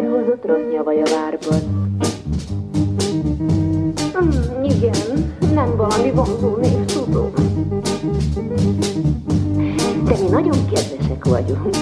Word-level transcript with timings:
herhozott 0.00 0.44
rossz 0.44 0.72
nyavaj 0.72 1.02
a 1.02 1.06
várban. 1.10 1.60
Mm, 4.22 4.62
igen, 4.62 5.36
nem 5.54 5.76
valami 5.76 6.10
vonzó 6.10 6.56
név, 6.56 6.84
tudom. 6.84 7.32
De 10.04 10.16
mi 10.20 10.28
nagyon 10.30 10.66
kedvesek 10.72 11.24
vagyunk. 11.24 11.76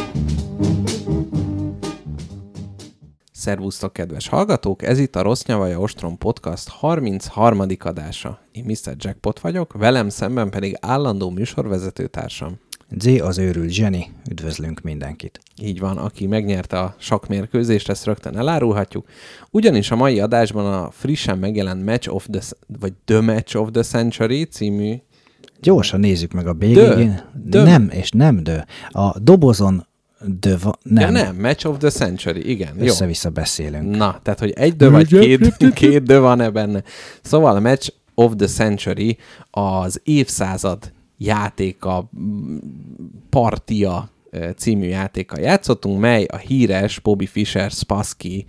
Szervusztok, 3.33 3.93
kedves 3.93 4.29
hallgatók! 4.29 4.83
Ez 4.83 4.99
itt 4.99 5.17
a 5.17 5.23
Rossz 5.23 5.45
Nyavaja 5.45 5.79
Ostrom 5.79 6.19
Podcast 6.19 6.69
33. 6.69 7.61
adása. 7.79 8.39
Én 8.53 8.65
Mr. 8.65 8.95
Jackpot 8.97 9.41
vagyok, 9.41 9.73
velem 9.73 10.09
szemben 10.09 10.51
pedig 10.51 10.77
állandó 10.81 11.31
műsorvezetőtársam. 11.31 12.59
Z 12.99 13.07
az 13.21 13.39
őrült 13.39 13.77
Jenny, 13.77 14.03
üdvözlünk 14.31 14.81
mindenkit. 14.81 15.41
Így 15.63 15.81
van, 15.81 15.97
aki 15.97 16.27
megnyerte 16.27 16.79
a 16.79 16.95
sakmérkőzést, 16.99 17.89
ezt 17.89 18.05
rögtön 18.05 18.37
elárulhatjuk. 18.37 19.07
Ugyanis 19.51 19.91
a 19.91 19.97
mai 19.97 20.21
adásban 20.21 20.73
a 20.73 20.91
frissen 20.91 21.39
megjelent 21.39 21.85
Match 21.85 22.15
of 22.15 22.27
the, 22.31 22.41
vagy 22.81 22.93
The 23.05 23.21
Match 23.21 23.57
of 23.57 23.69
the 23.73 23.83
Century 23.83 24.45
című 24.45 24.95
Gyorsan 25.61 26.01
nézzük 26.01 26.33
meg 26.33 26.47
a 26.47 26.55
végén. 26.55 27.21
Dö. 27.45 27.63
Nem, 27.63 27.89
és 27.91 28.11
nem 28.11 28.43
dö. 28.43 28.57
A 28.89 29.19
dobozon 29.19 29.87
dö, 30.41 30.55
va- 30.63 30.79
nem. 30.83 31.03
Ja, 31.15 31.23
nem, 31.23 31.37
Match 31.37 31.67
of 31.67 31.77
the 31.79 31.91
Century, 31.91 32.51
igen. 32.51 32.75
Jó. 32.79 32.85
Össze-vissza 32.85 33.31
beszélünk. 33.31 33.97
Na, 33.97 34.21
tehát, 34.23 34.39
hogy 34.39 34.51
egy 34.51 34.77
dö 34.77 34.91
vagy 34.91 35.09
két, 35.09 35.57
két 35.75 36.03
dö 36.03 36.19
van-e 36.19 36.51
benne. 36.51 36.83
Szóval 37.23 37.57
a 37.57 37.61
Match 37.61 37.93
of 38.15 38.33
the 38.37 38.47
Century 38.47 39.19
az 39.51 40.01
évszázad 40.05 40.93
játéka, 41.19 42.11
partia 43.29 44.11
című 44.57 44.87
játéka 44.87 45.41
játszottunk, 45.41 46.01
mely 46.01 46.25
a 46.25 46.37
híres 46.37 46.99
Bobby 46.99 47.27
Fischer 47.27 47.71
Spassky 47.71 48.47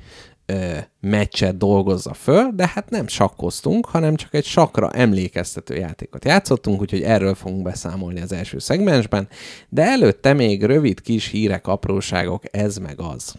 meccset 1.00 1.58
dolgozza 1.58 2.14
föl, 2.14 2.52
de 2.56 2.68
hát 2.68 2.90
nem 2.90 3.08
sakkoztunk, 3.08 3.86
hanem 3.86 4.16
csak 4.16 4.34
egy 4.34 4.46
sakra 4.46 4.92
emlékeztető 4.92 5.76
játékot 5.76 6.26
játszottunk, 6.26 6.82
úgyhogy 6.82 7.02
erről 7.02 7.36
fogunk 7.36 7.64
beszámolni 7.64 8.22
az 8.22 8.32
első 8.32 8.60
szegmensben, 8.60 9.28
de 9.70 9.84
előtte 9.84 10.34
még 10.34 10.64
rövid 10.64 11.02
kis 11.02 11.28
hírek, 11.28 11.68
apróságok, 11.68 12.44
ez 12.52 12.78
meg 12.78 13.00
az. 13.00 13.36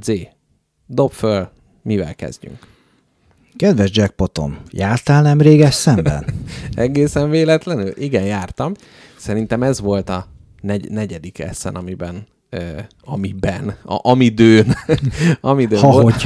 Z, 0.00 0.12
dob 0.86 1.10
föl, 1.10 1.50
mivel 1.82 2.14
kezdjünk? 2.14 2.77
Kedves 3.58 3.90
Jackpotom, 3.92 4.58
jártál 4.70 5.22
nem 5.22 5.40
réges 5.40 5.74
szemben? 5.74 6.24
Egészen 6.74 7.30
véletlenül? 7.30 7.92
Igen, 7.96 8.24
jártam. 8.24 8.72
Szerintem 9.16 9.62
ez 9.62 9.80
volt 9.80 10.08
a 10.08 10.26
negy- 10.60 10.90
negyedik 10.90 11.38
eszen, 11.38 11.74
amiben 11.74 12.26
Ö, 12.50 12.58
amiben, 13.04 13.74
a, 13.84 14.08
amidőn, 14.10 14.74
amidőn, 15.40 15.78
Ha 15.80 15.90
volt- 15.90 16.22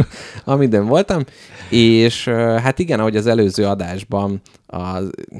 amidőn 0.44 0.86
voltam, 0.86 1.22
és 1.70 2.26
ö, 2.26 2.32
hát 2.62 2.78
igen, 2.78 3.00
ahogy 3.00 3.16
az 3.16 3.26
előző 3.26 3.64
adásban, 3.66 4.40
a, 4.66 4.98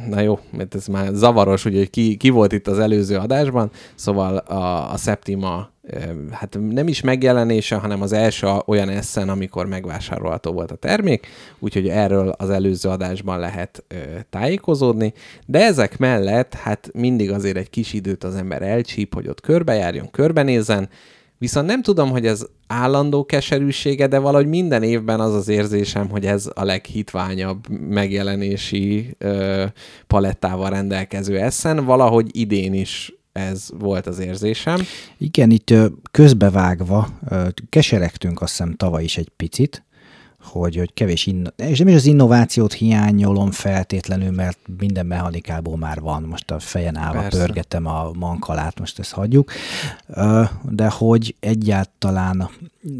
na 0.08 0.20
jó, 0.20 0.38
mert 0.56 0.74
ez 0.74 0.86
már 0.86 1.08
zavaros, 1.12 1.64
ugye, 1.64 1.78
hogy 1.78 1.90
ki, 1.90 2.16
ki 2.16 2.30
volt 2.30 2.52
itt 2.52 2.66
az 2.68 2.78
előző 2.78 3.16
adásban, 3.16 3.70
szóval 3.94 4.36
a, 4.36 4.92
a 4.92 4.96
Septima 4.96 5.70
hát 6.30 6.58
nem 6.70 6.88
is 6.88 7.00
megjelenése, 7.00 7.76
hanem 7.76 8.02
az 8.02 8.12
első 8.12 8.46
olyan 8.66 8.88
eszen, 8.88 9.28
amikor 9.28 9.66
megvásárolható 9.66 10.52
volt 10.52 10.70
a 10.70 10.76
termék, 10.76 11.26
úgyhogy 11.58 11.88
erről 11.88 12.28
az 12.28 12.50
előző 12.50 12.88
adásban 12.88 13.38
lehet 13.38 13.84
tájékozódni, 14.30 15.12
de 15.46 15.64
ezek 15.64 15.98
mellett 15.98 16.54
hát 16.54 16.90
mindig 16.94 17.30
azért 17.30 17.56
egy 17.56 17.70
kis 17.70 17.92
időt 17.92 18.24
az 18.24 18.34
ember 18.34 18.62
elcsíp, 18.62 19.14
hogy 19.14 19.28
ott 19.28 19.40
körbejárjon, 19.40 20.10
körbenézzen, 20.10 20.88
Viszont 21.38 21.66
nem 21.66 21.82
tudom, 21.82 22.10
hogy 22.10 22.26
ez 22.26 22.46
állandó 22.66 23.24
keserűsége, 23.24 24.06
de 24.06 24.18
valahogy 24.18 24.46
minden 24.46 24.82
évben 24.82 25.20
az 25.20 25.34
az 25.34 25.48
érzésem, 25.48 26.08
hogy 26.08 26.26
ez 26.26 26.50
a 26.54 26.64
leghitványabb 26.64 27.68
megjelenési 27.68 29.14
ö, 29.18 29.64
palettával 30.06 30.70
rendelkező 30.70 31.38
eszen. 31.38 31.84
Valahogy 31.84 32.28
idén 32.32 32.74
is 32.74 33.12
ez 33.36 33.68
volt 33.78 34.06
az 34.06 34.18
érzésem. 34.18 34.80
Igen, 35.18 35.50
itt 35.50 35.74
közbevágva 36.10 37.08
keseregtünk 37.68 38.40
azt 38.40 38.50
hiszem 38.50 38.74
tavaly 38.74 39.04
is 39.04 39.16
egy 39.16 39.30
picit, 39.36 39.84
hogy, 40.40 40.76
hogy 40.76 40.94
kevés, 40.94 41.26
inno- 41.26 41.60
és 41.60 41.78
nem 41.78 41.88
is 41.88 41.94
az 41.94 42.06
innovációt 42.06 42.72
hiányolom 42.72 43.50
feltétlenül, 43.50 44.30
mert 44.30 44.58
minden 44.78 45.06
mechanikából 45.06 45.76
már 45.76 46.00
van, 46.00 46.22
most 46.22 46.50
a 46.50 46.58
fejen 46.58 46.96
állva 46.96 47.20
Persze. 47.20 47.38
pörgetem 47.38 47.86
a 47.86 48.10
mankalát, 48.18 48.78
most 48.78 48.98
ezt 48.98 49.12
hagyjuk, 49.12 49.52
de 50.62 50.88
hogy 50.88 51.34
egyáltalán 51.40 52.50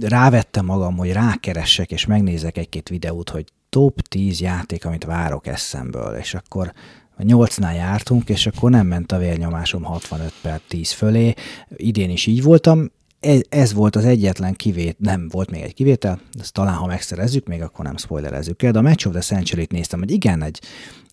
rávettem 0.01 0.65
magam, 0.65 0.97
hogy 0.97 1.13
rákeressek, 1.13 1.91
és 1.91 2.07
megnézek 2.07 2.59
egy-két 2.59 2.89
videót, 2.89 3.31
hogy 3.31 3.45
top 3.69 4.01
10 4.01 4.41
játék, 4.41 4.85
amit 4.85 5.05
várok 5.05 5.47
eszemből, 5.47 6.15
és 6.15 6.35
akkor 6.35 6.73
a 7.16 7.22
nyolcnál 7.22 7.75
jártunk, 7.75 8.28
és 8.28 8.47
akkor 8.47 8.71
nem 8.71 8.87
ment 8.87 9.12
a 9.12 9.19
vérnyomásom 9.19 9.82
65 9.82 10.32
per 10.43 10.60
10 10.69 10.91
fölé. 10.91 11.34
Idén 11.77 12.10
is 12.10 12.27
így 12.27 12.43
voltam. 12.43 12.91
Ez, 13.21 13.41
ez 13.49 13.72
volt 13.72 13.97
az 13.97 14.04
egyetlen 14.04 14.54
kivét, 14.54 14.99
nem 14.99 15.28
volt 15.28 15.50
még 15.50 15.62
egy 15.62 15.75
kivétel, 15.75 16.21
ezt 16.41 16.53
talán 16.53 16.75
ha 16.75 16.87
megszerezzük, 16.87 17.47
még 17.47 17.62
akkor 17.62 17.84
nem 17.84 17.97
spoilerezzük 17.97 18.62
el, 18.62 18.72
de 18.72 18.78
a 18.78 18.82
Match 18.82 19.06
of 19.06 19.12
the 19.12 19.22
Century-t 19.22 19.72
néztem, 19.72 19.99
hogy 19.99 20.10
igen, 20.10 20.43
egy 20.43 20.60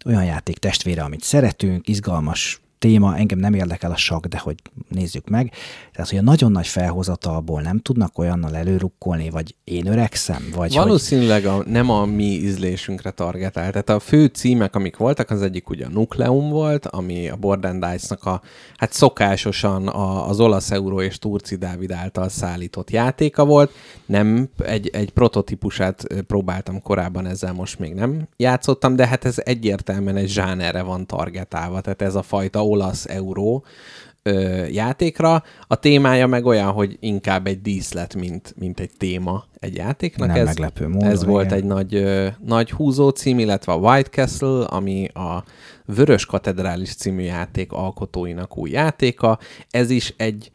olyan 0.05 0.23
játék 0.23 0.57
testvére, 0.57 1.03
amit 1.03 1.23
szeretünk, 1.23 1.87
izgalmas 1.87 2.61
téma, 2.79 3.17
engem 3.17 3.39
nem 3.39 3.53
érdekel 3.53 3.91
a 3.91 3.95
sak, 3.95 4.25
de 4.25 4.37
hogy 4.37 4.55
nézzük 4.89 5.29
meg. 5.29 5.51
Tehát, 5.93 6.09
hogy 6.09 6.19
a 6.19 6.21
nagyon 6.21 6.51
nagy 6.51 6.67
felhozatalból 6.67 7.61
nem 7.61 7.79
tudnak 7.79 8.17
olyannal 8.17 8.55
előrukkolni, 8.55 9.29
vagy 9.29 9.55
én 9.63 9.87
öregszem, 9.87 10.49
vagy 10.55 10.75
hogy 10.75 10.83
Valószínűleg 10.83 11.45
a, 11.45 11.63
nem 11.67 11.89
a 11.89 12.05
mi 12.05 12.23
ízlésünkre 12.23 13.11
targetál. 13.11 13.71
Tehát 13.71 13.89
a 13.89 13.99
fő 13.99 14.25
címek, 14.25 14.75
amik 14.75 14.97
voltak, 14.97 15.29
az 15.29 15.41
egyik 15.41 15.69
ugye 15.69 15.85
a 15.85 15.89
Nucleum 15.89 16.49
volt, 16.49 16.85
ami 16.85 17.29
a 17.29 17.35
Borderlands-nak 17.35 18.25
a, 18.25 18.41
hát 18.75 18.91
szokásosan 18.93 19.87
a, 19.87 20.29
az 20.29 20.39
olasz 20.39 20.71
euró 20.71 21.01
és 21.01 21.19
Turci 21.19 21.55
Dávid 21.55 21.91
által 21.91 22.29
szállított 22.29 22.91
játéka 22.91 23.45
volt. 23.45 23.71
Nem, 24.05 24.49
egy, 24.63 24.87
egy 24.87 25.09
prototípusát 25.09 26.07
próbáltam 26.27 26.81
korábban, 26.81 27.25
ezzel 27.25 27.53
most 27.53 27.79
még 27.79 27.93
nem 27.93 28.27
játszottam, 28.37 28.95
de 28.95 29.07
hát 29.07 29.25
ez 29.25 29.35
egyértelműen 29.43 30.15
egy 30.15 30.29
zsánerre 30.29 30.81
van 30.81 31.05
targetálva, 31.05 31.81
tehát 31.81 32.01
ez 32.01 32.15
a 32.15 32.21
fajta 32.21 32.65
olasz 32.65 33.05
euró 33.05 33.63
ö, 34.23 34.66
játékra. 34.66 35.44
A 35.67 35.75
témája 35.75 36.28
meg 36.28 36.45
olyan, 36.45 36.72
hogy 36.72 36.97
inkább 37.00 37.47
egy 37.47 37.61
díszlet, 37.61 38.16
mint, 38.16 38.53
mint 38.57 38.79
egy 38.79 38.91
téma 38.97 39.45
egy 39.59 39.75
játéknak. 39.75 40.28
Nem 40.28 40.38
ez, 40.38 40.45
meglepő 40.45 40.88
módon, 40.88 41.09
Ez 41.09 41.25
volt 41.25 41.45
igen. 41.45 41.57
egy 41.57 41.63
nagy, 41.63 41.95
ö, 41.95 42.28
nagy 42.45 42.72
húzó 42.72 43.09
cím, 43.09 43.39
illetve 43.39 43.72
a 43.72 43.78
White 43.78 44.09
Castle, 44.09 44.66
ami 44.66 45.07
a 45.07 45.44
Vörös 45.85 46.25
Katedrális 46.25 46.95
című 46.95 47.23
játék 47.23 47.72
alkotóinak 47.72 48.57
új 48.57 48.69
játéka. 48.69 49.39
Ez 49.69 49.89
is 49.89 50.13
egy 50.17 50.51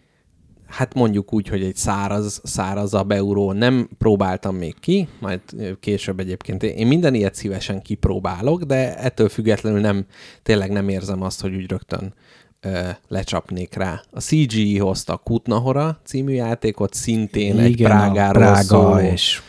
hát 0.69 0.95
mondjuk 0.95 1.33
úgy, 1.33 1.49
hogy 1.49 1.63
egy 1.63 1.77
száraz, 1.77 2.41
szárazabb 2.45 3.11
euró 3.11 3.53
nem 3.53 3.89
próbáltam 3.99 4.57
még 4.57 4.75
ki, 4.81 5.09
majd 5.21 5.41
később 5.81 6.21
egyébként 6.21 6.63
én 6.63 6.87
minden 6.87 7.15
ilyet 7.15 7.35
szívesen 7.35 7.83
kipróbálok, 7.83 8.63
de 8.63 8.99
ettől 8.99 9.29
függetlenül 9.29 9.81
nem, 9.81 10.07
tényleg 10.43 10.71
nem 10.71 10.89
érzem 10.89 11.23
azt, 11.23 11.41
hogy 11.41 11.55
úgy 11.55 11.71
rögtön 11.71 12.15
ö, 12.61 12.79
lecsapnék 13.09 13.75
rá. 13.75 14.03
A 14.11 14.21
CGI 14.21 14.79
hozta 14.79 15.13
a 15.13 15.17
Kutnahora 15.17 16.01
című 16.05 16.33
játékot, 16.33 16.95
szintén 16.95 17.59
egy 17.59 17.71
igen, 17.71 17.91
a 17.91 17.95
Prágáról 17.95 18.43
Prága, 18.43 18.63
szóló, 18.63 18.99
és 18.99 19.43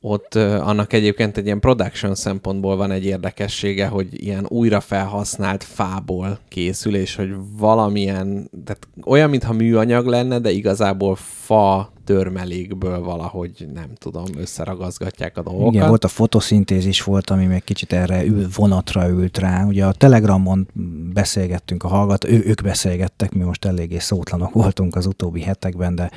ott 0.00 0.34
ö, 0.34 0.58
annak 0.58 0.92
egyébként 0.92 1.36
egy 1.36 1.44
ilyen 1.44 1.60
production 1.60 2.14
szempontból 2.14 2.76
van 2.76 2.90
egy 2.90 3.04
érdekessége, 3.04 3.86
hogy 3.86 4.24
ilyen 4.24 4.46
újra 4.48 4.80
felhasznált 4.80 5.64
fából 5.64 6.38
készül, 6.48 6.96
és 6.96 7.14
hogy 7.14 7.34
valamilyen, 7.58 8.50
tehát 8.64 8.88
olyan, 9.04 9.30
mintha 9.30 9.52
műanyag 9.52 10.06
lenne, 10.06 10.38
de 10.38 10.50
igazából 10.50 11.16
fa 11.16 11.92
törmelékből 12.04 13.00
valahogy, 13.00 13.66
nem 13.74 13.88
tudom, 13.98 14.24
összeragazgatják 14.36 15.38
a 15.38 15.42
dolgokat. 15.42 15.74
Igen, 15.74 15.88
volt 15.88 16.04
a 16.04 16.08
fotoszintézis 16.08 17.02
volt, 17.02 17.30
ami 17.30 17.46
még 17.46 17.64
kicsit 17.64 17.92
erre 17.92 18.24
ül, 18.24 18.46
vonatra 18.54 19.08
ült 19.08 19.38
rá. 19.38 19.64
Ugye 19.64 19.84
a 19.86 19.92
Telegramon 19.92 20.68
beszélgettünk 21.12 21.82
a 21.82 21.88
hallgató, 21.88 22.28
ő, 22.28 22.42
ők 22.46 22.62
beszélgettek, 22.62 23.32
mi 23.32 23.42
most 23.42 23.64
eléggé 23.64 23.98
szótlanok 23.98 24.52
voltunk 24.52 24.96
az 24.96 25.06
utóbbi 25.06 25.42
hetekben, 25.42 25.94
de 25.94 26.10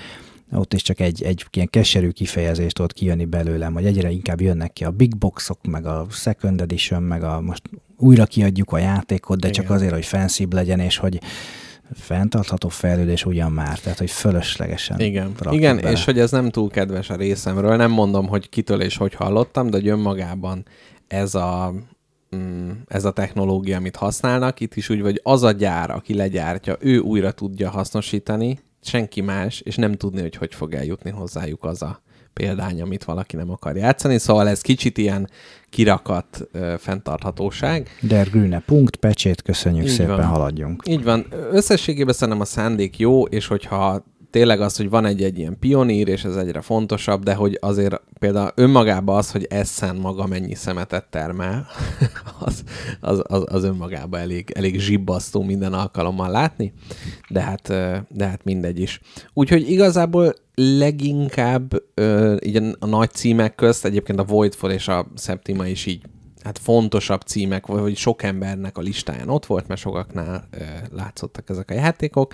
ott 0.52 0.74
is 0.74 0.82
csak 0.82 1.00
egy, 1.00 1.24
egy 1.24 1.46
ilyen 1.52 1.70
keserű 1.70 2.10
kifejezést 2.10 2.80
ott 2.80 2.94
kijönni 2.94 3.26
belőlem, 3.26 3.74
hogy 3.74 3.86
egyre 3.86 4.10
inkább 4.10 4.42
jönnek 4.42 4.74
ki 4.74 4.84
a 4.84 4.92
big 4.92 5.18
boxok, 5.18 5.66
meg 5.66 5.86
a 5.86 6.06
second 6.10 6.62
edition, 6.62 7.04
meg 7.04 7.24
a 7.24 7.42
most 7.42 7.70
újra 7.98 8.26
kiadjuk 8.26 8.72
a 8.72 8.78
játékot, 8.78 9.40
de 9.40 9.50
csak 9.50 9.64
Igen. 9.64 9.76
azért, 9.76 9.94
hogy 9.94 10.06
fancybb 10.06 10.54
legyen, 10.54 10.80
és 10.80 10.98
hogy 10.98 11.20
fenntartható 11.94 12.70
fejlődés 12.70 13.26
ugyan 13.26 13.52
már, 13.52 13.80
tehát 13.80 13.98
hogy 13.98 14.12
fölöslegesen 14.12 15.00
Igen, 15.00 15.32
Igen 15.50 15.76
bele. 15.76 15.92
és 15.92 16.06
hogy 16.06 16.20
ez 16.20 16.32
nem 16.32 16.50
túl 16.50 16.70
kedves 16.70 17.10
a 17.10 17.16
részemről, 17.16 17.76
nem 17.76 17.92
mondom, 17.92 18.28
hogy 18.28 18.50
kitől 18.50 18.82
és 18.82 18.98
hogy 18.98 19.14
hallottam, 19.14 19.70
de 19.70 19.78
hogy 19.78 19.88
önmagában 19.88 20.66
ez 21.08 21.36
a, 21.36 21.74
mm, 22.34 22.70
ez 22.88 23.06
a 23.06 23.12
technológia, 23.12 23.78
amit 23.78 23.96
használnak, 23.96 24.60
itt 24.60 24.76
is 24.76 24.90
úgy, 24.90 25.02
hogy 25.02 25.20
az 25.24 25.44
a 25.44 25.52
gyár, 25.52 25.92
aki 25.92 26.14
legyártja, 26.14 26.78
ő 26.80 26.98
újra 27.00 27.32
tudja 27.32 27.70
hasznosítani, 27.70 28.60
senki 28.82 29.22
más, 29.22 29.60
és 29.60 29.76
nem 29.76 29.94
tudni, 29.94 30.22
hogy 30.22 30.36
hogy 30.36 30.54
fog 30.56 30.74
eljutni 30.74 31.10
hozzájuk 31.10 31.64
az 31.64 31.82
a 31.82 32.02
példány, 32.34 32.82
amit 32.82 33.04
valaki 33.04 33.36
nem 33.36 33.52
akar 33.52 33.76
játszani, 33.76 34.18
szóval 34.18 34.48
ez 34.50 34.62
kicsit 34.62 34.98
ilyen 34.98 35.30
kirakat 35.70 36.48
ö, 36.52 36.74
fenntarthatóság. 36.78 37.90
Der 38.02 38.30
Grüne 38.30 38.60
punkt, 38.60 38.96
pecsét, 38.96 39.42
köszönjük 39.42 39.86
Így 39.86 39.92
szépen, 39.92 40.16
van. 40.16 40.26
haladjunk. 40.26 40.84
Így 40.88 41.04
van. 41.04 41.26
Összességében 41.52 42.14
szerintem 42.14 42.42
a 42.42 42.46
szándék 42.46 42.98
jó, 43.00 43.24
és 43.24 43.48
hogyha 43.48 44.04
tényleg 44.34 44.62
az, 44.62 44.78
hogy 44.78 44.90
van 44.90 45.06
egy-egy 45.06 45.38
ilyen 45.38 45.60
pionír, 45.60 46.08
és 46.08 46.24
ez 46.24 46.36
egyre 46.36 46.62
fontosabb, 46.62 47.24
de 47.24 47.34
hogy 47.34 47.58
azért 47.62 48.02
például 48.20 48.52
önmagában 48.56 49.18
az, 49.18 49.32
hogy 49.32 49.48
Essen 49.50 49.96
maga 49.96 50.28
mennyi 50.28 50.56
szemetet 50.56 51.06
termel, 51.10 51.68
az, 52.46 52.64
az, 53.00 53.22
az, 53.28 53.44
az 53.46 53.64
önmagában 53.64 54.20
elég, 54.20 54.52
elég 54.56 54.80
zsibbasztó 54.80 55.44
minden 55.44 55.74
alkalommal 55.74 56.30
látni, 56.30 56.74
de 57.30 57.42
hát, 57.42 57.68
de 58.10 58.28
hát 58.28 58.44
mindegy 58.44 58.80
is. 58.80 59.00
Úgyhogy 59.34 59.70
igazából 59.70 60.34
leginkább 60.56 61.74
ö, 61.94 62.36
így 62.46 62.56
a, 62.56 62.76
a 62.80 62.86
nagy 62.86 63.12
címek 63.12 63.56
közt, 63.56 63.86
egyébként 63.86 64.20
a 64.20 64.24
Voidfall 64.24 64.72
és 64.72 64.88
a 64.88 65.08
Septima 65.16 65.68
is 65.68 65.86
így 65.86 66.02
hát 66.44 66.58
fontosabb 66.58 67.22
címek, 67.22 67.66
vagy 67.66 67.82
hogy 67.82 67.96
sok 67.96 68.24
embernek 68.24 68.78
a 68.78 68.82
listáján 68.82 69.30
ott 69.30 69.46
volt, 69.46 69.68
mert 69.68 69.80
sokaknál 69.80 70.48
ö, 70.52 70.64
látszottak 70.92 71.50
ezek 71.50 71.72
a 71.72 71.74
játékok, 71.74 72.34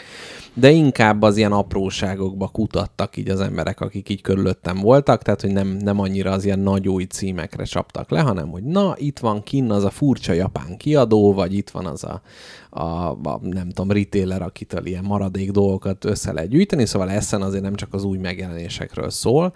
de 0.53 0.69
inkább 0.69 1.21
az 1.21 1.37
ilyen 1.37 1.51
apróságokba 1.51 2.47
kutattak 2.47 3.17
így 3.17 3.29
az 3.29 3.39
emberek, 3.39 3.81
akik 3.81 4.09
így 4.09 4.21
körülöttem 4.21 4.77
voltak, 4.77 5.21
tehát 5.21 5.41
hogy 5.41 5.51
nem, 5.51 5.67
nem 5.67 5.99
annyira 5.99 6.31
az 6.31 6.45
ilyen 6.45 6.59
nagy 6.59 6.87
új 6.87 7.03
címekre 7.03 7.63
csaptak 7.63 8.09
le, 8.09 8.19
hanem 8.19 8.49
hogy 8.49 8.63
na, 8.63 8.93
itt 8.97 9.19
van 9.19 9.43
kinn 9.43 9.71
az 9.71 9.83
a 9.83 9.89
furcsa 9.89 10.33
japán 10.33 10.77
kiadó, 10.77 11.33
vagy 11.33 11.53
itt 11.53 11.69
van 11.69 11.85
az 11.85 12.03
a, 12.03 12.21
a, 12.69 12.83
a 13.09 13.39
nem 13.41 13.69
tudom, 13.69 13.91
retailer, 13.91 14.41
akitől 14.41 14.85
ilyen 14.85 15.03
maradék 15.03 15.51
dolgokat 15.51 16.05
össze 16.05 16.31
lehet 16.31 16.49
gyűjteni, 16.49 16.85
szóval 16.85 17.09
Essen 17.09 17.41
azért 17.41 17.63
nem 17.63 17.75
csak 17.75 17.93
az 17.93 18.03
új 18.03 18.17
megjelenésekről 18.17 19.09
szól, 19.09 19.53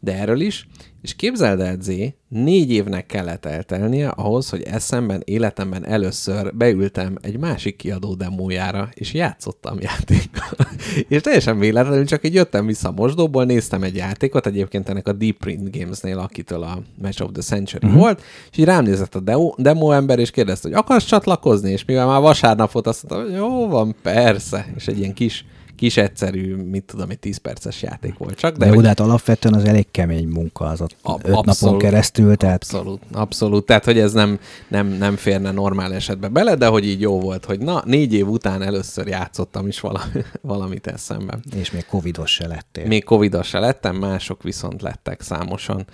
de 0.00 0.14
erről 0.14 0.40
is. 0.40 0.68
És 1.02 1.14
képzeld 1.14 1.60
el, 1.60 1.76
Zé, 1.80 2.14
négy 2.28 2.70
évnek 2.72 3.06
kellett 3.06 3.44
eltelnie 3.44 4.08
ahhoz, 4.08 4.50
hogy 4.50 4.62
eszemben, 4.62 5.22
életemben 5.24 5.86
először 5.86 6.54
beültem 6.54 7.18
egy 7.20 7.38
másik 7.38 7.76
kiadó 7.76 8.14
demójára, 8.14 8.88
és 8.94 9.12
játszottam 9.12 9.80
játékkal. 9.80 10.66
és 11.08 11.20
teljesen 11.20 11.58
véletlenül 11.58 12.06
csak 12.06 12.24
így 12.24 12.34
jöttem 12.34 12.66
vissza 12.66 12.88
a 12.88 12.92
mosdóból, 12.92 13.44
néztem 13.44 13.82
egy 13.82 13.96
játékot, 13.96 14.46
egyébként 14.46 14.88
ennek 14.88 15.08
a 15.08 15.12
Deep 15.12 15.36
Print 15.36 15.76
Games-nél, 15.76 16.18
akitől 16.18 16.62
a 16.62 16.82
Match 17.02 17.22
of 17.22 17.30
the 17.32 17.42
Century 17.42 17.86
uh-huh. 17.86 18.00
volt, 18.00 18.22
és 18.50 18.58
így 18.58 18.64
rám 18.64 18.84
nézett 18.84 19.14
a 19.14 19.20
demo, 19.20 19.54
demo 19.56 19.90
ember, 19.90 20.18
és 20.18 20.30
kérdezte, 20.30 20.68
hogy 20.68 20.76
akarsz 20.76 21.04
csatlakozni, 21.04 21.70
és 21.70 21.84
mivel 21.84 22.06
már 22.06 22.20
vasárnap 22.20 22.72
volt, 22.72 22.86
azt 22.86 23.08
mondta, 23.08 23.30
hogy 23.30 23.38
jó 23.38 23.68
van, 23.68 23.96
persze, 24.02 24.72
és 24.76 24.86
egy 24.86 24.98
ilyen 24.98 25.14
kis 25.14 25.44
kis 25.80 25.96
egyszerű, 25.96 26.54
mit 26.56 26.84
tudom, 26.84 27.10
egy 27.10 27.18
10 27.18 27.36
perces 27.36 27.82
játék 27.82 28.18
volt 28.18 28.34
csak. 28.38 28.56
De, 28.56 28.70
de 28.70 28.80
de 28.80 28.88
hát 28.88 29.00
alapvetően 29.00 29.54
az 29.54 29.64
elég 29.64 29.86
kemény 29.90 30.28
munka 30.28 30.64
az 30.64 30.80
ott 30.80 30.96
A- 31.02 31.12
öt 31.12 31.22
napon 31.26 31.48
abszolút. 31.48 31.80
keresztül, 31.82 32.36
tehát 32.36 32.54
Abszolút, 32.62 33.02
abszolút. 33.12 33.66
Tehát, 33.66 33.84
hogy 33.84 33.98
ez 33.98 34.12
nem, 34.12 34.38
nem, 34.68 34.86
nem 34.86 35.16
férne 35.16 35.50
normál 35.50 35.94
esetben 35.94 36.32
bele, 36.32 36.54
de 36.54 36.66
hogy 36.66 36.86
így 36.86 37.00
jó 37.00 37.20
volt, 37.20 37.44
hogy 37.44 37.58
na, 37.60 37.82
négy 37.86 38.14
év 38.14 38.28
után 38.28 38.62
először 38.62 39.06
játszottam 39.06 39.66
is 39.66 39.80
vala, 39.80 40.02
valamit 40.42 40.86
eszemben. 40.86 41.42
és 41.56 41.70
még 41.70 41.86
covidos 41.86 42.30
se 42.32 42.46
lettél. 42.46 42.86
Még 42.86 43.04
covidos 43.04 43.48
se 43.48 43.58
lettem, 43.58 43.96
mások 43.96 44.42
viszont 44.42 44.82
lettek 44.82 45.20
számosan. 45.20 45.86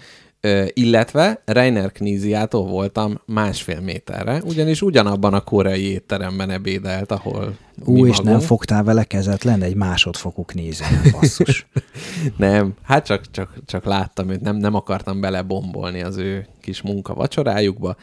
Illetve 0.73 1.43
Reiner 1.45 1.93
Kníziától 1.93 2.67
voltam 2.67 3.21
másfél 3.27 3.81
méterre, 3.81 4.43
ugyanis 4.45 4.83
ugyanabban 4.83 5.35
a 5.35 5.41
koreai 5.41 5.91
étteremben 5.91 6.51
ebédelt, 6.51 7.13
ahol 7.13 7.57
mi 7.85 8.01
Ú, 8.01 8.07
és 8.07 8.17
nem 8.17 8.25
magunk. 8.27 8.43
fogtál 8.43 8.85
vele 8.85 9.05
kezet 9.05 9.45
lenni 9.45 9.65
egy 9.65 9.75
másodfokú 9.75 10.45
knízén, 10.45 11.01
basszus. 11.13 11.67
Nem, 12.37 12.75
hát 12.83 13.05
csak, 13.05 13.31
csak, 13.31 13.55
csak 13.67 13.85
láttam 13.85 14.31
őt, 14.31 14.41
nem, 14.41 14.57
nem 14.57 14.75
akartam 14.75 15.21
belebombolni 15.21 16.03
az 16.03 16.17
ő 16.17 16.47
kis 16.61 16.83
munka 16.83 17.15
vacsorájukba. 17.15 17.97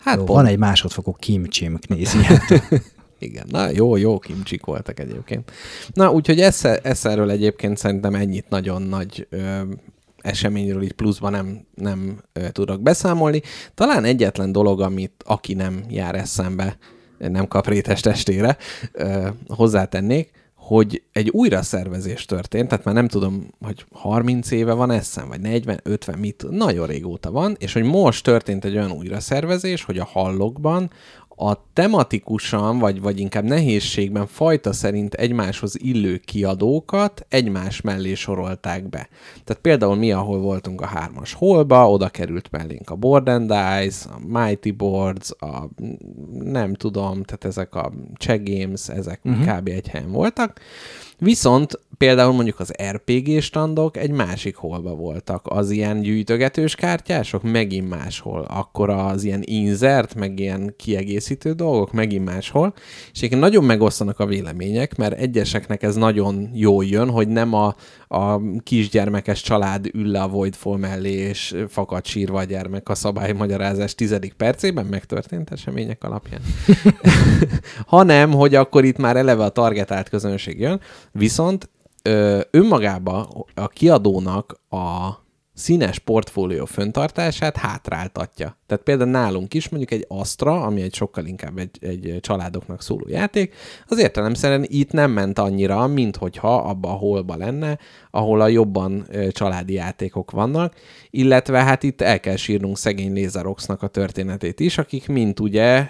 Hát 0.00 0.16
Jó, 0.16 0.24
pont, 0.24 0.38
van 0.38 0.46
egy 0.46 0.58
másodfokú 0.58 1.12
kimcsim 1.12 1.78
kníziát. 1.78 2.42
Igen, 3.18 3.46
na 3.50 3.70
jó, 3.70 3.96
jó 3.96 4.18
kimcsik 4.18 4.64
voltak 4.64 5.00
egyébként. 5.00 5.52
Na, 5.92 6.10
úgyhogy 6.12 6.40
esze, 6.40 6.78
eszerről 6.78 7.30
egyébként 7.30 7.76
szerintem 7.76 8.14
ennyit 8.14 8.48
nagyon 8.48 8.82
nagy 8.82 9.26
ö, 9.30 9.60
eseményről 10.26 10.82
így 10.82 10.92
pluszban 10.92 11.32
nem, 11.32 11.66
nem 11.74 12.20
tudok 12.52 12.82
beszámolni. 12.82 13.42
Talán 13.74 14.04
egyetlen 14.04 14.52
dolog, 14.52 14.80
amit 14.80 15.22
aki 15.26 15.54
nem 15.54 15.84
jár 15.88 16.14
eszembe, 16.14 16.76
nem 17.18 17.48
kap 17.48 17.66
rétes 17.66 18.00
testére, 18.00 18.56
hozzátennék, 19.48 20.30
hogy 20.54 21.02
egy 21.12 21.28
újraszervezés 21.28 22.24
történt, 22.24 22.68
tehát 22.68 22.84
már 22.84 22.94
nem 22.94 23.08
tudom, 23.08 23.50
hogy 23.60 23.84
30 23.92 24.50
éve 24.50 24.72
van 24.72 24.90
eszem, 24.90 25.28
vagy 25.28 25.40
40, 25.40 25.80
50, 25.82 26.18
mit, 26.18 26.46
nagyon 26.50 26.86
régóta 26.86 27.30
van, 27.30 27.56
és 27.58 27.72
hogy 27.72 27.82
most 27.82 28.24
történt 28.24 28.64
egy 28.64 28.76
olyan 28.76 28.90
újraszervezés, 28.90 29.84
hogy 29.84 29.98
a 29.98 30.04
hallokban 30.04 30.90
a 31.36 31.72
tematikusan, 31.72 32.78
vagy, 32.78 33.00
vagy 33.00 33.20
inkább 33.20 33.44
nehézségben 33.44 34.26
fajta 34.26 34.72
szerint 34.72 35.14
egymáshoz 35.14 35.80
illő 35.80 36.16
kiadókat 36.16 37.26
egymás 37.28 37.80
mellé 37.80 38.14
sorolták 38.14 38.88
be. 38.88 39.08
Tehát 39.44 39.62
például 39.62 39.96
mi, 39.96 40.12
ahol 40.12 40.38
voltunk 40.38 40.80
a 40.80 40.86
hármas 40.86 41.32
holba, 41.32 41.90
oda 41.90 42.08
került 42.08 42.50
mellénk 42.50 42.90
a 42.90 42.94
Board 42.94 43.28
and 43.28 43.52
Dice, 43.52 44.08
a 44.10 44.38
Mighty 44.38 44.70
Boards, 44.70 45.30
a 45.38 45.68
nem 46.32 46.74
tudom, 46.74 47.22
tehát 47.22 47.44
ezek 47.44 47.74
a 47.74 47.92
Czech 48.14 48.42
Games, 48.42 48.88
ezek 48.88 49.20
uh-huh. 49.24 49.56
kb. 49.58 49.68
egy 49.68 49.88
helyen 49.88 50.12
voltak. 50.12 50.60
Viszont 51.18 51.80
például 51.98 52.32
mondjuk 52.32 52.60
az 52.60 52.72
RPG 52.90 53.40
standok 53.40 53.96
egy 53.96 54.10
másik 54.10 54.56
holba 54.56 54.94
voltak. 54.94 55.46
Az 55.46 55.70
ilyen 55.70 56.00
gyűjtögetős 56.00 56.74
kártyások 56.74 57.42
megint 57.42 57.88
máshol. 57.88 58.46
Akkor 58.48 58.90
az 58.90 59.24
ilyen 59.24 59.42
insert, 59.44 60.14
meg 60.14 60.38
ilyen 60.38 60.74
kiegészítő 60.76 61.52
dolgok 61.52 61.92
megint 61.92 62.24
máshol. 62.24 62.74
És 63.12 63.18
egyébként 63.18 63.40
nagyon 63.40 63.64
megosztanak 63.64 64.20
a 64.20 64.26
vélemények, 64.26 64.96
mert 64.96 65.18
egyeseknek 65.18 65.82
ez 65.82 65.94
nagyon 65.94 66.50
jól 66.52 66.84
jön, 66.84 67.10
hogy 67.10 67.28
nem 67.28 67.54
a, 67.54 67.74
a 68.08 68.40
kisgyermekes 68.62 69.42
család 69.42 69.86
ül 69.92 70.06
le 70.06 70.22
a 70.22 70.28
Voidfall 70.28 70.78
mellé, 70.78 71.12
és 71.12 71.54
fakad 71.68 72.06
sírva 72.06 72.38
a 72.38 72.44
gyermek 72.44 72.88
a 72.88 72.94
szabálymagyarázás 72.94 73.94
tizedik 73.94 74.32
percében 74.32 74.86
megtörtént 74.86 75.50
események 75.50 76.04
alapján. 76.04 76.40
hanem, 77.86 78.32
hogy 78.32 78.54
akkor 78.54 78.84
itt 78.84 78.96
már 78.96 79.16
eleve 79.16 79.44
a 79.44 79.48
targetált 79.48 80.08
közönség 80.08 80.60
jön, 80.60 80.80
viszont 81.12 81.70
ö, 82.02 82.40
önmagába 82.50 83.46
a 83.54 83.68
kiadónak 83.68 84.60
a 84.68 85.10
színes 85.56 85.98
portfólió 85.98 86.64
föntartását 86.64 87.56
hátráltatja. 87.56 88.56
Tehát 88.66 88.84
például 88.84 89.10
nálunk 89.10 89.54
is 89.54 89.68
mondjuk 89.68 89.90
egy 89.90 90.04
Astra, 90.08 90.62
ami 90.62 90.82
egy 90.82 90.94
sokkal 90.94 91.26
inkább 91.26 91.58
egy, 91.58 91.78
egy 91.80 92.18
családoknak 92.20 92.82
szóló 92.82 93.04
játék, 93.08 93.54
az 93.86 93.98
értelemszerűen 93.98 94.64
itt 94.68 94.92
nem 94.92 95.10
ment 95.10 95.38
annyira, 95.38 95.86
mint 95.86 96.16
hogyha 96.16 96.56
abba 96.56 96.88
a 96.88 96.96
holba 96.96 97.36
lenne, 97.36 97.78
ahol 98.10 98.40
a 98.40 98.48
jobban 98.48 99.06
családi 99.30 99.72
játékok 99.72 100.30
vannak, 100.30 100.74
illetve 101.10 101.62
hát 101.62 101.82
itt 101.82 102.00
el 102.00 102.20
kell 102.20 102.36
sírnunk 102.36 102.78
szegény 102.78 103.22
Laseroxnak 103.22 103.82
a 103.82 103.88
történetét 103.88 104.60
is, 104.60 104.78
akik 104.78 105.08
mint 105.08 105.40
ugye 105.40 105.88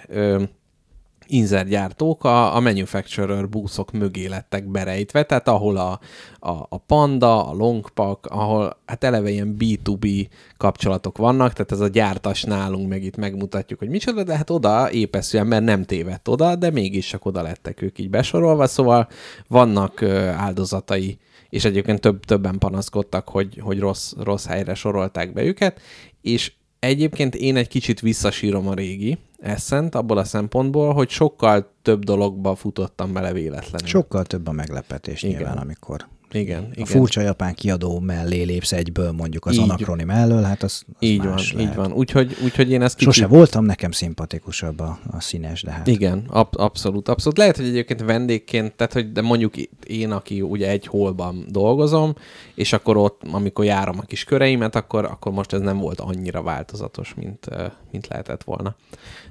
inzergyártók 1.27 2.23
a, 2.23 2.55
a 2.55 2.59
manufacturer 2.59 3.49
búszok 3.49 3.91
mögé 3.91 4.25
lettek 4.25 4.67
berejtve, 4.67 5.23
tehát 5.23 5.47
ahol 5.47 5.77
a, 5.77 5.99
a, 6.39 6.65
a 6.69 6.77
Panda, 6.77 7.47
a 7.47 7.53
Longpak, 7.53 8.25
ahol 8.25 8.77
hát 8.85 9.03
eleve 9.03 9.29
ilyen 9.29 9.55
B2B 9.59 10.27
kapcsolatok 10.57 11.17
vannak, 11.17 11.53
tehát 11.53 11.71
ez 11.71 11.79
a 11.79 11.87
gyártas 11.87 12.43
nálunk 12.43 12.89
meg 12.89 13.03
itt 13.03 13.15
megmutatjuk, 13.17 13.79
hogy 13.79 13.89
micsoda, 13.89 14.23
de 14.23 14.35
hát 14.35 14.49
oda 14.49 14.91
épeszűen, 14.91 15.47
mert 15.47 15.63
nem 15.63 15.83
tévedt 15.83 16.27
oda, 16.27 16.55
de 16.55 16.71
mégis 16.71 17.07
csak 17.07 17.25
oda 17.25 17.41
lettek 17.41 17.81
ők 17.81 17.99
így 17.99 18.09
besorolva, 18.09 18.67
szóval 18.67 19.07
vannak 19.47 20.03
áldozatai 20.37 21.19
és 21.49 21.65
egyébként 21.65 22.01
több, 22.01 22.25
többen 22.25 22.57
panaszkodtak, 22.57 23.29
hogy, 23.29 23.59
hogy 23.61 23.79
rossz, 23.79 24.13
rossz 24.17 24.45
helyre 24.45 24.73
sorolták 24.73 25.33
be 25.33 25.43
őket, 25.43 25.81
és 26.21 26.53
egyébként 26.87 27.35
én 27.35 27.55
egy 27.55 27.67
kicsit 27.67 27.99
visszasírom 27.99 28.67
a 28.67 28.73
régi 28.73 29.17
eszent 29.39 29.95
abból 29.95 30.17
a 30.17 30.23
szempontból, 30.23 30.93
hogy 30.93 31.09
sokkal 31.09 31.71
több 31.81 32.03
dologba 32.03 32.55
futottam 32.55 33.13
bele 33.13 33.33
véletlenül. 33.33 33.87
Sokkal 33.87 34.23
több 34.25 34.47
a 34.47 34.51
meglepetés 34.51 35.23
Igen. 35.23 35.35
nyilván, 35.35 35.57
amikor 35.57 36.07
Igen, 36.31 36.63
a 36.63 36.67
igen. 36.71 36.85
furcsa 36.85 37.21
japán 37.21 37.53
kiadó 37.53 37.99
mellé 37.99 38.41
lépsz 38.41 38.71
egyből 38.71 39.11
mondjuk 39.11 39.45
az 39.45 39.53
Így. 39.53 39.59
anakronim 39.59 40.07
mellől, 40.07 40.41
hát 40.41 40.63
az, 40.63 40.83
az 40.87 40.95
Így 40.99 41.17
van, 41.17 41.27
más 41.27 41.51
így 41.51 41.57
lehet. 41.57 41.75
van. 41.75 41.91
Úgyhogy, 41.91 42.37
úgyhogy 42.43 42.71
én 42.71 42.81
ezt 42.81 42.95
kicsit... 42.95 43.13
Sose 43.13 43.27
voltam, 43.27 43.65
nekem 43.65 43.91
szimpatikusabb 43.91 44.79
a, 44.79 44.99
a 45.11 45.21
színes, 45.21 45.61
de 45.61 45.71
hát 45.71 45.87
Igen, 45.87 46.23
ab- 46.27 46.55
abszolút, 46.55 47.09
abszolút. 47.09 47.37
Lehet, 47.37 47.55
hogy 47.55 47.65
egyébként 47.65 48.01
vendégként, 48.01 48.73
tehát 48.75 48.93
hogy 48.93 49.11
de 49.11 49.21
mondjuk 49.21 49.53
én, 49.87 50.11
aki 50.11 50.41
ugye 50.41 50.69
egy 50.69 50.87
holban 50.87 51.45
dolgozom, 51.49 52.13
és 52.55 52.73
akkor 52.73 52.97
ott, 52.97 53.21
amikor 53.31 53.65
járom 53.65 53.97
a 53.99 54.03
kis 54.05 54.23
köreimet, 54.23 54.75
akkor, 54.75 55.05
akkor 55.05 55.31
most 55.31 55.53
ez 55.53 55.61
nem 55.61 55.77
volt 55.77 55.99
annyira 55.99 56.41
változatos, 56.41 57.13
mint, 57.13 57.47
mint 57.91 58.07
lehetett 58.07 58.43
volna. 58.43 58.75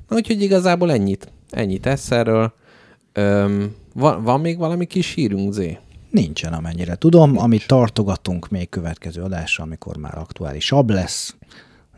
Na 0.08 0.16
úgyhogy 0.16 0.42
igazából 0.42 0.92
ennyit, 0.92 1.32
ennyit 1.50 1.86
eszerről. 1.86 2.52
Öm, 3.12 3.74
van, 3.94 4.22
van 4.22 4.40
még 4.40 4.58
valami 4.58 4.86
kis 4.86 5.14
hírünk, 5.14 5.52
Zé? 5.52 5.78
Nincsen, 6.10 6.52
amennyire 6.52 6.94
tudom. 6.94 7.38
Amit 7.38 7.66
tartogatunk 7.66 8.48
még 8.48 8.68
következő 8.68 9.22
adásra, 9.22 9.64
amikor 9.64 9.96
már 9.96 10.18
aktuálisabb 10.18 10.90
lesz. 10.90 11.36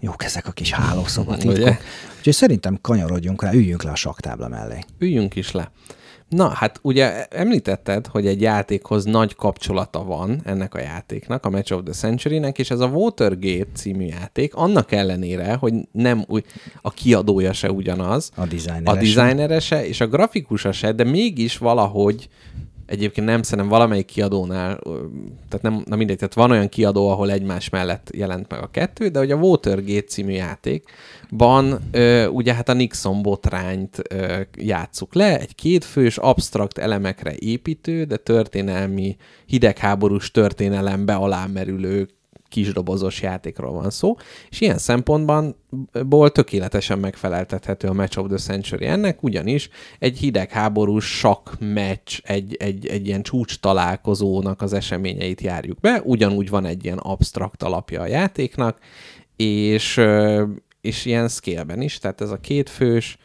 Jók 0.00 0.24
ezek 0.24 0.46
a 0.46 0.52
kis 0.52 0.72
hálószobatitkok. 0.72 1.76
Úgyhogy 2.18 2.32
szerintem 2.32 2.78
kanyarodjunk 2.80 3.42
rá, 3.42 3.52
üljünk 3.52 3.82
le 3.82 3.90
a 3.90 3.94
saktábla 3.94 4.48
mellé. 4.48 4.78
Üljünk 4.98 5.36
is 5.36 5.52
le. 5.52 5.70
Na, 6.28 6.48
hát 6.48 6.78
ugye 6.82 7.24
említetted, 7.24 8.06
hogy 8.06 8.26
egy 8.26 8.40
játékhoz 8.40 9.04
nagy 9.04 9.34
kapcsolata 9.34 10.04
van 10.04 10.40
ennek 10.44 10.74
a 10.74 10.80
játéknak, 10.80 11.46
a 11.46 11.50
Match 11.50 11.72
of 11.72 11.80
the 11.84 11.92
Century-nek, 11.92 12.58
és 12.58 12.70
ez 12.70 12.80
a 12.80 12.86
Watergate 12.86 13.68
című 13.74 14.04
játék, 14.04 14.54
annak 14.54 14.92
ellenére, 14.92 15.54
hogy 15.54 15.74
nem 15.92 16.24
úgy, 16.26 16.44
a 16.82 16.90
kiadója 16.90 17.52
se 17.52 17.70
ugyanaz, 17.70 18.30
A 18.34 18.46
designer. 18.46 18.82
a 18.84 18.94
designere 18.94 19.60
se, 19.60 19.86
és 19.86 20.00
a 20.00 20.06
grafikusa 20.06 20.72
se, 20.72 20.92
de 20.92 21.04
mégis 21.04 21.58
valahogy 21.58 22.28
egyébként 22.88 23.26
nem 23.26 23.42
szerintem 23.42 23.68
valamelyik 23.68 24.06
kiadónál, 24.06 24.78
tehát 25.48 25.62
nem, 25.62 25.82
na 25.86 25.96
mindegy, 25.96 26.16
tehát 26.16 26.34
van 26.34 26.50
olyan 26.50 26.68
kiadó, 26.68 27.08
ahol 27.08 27.30
egymás 27.30 27.68
mellett 27.68 28.10
jelent 28.14 28.50
meg 28.50 28.62
a 28.62 28.70
kettő, 28.70 29.08
de 29.08 29.18
hogy 29.18 29.30
a 29.30 29.36
Watergate 29.36 30.06
című 30.06 30.32
játékban 30.32 31.78
ö, 31.90 32.26
ugye 32.26 32.54
hát 32.54 32.68
a 32.68 32.72
Nixon 32.72 33.22
botrányt 33.22 34.02
ö, 34.10 34.40
játsszuk 34.56 35.14
le, 35.14 35.38
egy 35.40 35.54
kétfős, 35.54 36.18
absztrakt 36.18 36.78
elemekre 36.78 37.34
építő, 37.38 38.04
de 38.04 38.16
történelmi, 38.16 39.16
hidegháborús 39.46 40.30
történelembe 40.30 41.14
alámerülő 41.14 42.08
kisdobozos 42.48 43.22
játékról 43.22 43.72
van 43.72 43.90
szó, 43.90 44.16
és 44.50 44.60
ilyen 44.60 44.78
szempontban 44.78 45.56
ból 46.06 46.32
tökéletesen 46.32 46.98
megfeleltethető 46.98 47.88
a 47.88 47.92
Match 47.92 48.18
of 48.18 48.26
the 48.26 48.36
Century. 48.36 48.86
Ennek, 48.86 49.22
ugyanis 49.22 49.68
egy 49.98 50.18
hidegháborús 50.18 51.18
sakk 51.18 51.48
meccs, 51.58 52.18
egy, 52.22 52.56
egy, 52.58 52.86
egy 52.86 53.06
ilyen 53.06 53.22
csúcs 53.22 53.58
találkozónak 53.58 54.62
az 54.62 54.72
eseményeit 54.72 55.40
járjuk 55.40 55.80
be, 55.80 56.02
ugyanúgy 56.04 56.50
van 56.50 56.64
egy 56.64 56.84
ilyen 56.84 56.98
absztrakt 56.98 57.62
alapja 57.62 58.00
a 58.00 58.06
játéknak, 58.06 58.78
és, 59.36 60.00
és 60.80 61.04
ilyen 61.04 61.28
scale 61.28 61.74
is, 61.78 61.98
tehát 61.98 62.20
ez 62.20 62.30
a 62.30 62.40
kétfős, 62.40 63.18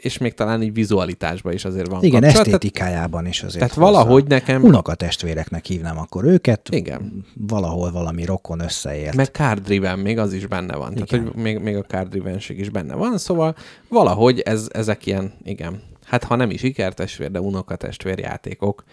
és 0.00 0.18
még 0.18 0.34
talán 0.34 0.62
így 0.62 0.72
vizualitásban 0.72 1.52
is 1.52 1.64
azért 1.64 1.88
van 1.88 2.02
Igen, 2.02 2.20
kapcsolat. 2.20 2.44
Tehát- 2.44 2.54
esztétikájában 2.62 3.26
is 3.26 3.42
azért. 3.42 3.58
Tehát 3.58 3.74
valahogy 3.74 4.24
nekem... 4.26 4.62
Unokatestvéreknek 4.64 5.64
hívnám 5.64 5.98
akkor 5.98 6.24
őket. 6.24 6.68
Igen. 6.70 7.24
Valahol 7.34 7.90
valami 7.90 8.24
rokon 8.24 8.60
összeért. 8.60 9.14
Meg 9.16 9.26
card 9.26 9.62
driven 9.62 9.98
még 9.98 10.18
az 10.18 10.32
is 10.32 10.46
benne 10.46 10.76
van. 10.76 10.92
Tehát, 10.94 11.12
Igen. 11.12 11.24
hogy 11.24 11.42
még, 11.42 11.58
még 11.58 11.76
a 11.76 11.82
card 11.82 12.08
drivenség 12.08 12.58
is 12.58 12.68
benne 12.68 12.94
van, 12.94 13.18
szóval 13.18 13.54
valahogy 13.88 14.40
ez, 14.40 14.68
ezek 14.72 15.06
ilyen, 15.06 15.32
igen, 15.44 15.82
hát 16.04 16.24
ha 16.24 16.36
nem 16.36 16.50
is 16.50 16.62
ikertestvér, 16.62 17.30
de 17.30 17.40
unokatestvér 17.40 18.18
játékok. 18.18 18.84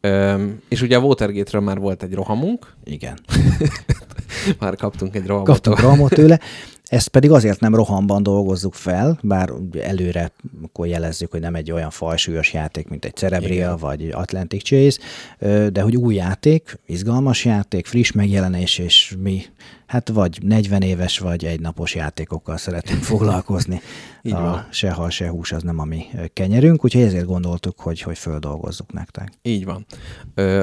Öm, 0.00 0.60
és 0.68 0.82
ugye 0.82 0.96
a 0.96 1.00
Watergate-ről 1.00 1.60
már 1.60 1.78
volt 1.78 2.02
egy 2.02 2.14
rohamunk, 2.14 2.72
Igen. 2.84 3.18
már 4.60 4.76
kaptunk 4.76 5.14
egy 5.14 5.26
rohamot. 5.26 5.48
Kaptunk 5.48 5.80
rohamot 5.80 6.10
tőle. 6.14 6.40
Ezt 6.86 7.08
pedig 7.08 7.30
azért 7.30 7.60
nem 7.60 7.74
rohamban 7.74 8.22
dolgozzuk 8.22 8.74
fel, 8.74 9.18
bár 9.22 9.52
előre 9.80 10.32
akkor 10.62 10.86
jelezzük, 10.86 11.30
hogy 11.30 11.40
nem 11.40 11.54
egy 11.54 11.70
olyan 11.70 11.90
fajsúlyos 11.90 12.52
játék, 12.52 12.88
mint 12.88 13.04
egy 13.04 13.14
Cerebria 13.14 13.54
Igen. 13.54 13.76
vagy 13.76 14.10
Atlantic 14.10 14.62
Chase, 14.62 14.98
de 15.70 15.80
hogy 15.80 15.96
új 15.96 16.14
játék, 16.14 16.78
izgalmas 16.86 17.44
játék, 17.44 17.86
friss 17.86 18.10
megjelenés, 18.12 18.78
és 18.78 19.16
mi 19.22 19.42
hát 19.86 20.08
vagy 20.08 20.38
40 20.42 20.82
éves, 20.82 21.18
vagy 21.18 21.44
egy 21.44 21.60
napos 21.60 21.94
játékokkal 21.94 22.56
szeretünk 22.56 23.02
foglalkozni. 23.12 23.80
Így 24.26 24.32
van. 24.32 24.42
a 24.42 24.66
se 24.70 24.90
hal, 24.90 25.10
se 25.10 25.28
hús 25.28 25.52
az 25.52 25.62
nem 25.62 25.78
a 25.78 25.84
mi 25.84 26.04
kenyerünk, 26.32 26.84
úgyhogy 26.84 27.02
ezért 27.02 27.26
gondoltuk, 27.26 27.80
hogy, 27.80 28.00
hogy 28.00 28.18
földolgozzuk 28.18 28.92
nektek. 28.92 29.32
Így 29.42 29.64
van. 29.64 29.86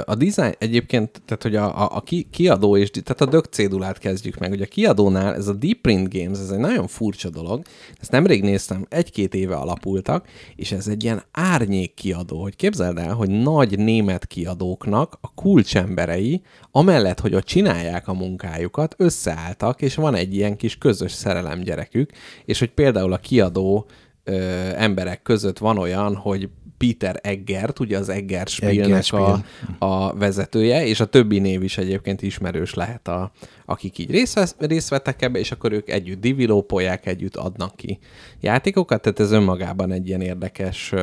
A 0.06 0.16
design 0.16 0.56
egyébként, 0.58 1.22
tehát 1.26 1.44
hogy 1.44 1.56
a, 1.56 1.82
a, 1.82 1.96
a 1.96 2.02
ki, 2.02 2.28
kiadó 2.32 2.78
és, 2.78 2.90
tehát 2.90 3.22
a 3.22 3.26
dög 3.26 3.46
cédulát 3.46 3.98
kezdjük 3.98 4.38
meg, 4.38 4.50
hogy 4.50 4.62
a 4.62 4.66
kiadónál 4.66 5.36
ez 5.36 5.48
a 5.48 5.54
Deep 5.54 5.78
Print 5.82 6.14
Games, 6.14 6.40
ez 6.40 6.50
egy 6.50 6.60
nagyon 6.60 6.88
furcsa 6.88 7.30
dolog, 7.30 7.62
ezt 8.00 8.12
nemrég 8.12 8.44
néztem, 8.44 8.86
egy-két 8.90 9.34
éve 9.34 9.56
alapultak, 9.56 10.28
és 10.56 10.72
ez 10.72 10.88
egy 10.88 11.04
ilyen 11.04 11.24
árnyék 11.32 11.94
kiadó, 11.94 12.42
hogy 12.42 12.56
képzeld 12.56 12.98
el, 12.98 13.14
hogy 13.14 13.30
nagy 13.30 13.78
német 13.80 14.26
kiadóknak 14.26 15.18
a 15.22 15.34
kulcsemberei, 15.34 16.42
amellett, 16.76 17.20
hogy 17.20 17.36
ott 17.36 17.46
csinálják 17.46 18.08
a 18.08 18.14
munkájukat, 18.14 18.96
összeálltak, 18.98 19.82
és 19.82 19.96
van 19.96 20.16
egy 20.16 20.36
ilyen 20.36 20.56
kis 20.56 20.78
közös 20.78 21.12
szerelem 21.12 21.60
gyerekük, 21.60 22.12
és 22.46 22.60
hogy 22.60 22.72
például 22.72 23.14
a 23.14 23.18
kiadó 23.18 23.86
ö, 24.24 24.34
emberek 24.76 25.22
között 25.22 25.58
van 25.58 25.78
olyan, 25.78 26.16
hogy 26.16 26.50
Peter 26.78 27.20
Eggert, 27.22 27.80
ugye 27.80 27.98
az 27.98 28.10
Egger 28.10 28.48
Spielnek 28.48 29.14
a, 29.14 29.44
a 29.86 30.14
vezetője, 30.14 30.86
és 30.86 31.00
a 31.00 31.06
többi 31.06 31.40
név 31.40 31.64
is 31.64 31.78
egyébként 31.78 32.22
ismerős 32.22 32.74
lehet, 32.74 33.08
a, 33.08 33.32
akik 33.66 33.98
így 33.98 34.12
részt, 34.12 34.34
vesz, 34.34 34.56
részt 34.60 34.90
vettek 34.90 35.22
ebbe, 35.22 35.40
és 35.40 35.52
akkor 35.52 35.72
ők 35.72 35.90
együtt 35.90 36.22
developolják, 36.22 37.06
együtt 37.06 37.36
adnak 37.36 37.76
ki 37.76 38.00
játékokat, 38.40 39.02
tehát 39.02 39.20
ez 39.20 39.32
önmagában 39.32 39.92
egy 39.92 40.08
ilyen 40.08 40.22
érdekes, 40.22 40.94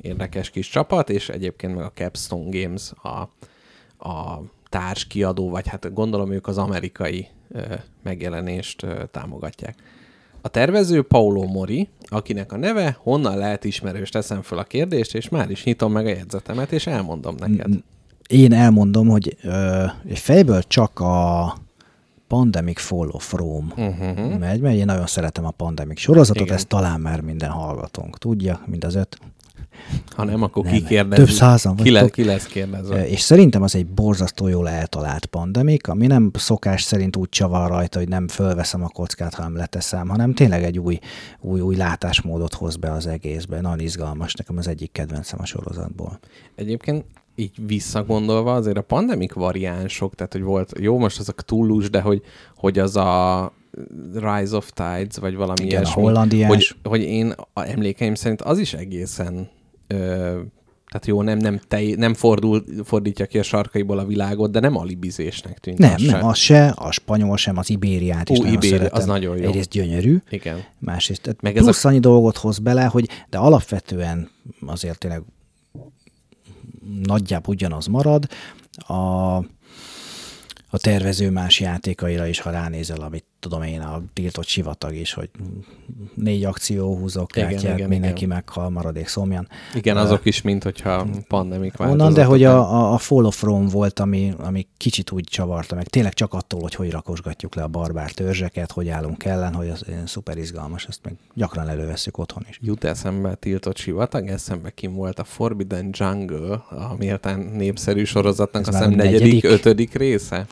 érdekes 0.00 0.50
kis 0.50 0.68
csapat, 0.68 1.10
és 1.10 1.28
egyébként 1.28 1.74
meg 1.74 1.84
a 1.84 1.92
Capstone 1.94 2.60
Games 2.60 2.92
a, 3.02 3.28
a 4.08 4.42
társ 4.74 5.04
kiadó, 5.04 5.50
vagy 5.50 5.68
hát 5.68 5.92
gondolom 5.92 6.32
ők 6.32 6.46
az 6.46 6.58
amerikai 6.58 7.26
megjelenést 8.02 8.86
támogatják. 9.10 9.74
A 10.40 10.48
tervező 10.48 11.02
Paulo 11.02 11.42
Mori, 11.42 11.88
akinek 12.02 12.52
a 12.52 12.56
neve 12.56 12.96
honnan 13.00 13.38
lehet 13.38 13.64
ismerős, 13.64 14.08
teszem 14.08 14.42
föl 14.42 14.58
a 14.58 14.64
kérdést, 14.64 15.14
és 15.14 15.28
már 15.28 15.50
is 15.50 15.64
nyitom 15.64 15.92
meg 15.92 16.06
a 16.06 16.08
jegyzetemet, 16.08 16.72
és 16.72 16.86
elmondom 16.86 17.34
neked. 17.38 17.72
Én 18.28 18.52
elmondom, 18.52 19.08
hogy 19.08 19.36
ö, 19.42 19.84
fejből 20.14 20.62
csak 20.62 21.00
a 21.00 21.56
Pandemic 22.26 22.80
Fall 22.80 23.08
of 23.08 23.32
Rome 23.32 23.72
uh-huh. 23.76 24.38
megy, 24.38 24.60
mert 24.60 24.76
én 24.76 24.84
nagyon 24.84 25.06
szeretem 25.06 25.44
a 25.44 25.50
Pandemic 25.50 25.98
sorozatot, 25.98 26.42
Igen. 26.42 26.54
ezt 26.54 26.66
talán 26.68 27.00
már 27.00 27.20
minden 27.20 27.50
hallgatónk 27.50 28.18
tudja, 28.18 28.60
mind 28.66 28.84
az 28.84 28.94
öt. 28.94 29.18
Ha 30.16 30.24
nem, 30.24 30.42
akkor 30.42 30.64
Nem, 30.64 30.72
kikérdez. 30.72 31.18
több 31.18 31.28
százan 31.28 31.76
ki, 31.76 31.90
le, 31.90 32.08
ki 32.08 32.24
lesz 32.24 32.46
kérdezve. 32.46 33.08
És 33.08 33.20
szerintem 33.20 33.62
az 33.62 33.74
egy 33.74 33.86
borzasztó 33.86 34.48
jól 34.48 34.68
eltalált 34.68 35.26
pandemik, 35.26 35.88
ami 35.88 36.06
nem 36.06 36.30
szokás 36.34 36.82
szerint 36.82 37.16
úgy 37.16 37.28
csavar 37.28 37.68
rajta, 37.68 37.98
hogy 37.98 38.08
nem 38.08 38.28
fölveszem 38.28 38.82
a 38.82 38.88
kockát, 38.88 39.34
hanem 39.34 39.56
leteszem, 39.56 40.08
hanem 40.08 40.34
tényleg 40.34 40.64
egy 40.64 40.78
új, 40.78 40.98
új, 41.40 41.60
új 41.60 41.76
látásmódot 41.76 42.54
hoz 42.54 42.76
be 42.76 42.92
az 42.92 43.06
egészbe. 43.06 43.60
Nagyon 43.60 43.80
izgalmas, 43.80 44.34
nekem 44.34 44.56
az 44.56 44.68
egyik 44.68 44.92
kedvencem 44.92 45.38
a 45.42 45.46
sorozatból. 45.46 46.18
Egyébként 46.54 47.04
így 47.36 47.66
visszagondolva 47.66 48.54
azért 48.54 48.76
a 48.76 48.82
pandemik 48.82 49.32
variánsok, 49.32 50.14
tehát 50.14 50.32
hogy 50.32 50.42
volt, 50.42 50.72
jó, 50.78 50.98
most 50.98 51.18
azok 51.18 51.42
túlus, 51.42 51.90
de 51.90 52.00
hogy, 52.00 52.22
hogy 52.56 52.78
az 52.78 52.96
a 52.96 53.52
Rise 54.14 54.56
of 54.56 54.70
Tides, 54.72 55.16
vagy 55.20 55.34
valami 55.34 55.64
Igen, 55.64 55.84
a 55.84 56.02
ilyesmi, 56.02 56.44
hogy, 56.44 56.76
hogy 56.82 57.02
én 57.02 57.34
a 57.52 57.62
emlékeim 57.62 58.14
szerint 58.14 58.42
az 58.42 58.58
is 58.58 58.74
egészen 58.74 59.48
ö, 59.86 60.40
tehát 60.88 61.06
jó, 61.06 61.22
nem, 61.22 61.38
nem, 61.38 61.60
te, 61.68 61.80
nem 61.96 62.14
fordul, 62.14 62.64
fordítja 62.84 63.26
ki 63.26 63.38
a 63.38 63.42
sarkaiból 63.42 63.98
a 63.98 64.04
világot, 64.06 64.50
de 64.50 64.60
nem 64.60 64.76
alibizésnek 64.76 65.58
tűnt. 65.58 65.78
Nem, 65.78 65.94
az 65.94 66.02
nem, 66.02 66.20
se. 66.20 66.26
az 66.26 66.36
se, 66.36 66.68
a 66.68 66.90
spanyol 66.92 67.36
sem, 67.36 67.56
az 67.58 67.70
Ibériát 67.70 68.28
is 68.28 68.38
Ú, 68.38 68.42
nagyon 68.42 68.60
szeretem. 68.60 68.98
az 69.00 69.04
nagyon 69.04 69.36
jó. 69.36 69.48
Egyrészt 69.48 69.68
gyönyörű, 69.68 70.16
Igen. 70.30 70.64
másrészt 70.78 71.22
tehát 71.22 71.42
Meg 71.42 71.52
Meg 71.52 71.62
ez 71.62 71.68
a- 71.68 71.70
plusz 71.70 71.84
annyi 71.84 71.98
dolgot 71.98 72.36
hoz 72.36 72.58
bele, 72.58 72.84
hogy 72.84 73.08
de 73.30 73.38
alapvetően 73.38 74.30
azért 74.66 74.98
tényleg 74.98 75.22
nagyjából 77.02 77.54
ugyanaz 77.54 77.86
marad. 77.86 78.26
A, 78.76 78.94
a 80.68 80.78
tervező 80.78 81.30
más 81.30 81.60
játékaira 81.60 82.26
is, 82.26 82.40
ha 82.40 82.50
ránézel, 82.50 83.00
amit 83.00 83.24
tudom 83.44 83.62
én, 83.62 83.80
a 83.80 84.02
tiltott 84.12 84.46
sivatag 84.46 84.94
is, 84.94 85.12
hogy 85.12 85.30
négy 86.14 86.44
akció 86.44 86.96
húzok, 86.96 87.36
Igen, 87.36 87.48
kártyát, 87.48 87.76
igen, 87.76 87.88
mindenki 87.88 88.24
igen. 88.24 88.36
meghal, 88.36 88.70
maradék 88.70 89.06
szomjan. 89.08 89.48
Igen, 89.74 89.96
azok 89.96 90.24
is, 90.24 90.42
mint 90.42 90.62
hogyha 90.62 91.06
pandemik 91.28 91.80
Onnan, 91.80 92.12
de 92.12 92.24
hogy 92.24 92.44
a, 92.44 92.92
a, 92.92 92.98
Fall 92.98 93.24
of 93.24 93.42
Rome 93.42 93.70
volt, 93.70 93.98
ami, 93.98 94.34
ami 94.38 94.66
kicsit 94.76 95.10
úgy 95.10 95.24
csavarta 95.24 95.74
meg. 95.74 95.86
Tényleg 95.86 96.14
csak 96.14 96.32
attól, 96.32 96.60
hogy 96.60 96.74
hogy 96.74 96.90
rakosgatjuk 96.90 97.54
le 97.54 97.62
a 97.62 97.68
barbár 97.68 98.10
törzseket, 98.10 98.72
hogy 98.72 98.88
állunk 98.88 99.24
ellen, 99.24 99.54
hogy 99.54 99.68
az 99.68 99.84
szuper 100.04 100.36
izgalmas, 100.36 100.84
ezt 100.84 101.00
meg 101.02 101.14
gyakran 101.34 101.68
előveszünk 101.68 102.18
otthon 102.18 102.46
is. 102.48 102.58
Jut 102.62 102.84
eszembe 102.84 103.28
a 103.28 103.34
tiltott 103.34 103.76
sivatag, 103.76 104.28
eszembe 104.28 104.70
kim 104.70 104.94
volt 104.94 105.18
a 105.18 105.24
Forbidden 105.24 105.90
Jungle, 105.92 106.54
a 106.54 106.94
méltán 106.98 107.40
népszerű 107.40 108.04
sorozatnak, 108.04 108.62
Ez 108.62 108.68
azt 108.68 108.76
hiszem 108.76 108.94
negyedik? 108.94 109.44
ötödik 109.44 109.94
része. 109.94 110.46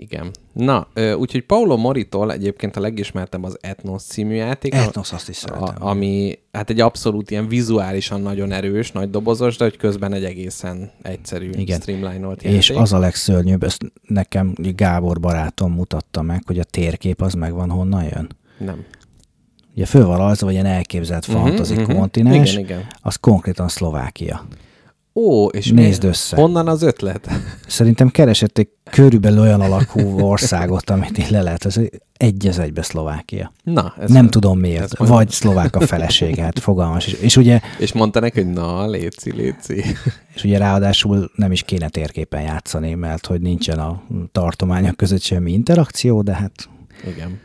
Igen. 0.00 0.30
Na, 0.52 0.88
úgyhogy 1.16 1.42
Paulo 1.42 1.76
Moritól 1.76 2.32
egyébként 2.32 2.76
a 2.76 2.80
legismertebb 2.80 3.44
az 3.44 3.58
Ethnos 3.60 4.02
című 4.02 4.34
játék. 4.34 4.74
Ethnos 4.74 5.12
azt 5.12 5.28
is 5.28 5.36
szeretem. 5.36 5.74
a, 5.78 5.88
ami 5.88 6.38
hát 6.52 6.70
egy 6.70 6.80
abszolút 6.80 7.30
ilyen 7.30 7.48
vizuálisan 7.48 8.20
nagyon 8.20 8.52
erős, 8.52 8.92
nagy 8.92 9.10
dobozos, 9.10 9.56
de 9.56 9.64
hogy 9.64 9.76
közben 9.76 10.12
egy 10.12 10.24
egészen 10.24 10.90
egyszerű, 11.02 11.50
Igen. 11.50 11.80
streamline-olt 11.80 12.42
játék. 12.42 12.58
És 12.58 12.70
az 12.70 12.92
a 12.92 12.98
legszörnyűbb, 12.98 13.62
ezt 13.62 13.92
nekem 14.02 14.54
Gábor 14.56 15.20
barátom 15.20 15.72
mutatta 15.72 16.22
meg, 16.22 16.42
hogy 16.46 16.58
a 16.58 16.64
térkép 16.64 17.22
az 17.22 17.34
megvan, 17.34 17.70
honnan 17.70 18.04
jön. 18.04 18.28
Nem. 18.58 18.84
Ugye 19.74 19.86
föl 19.86 20.06
van 20.06 20.16
rajzolva, 20.16 20.44
vagy 20.44 20.54
ilyen 20.54 20.66
elképzelt 20.66 21.26
Mhm, 21.26 21.36
fantasy 21.36 21.74
mhm. 21.74 21.92
kontinens, 21.96 22.52
Igen, 22.52 22.64
igen. 22.64 22.86
az 23.00 23.16
konkrétan 23.16 23.68
Szlovákia. 23.68 24.46
Ó, 25.14 25.46
és 25.46 25.70
Nézd 25.70 26.02
mi- 26.02 26.08
össze. 26.08 26.36
Honnan 26.36 26.68
az 26.68 26.82
ötlet? 26.82 27.28
Szerintem 27.66 28.08
keresett 28.10 28.58
egy 28.58 28.68
körülbelül 28.90 29.40
olyan 29.40 29.60
alakú 29.60 30.20
országot, 30.20 30.90
amit 30.90 31.18
így 31.18 31.30
le 31.30 31.42
lehet. 31.42 31.64
Ez 31.64 31.76
egy 32.16 32.46
az 32.46 32.58
egybe 32.58 32.82
Szlovákia. 32.82 33.52
Na, 33.62 33.94
ez 34.00 34.10
Nem 34.10 34.28
tudom 34.28 34.58
miért. 34.58 35.00
ez 35.00 35.08
Vagy 35.08 35.30
szlovák 35.30 35.76
a 35.76 35.80
felesége, 35.86 36.42
hát 36.42 36.58
fogalmas. 36.58 37.06
És, 37.06 37.12
és, 37.12 37.36
ugye, 37.36 37.60
És 37.78 37.92
mondta 37.92 38.20
neki, 38.20 38.42
hogy 38.42 38.52
na, 38.52 38.86
léci, 38.86 39.32
léci. 39.32 39.84
és 40.34 40.44
ugye 40.44 40.58
ráadásul 40.58 41.30
nem 41.34 41.52
is 41.52 41.62
kéne 41.62 41.88
térképen 41.88 42.42
játszani, 42.42 42.94
mert 42.94 43.26
hogy 43.26 43.40
nincsen 43.40 43.78
a 43.78 44.02
tartományok 44.32 44.96
között 44.96 45.22
semmi 45.22 45.52
interakció, 45.52 46.22
de 46.22 46.34
hát 46.34 46.68
Igen. 47.14 47.38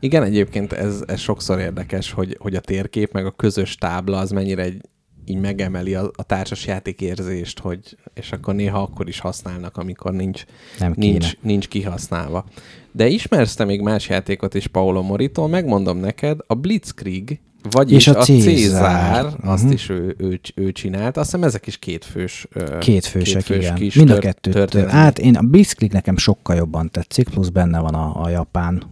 Igen, 0.00 0.22
egyébként 0.22 0.72
ez, 0.72 1.02
ez 1.06 1.20
sokszor 1.20 1.58
érdekes, 1.58 2.10
hogy, 2.12 2.36
hogy 2.40 2.54
a 2.54 2.60
térkép 2.60 3.12
meg 3.12 3.26
a 3.26 3.30
közös 3.30 3.74
tábla 3.74 4.18
az 4.18 4.30
mennyire 4.30 4.62
egy, 4.62 4.80
így 5.26 5.40
megemeli 5.40 5.94
a, 5.94 6.10
a 6.16 6.22
társasjáték 6.22 7.00
érzést, 7.00 7.58
hogy, 7.58 7.96
és 8.14 8.32
akkor 8.32 8.54
néha 8.54 8.82
akkor 8.82 9.08
is 9.08 9.18
használnak, 9.18 9.76
amikor 9.76 10.12
nincs, 10.12 10.44
nem 10.78 10.92
kéne. 10.94 11.10
nincs, 11.12 11.36
nincs 11.40 11.68
kihasználva. 11.68 12.44
De 12.92 13.06
ismersz 13.08 13.54
te 13.54 13.64
még 13.64 13.80
más 13.80 14.08
játékot 14.08 14.54
is 14.54 14.66
Paolo 14.66 15.02
Moritól, 15.02 15.48
megmondom 15.48 15.98
neked, 15.98 16.38
a 16.46 16.54
Blitzkrieg, 16.54 17.40
vagyis 17.70 17.96
És 17.96 18.08
a 18.08 18.18
a 18.18 18.22
Cézár. 18.22 18.54
Cézár, 18.54 19.26
azt 19.42 19.64
Mhm. 19.64 19.72
is 19.72 19.88
ő, 19.88 20.14
ő, 20.18 20.40
ő 20.54 20.72
csinált. 20.72 21.16
Azt 21.16 21.30
hiszem 21.30 21.44
ezek 21.46 21.66
is 21.66 21.76
kétfős, 21.78 22.46
Kétfősek, 22.78 23.34
kétfős 23.44 23.56
igen. 23.64 23.74
kis 23.74 23.94
Mind 23.94 24.10
a 24.10 24.18
kettőt. 24.18 24.52
történelmi. 24.52 24.92
Hát 24.92 25.18
én 25.18 25.36
a 25.36 25.42
Blitzkrieg 25.42 25.92
nekem 25.92 26.16
sokkal 26.16 26.56
jobban 26.56 26.90
tetszik, 26.90 27.28
plusz 27.28 27.48
benne 27.48 27.78
van 27.80 27.94
a, 27.94 28.22
a 28.22 28.28
japán 28.28 28.82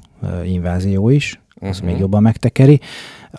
invázió 0.44 1.08
is, 1.08 1.40
az 1.60 1.78
Mhm. 1.78 1.86
még 1.88 1.98
jobban 1.98 2.22
megtekeri. 2.22 2.80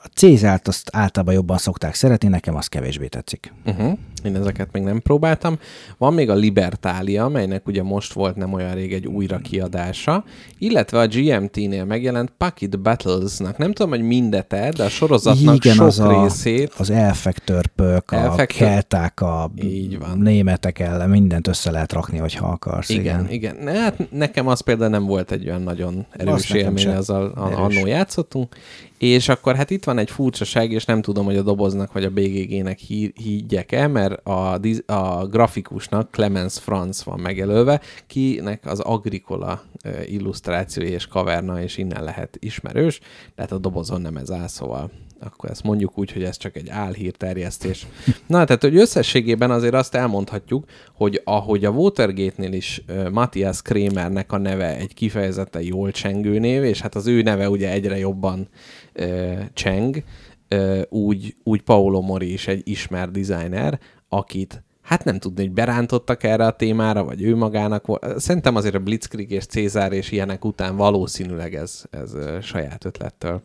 A 0.03 0.07
Cézárt 0.13 0.67
azt 0.67 0.89
általában 0.93 1.33
jobban 1.33 1.57
szokták 1.57 1.93
szeretni, 1.93 2.27
nekem 2.27 2.55
az 2.55 2.67
kevésbé 2.67 3.07
tetszik. 3.07 3.53
Uh-huh. 3.65 3.97
Én 4.25 4.35
ezeket 4.35 4.71
még 4.71 4.83
nem 4.83 5.01
próbáltam. 5.01 5.59
Van 5.97 6.13
még 6.13 6.29
a 6.29 6.33
Libertália, 6.33 7.27
melynek 7.27 7.67
ugye 7.67 7.83
most 7.83 8.13
volt 8.13 8.35
nem 8.35 8.53
olyan 8.53 8.73
rég 8.73 8.93
egy 8.93 9.07
újra 9.07 9.37
kiadása, 9.37 10.23
illetve 10.57 10.99
a 10.99 11.07
GMT-nél 11.07 11.85
megjelent 11.85 12.33
Pocket 12.37 12.79
Battlesnak. 12.79 13.57
Nem 13.57 13.71
tudom, 13.73 13.91
hogy 13.91 14.01
mindet 14.01 14.47
de 14.47 14.83
a 14.83 14.89
sorozatnak 14.89 15.55
Igen, 15.55 15.75
sok 15.75 15.85
az 15.85 15.99
a- 15.99 16.21
részét. 16.23 16.73
Az 16.77 16.89
elfek 16.89 17.37
törpök, 17.39 18.11
a 18.11 18.15
Elfek 18.15 18.47
kelták, 18.47 19.21
a 19.21 19.51
Így 19.63 19.99
van. 19.99 20.17
németek 20.17 20.79
ellen, 20.79 21.09
mindent 21.09 21.47
össze 21.47 21.71
lehet 21.71 21.93
rakni, 21.93 22.17
hogyha 22.17 22.47
akarsz. 22.47 22.89
Igen, 22.89 23.27
igen. 23.29 23.55
Ne, 23.61 23.71
hát 23.71 24.11
nekem 24.11 24.47
az 24.47 24.59
például 24.61 24.89
nem 24.89 25.05
volt 25.05 25.31
egy 25.31 25.47
olyan 25.47 25.61
nagyon 25.61 26.05
erős 26.11 26.49
élmény, 26.49 26.87
azzal 26.87 27.31
a- 27.35 27.45
Erős. 27.45 27.57
annó 27.77 27.87
játszottunk. 27.87 28.55
És 28.97 29.29
akkor 29.29 29.55
hát 29.55 29.69
itt 29.69 29.83
van 29.83 29.97
egy 29.97 30.09
furcsaság, 30.11 30.71
és 30.71 30.85
nem 30.85 31.01
tudom, 31.01 31.25
hogy 31.25 31.37
a 31.37 31.41
doboznak 31.41 31.93
vagy 31.93 32.03
a 32.03 32.09
BGG-nek 32.09 32.79
higgyek-e, 33.15 33.87
mert 33.87 34.14
a, 34.23 34.59
a 34.85 35.27
grafikusnak 35.27 36.11
Clemens 36.11 36.59
Franz 36.59 37.03
van 37.03 37.19
megelőve, 37.19 37.81
kinek 38.07 38.65
az 38.65 38.79
Agricola 38.79 39.61
ö, 39.83 40.01
illusztrációja 40.01 40.89
és 40.89 41.07
kaverna, 41.07 41.61
és 41.61 41.77
innen 41.77 42.03
lehet 42.03 42.37
ismerős, 42.39 42.99
tehát 43.35 43.51
a 43.51 43.57
dobozon 43.57 44.01
nem 44.01 44.17
ez 44.17 44.31
áll, 44.31 44.47
szóval 44.47 44.91
akkor 45.19 45.49
ezt 45.49 45.63
mondjuk 45.63 45.97
úgy, 45.97 46.11
hogy 46.11 46.23
ez 46.23 46.37
csak 46.37 46.55
egy 46.55 46.69
álhírterjesztés. 46.69 47.87
Na, 48.27 48.45
tehát, 48.45 48.61
hogy 48.61 48.75
összességében 48.75 49.51
azért 49.51 49.73
azt 49.73 49.95
elmondhatjuk, 49.95 50.65
hogy 50.93 51.21
ahogy 51.23 51.65
a 51.65 51.69
Watergate-nél 51.69 52.53
is 52.53 52.83
uh, 52.87 53.09
Matthias 53.09 53.61
Kramernek 53.61 54.31
a 54.31 54.37
neve 54.37 54.77
egy 54.77 54.93
kifejezetten 54.93 55.61
jól 55.61 55.91
csengő 55.91 56.39
név, 56.39 56.63
és 56.63 56.81
hát 56.81 56.95
az 56.95 57.07
ő 57.07 57.21
neve 57.21 57.49
ugye 57.49 57.71
egyre 57.71 57.97
jobban 57.97 58.47
uh, 58.95 59.39
cseng, 59.53 60.03
uh, 60.49 60.81
úgy, 60.89 61.35
úgy 61.43 61.61
Paolo 61.61 62.01
Mori 62.01 62.33
is 62.33 62.47
egy 62.47 62.61
ismert 62.63 63.11
designer, 63.11 63.79
akit 64.15 64.63
hát 64.81 65.03
nem 65.03 65.19
tudni, 65.19 65.41
hogy 65.41 65.51
berántottak 65.51 66.23
erre 66.23 66.45
a 66.45 66.55
témára, 66.55 67.03
vagy 67.03 67.21
ő 67.21 67.35
magának. 67.35 67.99
Szerintem 68.17 68.55
azért 68.55 68.75
a 68.75 68.79
Blitzkrieg 68.79 69.31
és 69.31 69.45
Cézár 69.45 69.91
és 69.91 70.11
ilyenek 70.11 70.45
után 70.45 70.75
valószínűleg 70.75 71.55
ez, 71.55 71.83
ez 71.89 72.15
saját 72.41 72.85
ötlettől 72.85 73.41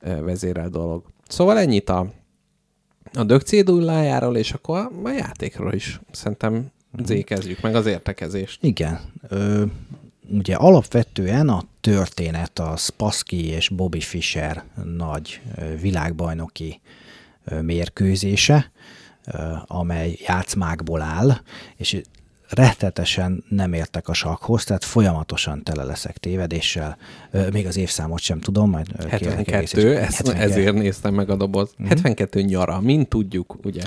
vezérel 0.00 0.68
dolog. 0.68 1.04
Szóval 1.28 1.58
ennyit 1.58 1.88
a, 1.88 2.12
a 3.12 3.24
dög 3.24 3.40
cédullájáról, 3.40 4.36
és 4.36 4.52
akkor 4.52 4.78
a, 4.78 4.90
a 5.02 5.10
játékról 5.10 5.72
is. 5.72 6.00
Szerintem 6.10 6.70
zékezzük 7.04 7.60
meg 7.60 7.74
az 7.74 7.86
értekezést. 7.86 8.64
Igen. 8.64 9.00
Ö, 9.28 9.64
ugye 10.28 10.54
alapvetően 10.54 11.48
a 11.48 11.62
történet 11.80 12.58
a 12.58 12.76
Spassky 12.76 13.46
és 13.46 13.68
Bobby 13.68 14.00
Fischer 14.00 14.64
nagy 14.96 15.40
világbajnoki 15.80 16.80
mérkőzése, 17.60 18.70
amely 19.66 20.18
játszmákból 20.26 21.00
áll, 21.00 21.40
és 21.76 22.02
rettetesen 22.48 23.44
nem 23.48 23.72
értek 23.72 24.08
a 24.08 24.12
sakhoz, 24.12 24.64
tehát 24.64 24.84
folyamatosan 24.84 25.62
tele 25.62 25.84
leszek 25.84 26.18
tévedéssel. 26.18 26.96
Még 27.52 27.66
az 27.66 27.76
évszámot 27.76 28.20
sem 28.20 28.40
tudom, 28.40 28.70
majd 28.70 28.86
ö, 28.98 29.06
kérlek 29.16 29.36
72, 29.36 29.56
egészítsd. 29.56 29.86
ezt, 29.86 30.16
72. 30.16 30.50
ezért 30.50 30.74
néztem 30.74 31.14
meg 31.14 31.30
a 31.30 31.36
doboz. 31.36 31.70
Mhm. 31.76 31.88
72 31.88 32.40
nyara, 32.40 32.80
mint 32.80 33.08
tudjuk, 33.08 33.56
ugye? 33.64 33.82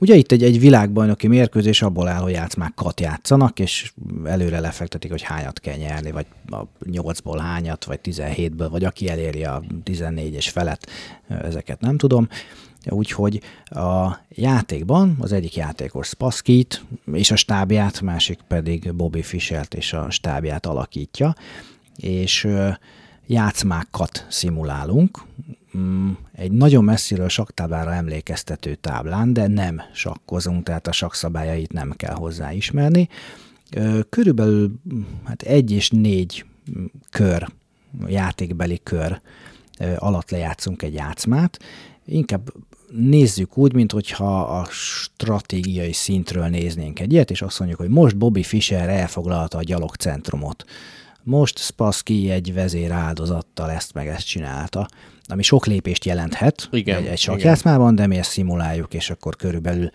Ugye 0.00 0.14
itt 0.14 0.32
egy, 0.32 0.42
egy 0.42 0.60
világbajnoki 0.60 1.26
mérkőzés 1.26 1.82
abból 1.82 2.08
áll, 2.08 2.20
hogy 2.20 2.32
játszmákat 2.32 3.00
játszanak, 3.00 3.58
és 3.58 3.92
előre 4.24 4.60
lefektetik, 4.60 5.10
hogy 5.10 5.22
hányat 5.22 5.60
kell 5.60 5.76
nyerni, 5.76 6.10
vagy 6.10 6.26
a 6.46 6.62
8-ból 6.84 7.38
hányat, 7.40 7.84
vagy 7.84 7.98
17-ből, 8.04 8.68
vagy 8.70 8.84
aki 8.84 9.08
eléri 9.08 9.44
a 9.44 9.62
14-es 9.84 10.48
felet, 10.52 10.86
ezeket 11.28 11.80
nem 11.80 11.96
tudom. 11.96 12.28
Úgyhogy 12.84 13.40
a 13.64 14.16
játékban 14.28 15.16
az 15.20 15.32
egyik 15.32 15.56
játékos 15.56 16.06
Spaskit 16.06 16.84
és 17.12 17.30
a 17.30 17.36
stábját, 17.36 18.00
másik 18.00 18.38
pedig 18.48 18.94
Bobby 18.94 19.22
Fischert 19.22 19.74
és 19.74 19.92
a 19.92 20.10
stábját 20.10 20.66
alakítja, 20.66 21.34
és 21.96 22.48
játszmákat 23.26 24.26
szimulálunk, 24.28 25.26
Mm, 25.76 26.10
egy 26.32 26.52
nagyon 26.52 26.84
messziről 26.84 27.28
saktáblára 27.28 27.94
emlékeztető 27.94 28.74
táblán, 28.74 29.32
de 29.32 29.46
nem 29.46 29.80
sakkozunk, 29.92 30.62
tehát 30.62 30.86
a 30.86 30.92
sakszabályait 30.92 31.72
nem 31.72 31.92
kell 31.96 32.14
hozzá 32.14 32.52
ismerni. 32.52 33.08
Körülbelül 34.08 34.72
hát 35.24 35.42
egy 35.42 35.70
és 35.70 35.90
négy 35.90 36.44
kör, 37.10 37.48
játékbeli 38.06 38.80
kör 38.82 39.20
alatt 39.96 40.30
lejátszunk 40.30 40.82
egy 40.82 40.94
játszmát. 40.94 41.58
Inkább 42.10 42.52
nézzük 42.90 43.56
úgy, 43.56 43.72
mint 43.72 43.92
hogyha 43.92 44.40
a 44.40 44.66
stratégiai 44.70 45.92
szintről 45.92 46.46
néznénk 46.46 47.00
egy 47.00 47.12
ilyet, 47.12 47.30
és 47.30 47.42
azt 47.42 47.58
mondjuk, 47.58 47.80
hogy 47.80 47.88
most 47.88 48.16
Bobby 48.16 48.42
Fischer 48.42 48.88
elfoglalta 48.88 49.58
a 49.58 49.62
gyalogcentrumot. 49.62 50.64
Most 51.22 51.58
Spassky 51.58 52.30
egy 52.30 52.54
vezér 52.54 52.90
áldozattal 52.90 53.70
ezt 53.70 53.94
meg 53.94 54.06
ezt 54.06 54.26
csinálta, 54.26 54.88
ami 55.26 55.42
sok 55.42 55.66
lépést 55.66 56.04
jelenthet 56.04 56.68
Igen, 56.72 56.96
egy, 56.96 57.06
egy 57.06 57.18
sakjátszmában, 57.18 57.94
de 57.94 58.06
mi 58.06 58.16
ezt 58.16 58.30
szimuláljuk, 58.30 58.94
és 58.94 59.10
akkor 59.10 59.36
körülbelül 59.36 59.90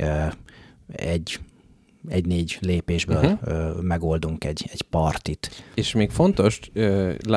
ö, 0.00 0.24
egy 0.92 1.40
egy-négy 2.08 2.58
lépésből 2.60 3.24
uh-huh. 3.24 3.82
megoldunk 3.82 4.44
egy, 4.44 4.68
egy 4.72 4.82
partit. 4.82 5.64
És 5.74 5.92
még 5.92 6.10
fontos 6.10 6.60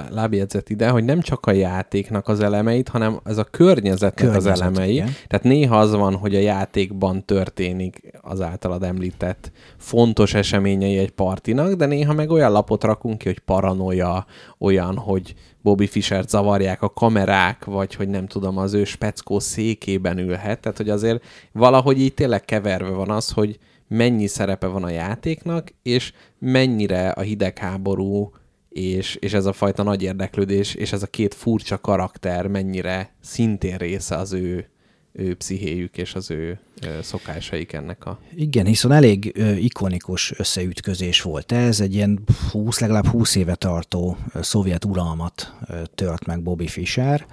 lábjegyzet 0.10 0.70
ide, 0.70 0.90
hogy 0.90 1.04
nem 1.04 1.22
csak 1.22 1.46
a 1.46 1.52
játéknak 1.52 2.28
az 2.28 2.40
elemeit, 2.40 2.90
hanem 2.90 3.20
ez 3.24 3.38
a 3.38 3.44
környezetnek 3.44 4.26
Környezet, 4.26 4.52
az 4.52 4.62
elemei. 4.62 4.94
igen. 4.94 5.10
Tehát 5.28 5.46
néha 5.46 5.80
az 5.80 5.92
van, 5.92 6.16
hogy 6.16 6.36
a 6.36 6.40
játékban 6.40 7.26
történik 7.26 8.02
az 8.22 8.42
általad 8.42 8.84
említett 8.84 9.52
fontos 9.78 10.34
eseményei 10.34 10.98
egy 10.98 11.12
partinak, 11.12 11.74
de 11.74 11.86
néha 11.86 12.14
meg 12.14 12.30
olyan 12.30 12.52
lapot 12.52 12.84
rakunk 12.84 13.18
ki, 13.18 13.28
hogy 13.28 13.40
paranoia, 13.40 14.26
olyan, 14.58 14.98
hogy 14.98 15.36
Bobby 15.62 15.88
Fischert 15.88 16.30
zavarják 16.30 16.82
a 16.82 16.90
kamerák, 16.90 17.66
vagy 17.66 17.96
hogy 17.96 18.10
nem 18.10 18.28
tudom, 18.28 18.58
az 18.58 18.74
ő 18.74 18.84
speckó 18.84 19.40
székében 19.40 20.18
ülhet. 20.18 20.60
Tehát, 20.60 20.78
hogy 20.78 20.90
azért 20.90 21.24
valahogy 21.52 22.00
így 22.00 22.14
tényleg 22.14 22.46
keverve 22.46 22.90
van 22.90 23.10
az, 23.10 23.32
hogy 23.32 23.60
mennyi 23.92 24.28
szerepe 24.28 24.68
van 24.68 24.84
a 24.84 24.90
játéknak, 24.90 25.74
és 25.82 26.14
mennyire 26.40 27.10
a 27.10 27.22
hidegháború 27.22 28.32
és, 28.70 29.16
és 29.16 29.34
ez 29.34 29.46
a 29.46 29.54
fajta 29.54 29.84
nagy 29.84 30.04
érdeklődés, 30.04 30.76
és 30.76 30.92
ez 30.92 31.04
a 31.04 31.08
két 31.08 31.34
furcsa 31.34 31.78
karakter 31.78 32.48
mennyire 32.48 33.14
szintén 33.22 33.78
része 33.78 34.16
az 34.16 34.34
ő, 34.34 34.70
ő 35.12 35.36
pszichéjük 35.36 35.98
és 35.98 36.16
az 36.16 36.32
ő 36.32 36.60
szokásaik 37.02 37.74
ennek 37.74 38.06
a... 38.06 38.20
Igen, 38.36 38.66
hiszen 38.66 38.92
elég 38.92 39.32
ö, 39.36 39.52
ikonikus 39.52 40.34
összeütközés 40.40 41.22
volt 41.22 41.52
ez, 41.52 41.80
egy 41.80 41.94
ilyen 41.94 42.24
20, 42.52 42.80
legalább 42.80 43.08
20 43.08 43.36
éve 43.36 43.56
tartó 43.56 44.18
szovjet 44.42 44.86
uralmat 44.86 45.54
ö, 45.68 45.82
tört 45.96 46.26
meg 46.26 46.44
Bobby 46.44 46.68
Fischer, 46.68 47.26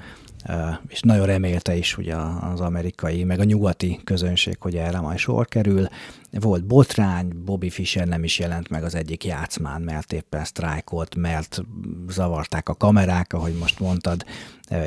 és 0.88 1.00
nagyon 1.00 1.26
remélte 1.26 1.76
is 1.76 1.98
ugye 1.98 2.14
az 2.52 2.60
amerikai, 2.60 3.24
meg 3.24 3.40
a 3.40 3.44
nyugati 3.44 4.00
közönség, 4.04 4.56
hogy 4.60 4.76
erre 4.76 5.00
majd 5.00 5.18
sor 5.18 5.46
kerül. 5.46 5.88
Volt 6.30 6.64
botrány, 6.64 7.32
Bobby 7.44 7.70
Fischer 7.70 8.06
nem 8.06 8.24
is 8.24 8.38
jelent 8.38 8.68
meg 8.68 8.84
az 8.84 8.94
egyik 8.94 9.24
játszmán, 9.24 9.80
mert 9.80 10.12
éppen 10.12 10.44
sztrájkolt, 10.44 11.14
mert 11.14 11.62
zavarták 12.08 12.68
a 12.68 12.74
kamerák, 12.74 13.32
ahogy 13.32 13.54
most 13.54 13.80
mondtad 13.80 14.24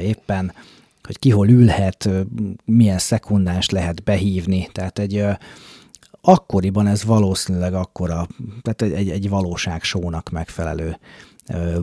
éppen, 0.02 0.54
hogy 1.04 1.20
ki 1.20 1.30
hol 1.30 1.50
ülhet, 1.50 2.10
milyen 2.66 2.98
szekundás 2.98 3.70
lehet 3.70 4.04
behívni, 4.04 4.70
tehát 4.72 5.00
egy 5.00 5.26
akkoriban 6.22 6.88
ez 6.88 7.04
valószínűleg 7.04 7.74
akkora, 7.74 8.28
tehát 8.62 8.96
egy, 8.98 9.10
egy 9.10 9.30
valóságsónak 9.30 10.30
megfelelő 10.30 10.98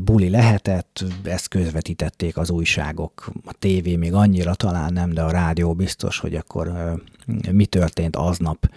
buli 0.02 0.30
lehetett, 0.30 1.04
ezt 1.22 1.48
közvetítették 1.48 2.36
az 2.36 2.50
újságok, 2.50 3.32
a 3.44 3.52
tévé 3.58 3.96
még 3.96 4.14
annyira 4.14 4.54
talán 4.54 4.92
nem, 4.92 5.12
de 5.12 5.22
a 5.22 5.30
rádió 5.30 5.74
biztos, 5.74 6.18
hogy 6.18 6.34
akkor 6.34 6.72
mi 7.52 7.66
történt 7.66 8.16
aznap, 8.16 8.70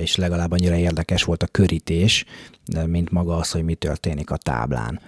és 0.00 0.16
legalább 0.16 0.52
annyira 0.52 0.76
érdekes 0.76 1.22
volt 1.22 1.42
a 1.42 1.46
körítés, 1.46 2.24
mint 2.86 3.10
maga 3.10 3.36
az, 3.36 3.50
hogy 3.50 3.64
mi 3.64 3.74
történik 3.74 4.30
a 4.30 4.36
táblán. 4.36 5.00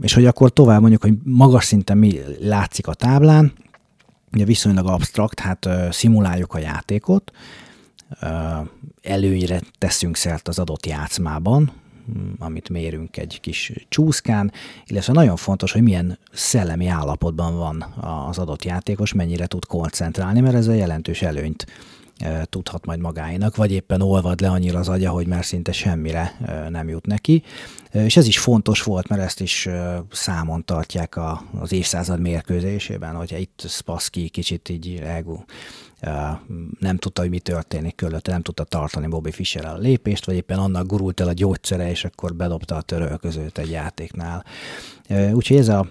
És 0.00 0.14
hogy 0.14 0.26
akkor 0.26 0.52
tovább 0.52 0.80
mondjuk, 0.80 1.02
hogy 1.02 1.14
magas 1.24 1.64
szinten 1.64 1.98
mi 1.98 2.20
látszik 2.40 2.86
a 2.86 2.94
táblán, 2.94 3.52
ugye 4.32 4.44
viszonylag 4.44 4.86
absztrakt, 4.86 5.40
hát 5.40 5.68
szimuláljuk 5.90 6.54
a 6.54 6.58
játékot, 6.58 7.32
előnyre 9.02 9.60
teszünk 9.78 10.16
szert 10.16 10.48
az 10.48 10.58
adott 10.58 10.86
játszmában, 10.86 11.72
amit 12.38 12.68
mérünk 12.68 13.16
egy 13.16 13.38
kis 13.40 13.72
csúszkán, 13.88 14.52
illetve 14.86 15.12
nagyon 15.12 15.36
fontos, 15.36 15.72
hogy 15.72 15.82
milyen 15.82 16.18
szellemi 16.32 16.86
állapotban 16.86 17.56
van 17.56 17.82
az 18.28 18.38
adott 18.38 18.64
játékos, 18.64 19.12
mennyire 19.12 19.46
tud 19.46 19.66
koncentrálni, 19.66 20.40
mert 20.40 20.54
ez 20.54 20.66
a 20.66 20.72
jelentős 20.72 21.22
előnyt 21.22 21.66
tudhat 22.42 22.86
majd 22.86 23.00
magáinak, 23.00 23.56
vagy 23.56 23.72
éppen 23.72 24.00
olvad 24.00 24.40
le 24.40 24.50
annyira 24.50 24.78
az 24.78 24.88
agya, 24.88 25.10
hogy 25.10 25.26
már 25.26 25.44
szinte 25.44 25.72
semmire 25.72 26.36
nem 26.68 26.88
jut 26.88 27.06
neki. 27.06 27.42
És 27.92 28.16
ez 28.16 28.26
is 28.26 28.38
fontos 28.38 28.82
volt, 28.82 29.08
mert 29.08 29.22
ezt 29.22 29.40
is 29.40 29.68
számon 30.10 30.64
tartják 30.64 31.18
az 31.60 31.72
évszázad 31.72 32.20
mérkőzésében, 32.20 33.14
hogyha 33.14 33.36
itt 33.36 33.64
Spassky 33.68 34.28
kicsit 34.28 34.68
így 34.68 35.00
ego 35.04 35.38
nem 36.78 36.96
tudta, 36.96 37.20
hogy 37.20 37.30
mi 37.30 37.38
történik 37.38 37.94
körülötte, 37.94 38.32
nem 38.32 38.42
tudta 38.42 38.64
tartani 38.64 39.06
Bobby 39.06 39.30
fischer 39.30 39.64
a 39.64 39.76
lépést, 39.76 40.24
vagy 40.24 40.34
éppen 40.34 40.58
annak 40.58 40.86
gurult 40.86 41.20
el 41.20 41.28
a 41.28 41.32
gyógyszere, 41.32 41.90
és 41.90 42.04
akkor 42.04 42.34
bedobta 42.34 42.76
a 42.76 42.82
törölközőt 42.82 43.58
egy 43.58 43.70
játéknál. 43.70 44.44
Úgyhogy 45.32 45.56
ez 45.56 45.68
a 45.68 45.88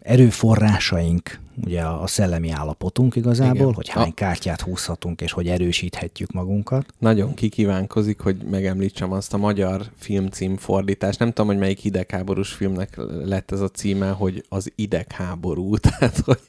erőforrásaink, 0.00 1.40
ugye 1.64 1.82
a, 1.82 2.06
szellemi 2.06 2.50
állapotunk 2.50 3.16
igazából, 3.16 3.54
Igen. 3.54 3.74
hogy 3.74 3.88
hány 3.88 4.08
a... 4.08 4.14
kártyát 4.14 4.60
húzhatunk, 4.60 5.20
és 5.20 5.32
hogy 5.32 5.48
erősíthetjük 5.48 6.32
magunkat. 6.32 6.86
Nagyon 6.98 7.34
kikívánkozik, 7.34 8.20
hogy 8.20 8.36
megemlítsem 8.50 9.12
azt 9.12 9.34
a 9.34 9.36
magyar 9.36 9.82
filmcím 9.96 10.56
fordítást. 10.56 11.18
Nem 11.18 11.28
tudom, 11.28 11.46
hogy 11.46 11.58
melyik 11.58 11.78
hidegháborús 11.78 12.52
filmnek 12.52 13.00
lett 13.24 13.50
ez 13.50 13.60
a 13.60 13.68
címe, 13.68 14.10
hogy 14.10 14.44
az 14.48 14.72
idegháború. 14.74 15.76
Tehát, 15.88 16.18
hogy 16.18 16.40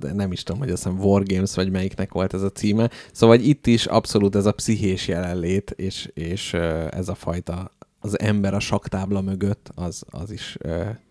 nem 0.14 0.32
is 0.32 0.42
tudom, 0.42 0.60
hogy 0.60 0.70
azt 0.70 0.82
hiszem 0.82 0.98
Wargames, 0.98 1.54
vagy 1.54 1.70
melyiknek 1.70 2.12
volt 2.12 2.34
ez 2.34 2.42
a 2.42 2.50
címe. 2.50 2.90
Szóval 3.12 3.38
itt 3.38 3.66
is 3.66 3.86
abszolút 3.86 4.36
ez 4.36 4.46
a 4.46 4.52
pszichés 4.52 5.08
jelenlét, 5.08 5.70
és, 5.70 6.10
és 6.14 6.52
ez 6.90 7.08
a 7.08 7.14
fajta 7.14 7.70
az 8.00 8.20
ember 8.20 8.54
a 8.54 8.60
saktábla 8.60 9.20
mögött, 9.20 9.70
az, 9.74 10.02
az 10.10 10.30
is 10.30 10.56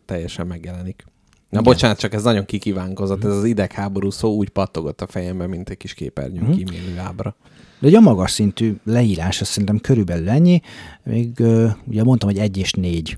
teljesen 0.05 0.47
megjelenik. 0.47 1.05
Na 1.49 1.59
Igen. 1.59 1.63
bocsánat, 1.73 1.99
csak 1.99 2.13
ez 2.13 2.23
nagyon 2.23 2.45
kikívánkozott, 2.45 3.23
ez 3.23 3.31
az 3.31 3.43
idegháború 3.43 4.09
szó 4.09 4.35
úgy 4.35 4.49
pattogott 4.49 5.01
a 5.01 5.07
fejemben, 5.07 5.49
mint 5.49 5.69
egy 5.69 5.77
kis 5.77 5.93
képernyőn 5.93 6.45
hmm. 6.45 6.55
kímélő 6.55 6.97
ábra. 6.97 7.35
De 7.79 7.87
ugye 7.87 7.97
a 7.97 8.01
magas 8.01 8.31
szintű 8.31 8.75
leírás, 8.83 9.41
azt 9.41 9.49
szerintem 9.51 9.79
körülbelül 9.79 10.29
ennyi. 10.29 10.61
Még 11.03 11.39
ugye 11.85 12.03
mondtam, 12.03 12.29
hogy 12.29 12.37
egy 12.37 12.57
és 12.57 12.71
négy 12.71 13.17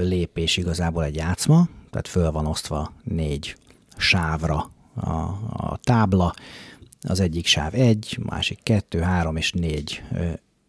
lépés 0.00 0.56
igazából 0.56 1.04
egy 1.04 1.14
játszma, 1.14 1.68
tehát 1.90 2.08
föl 2.08 2.30
van 2.30 2.46
osztva 2.46 2.92
négy 3.04 3.56
sávra 3.96 4.70
a, 4.94 5.10
a 5.56 5.78
tábla. 5.82 6.34
Az 7.00 7.20
egyik 7.20 7.46
sáv 7.46 7.74
egy, 7.74 8.18
másik 8.22 8.58
kettő, 8.62 9.00
három 9.00 9.36
és 9.36 9.52
négy 9.52 10.02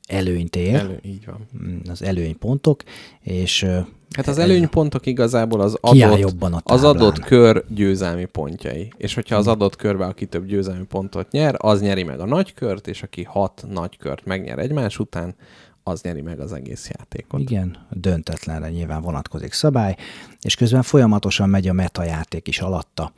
előnyt 0.08 0.56
ér. 0.56 0.76
Elő, 0.76 1.00
így 1.04 1.26
van. 1.26 1.48
Mm, 1.64 1.78
az 1.90 2.02
előnypontok, 2.02 2.84
és 3.22 3.66
Hát 4.16 4.28
az 4.28 4.38
előnypontok 4.38 5.06
igazából 5.06 5.62
az 5.62 5.78
adott, 5.82 6.20
jobban 6.20 6.54
a 6.54 6.62
az 6.64 6.84
adott 6.84 7.20
kör 7.20 7.64
győzelmi 7.68 8.26
pontjai. 8.26 8.94
És 8.98 9.14
hogyha 9.14 9.36
az 9.36 9.48
adott 9.48 9.76
körbe, 9.76 10.06
aki 10.06 10.26
több 10.26 10.46
győzelmi 10.46 10.86
pontot 10.86 11.32
nyer, 11.32 11.56
az 11.58 11.82
nyeri 11.82 12.04
meg 12.04 12.20
a 12.20 12.26
nagy 12.26 12.54
kört, 12.54 12.88
és 12.88 13.04
aki 13.04 13.24
hat 13.24 13.66
nagy 13.70 13.98
kört 13.98 14.26
megnyer 14.26 14.60
egymás 14.60 15.00
után, 15.00 15.36
az 15.84 16.02
nyeri 16.02 16.22
meg 16.22 16.40
az 16.40 16.54
egész 16.54 16.90
játékot. 16.98 17.40
Igen, 17.40 17.78
döntetlenre 17.90 18.70
nyilván 18.70 19.02
vonatkozik 19.02 19.54
szabály, 19.54 19.96
és 20.42 20.56
közben 20.56 20.82
folyamatosan 20.82 21.50
megy 21.50 21.68
a 21.68 21.74
meta 21.74 22.04
játék 22.04 22.48
is 22.48 22.60
alatta 22.60 23.14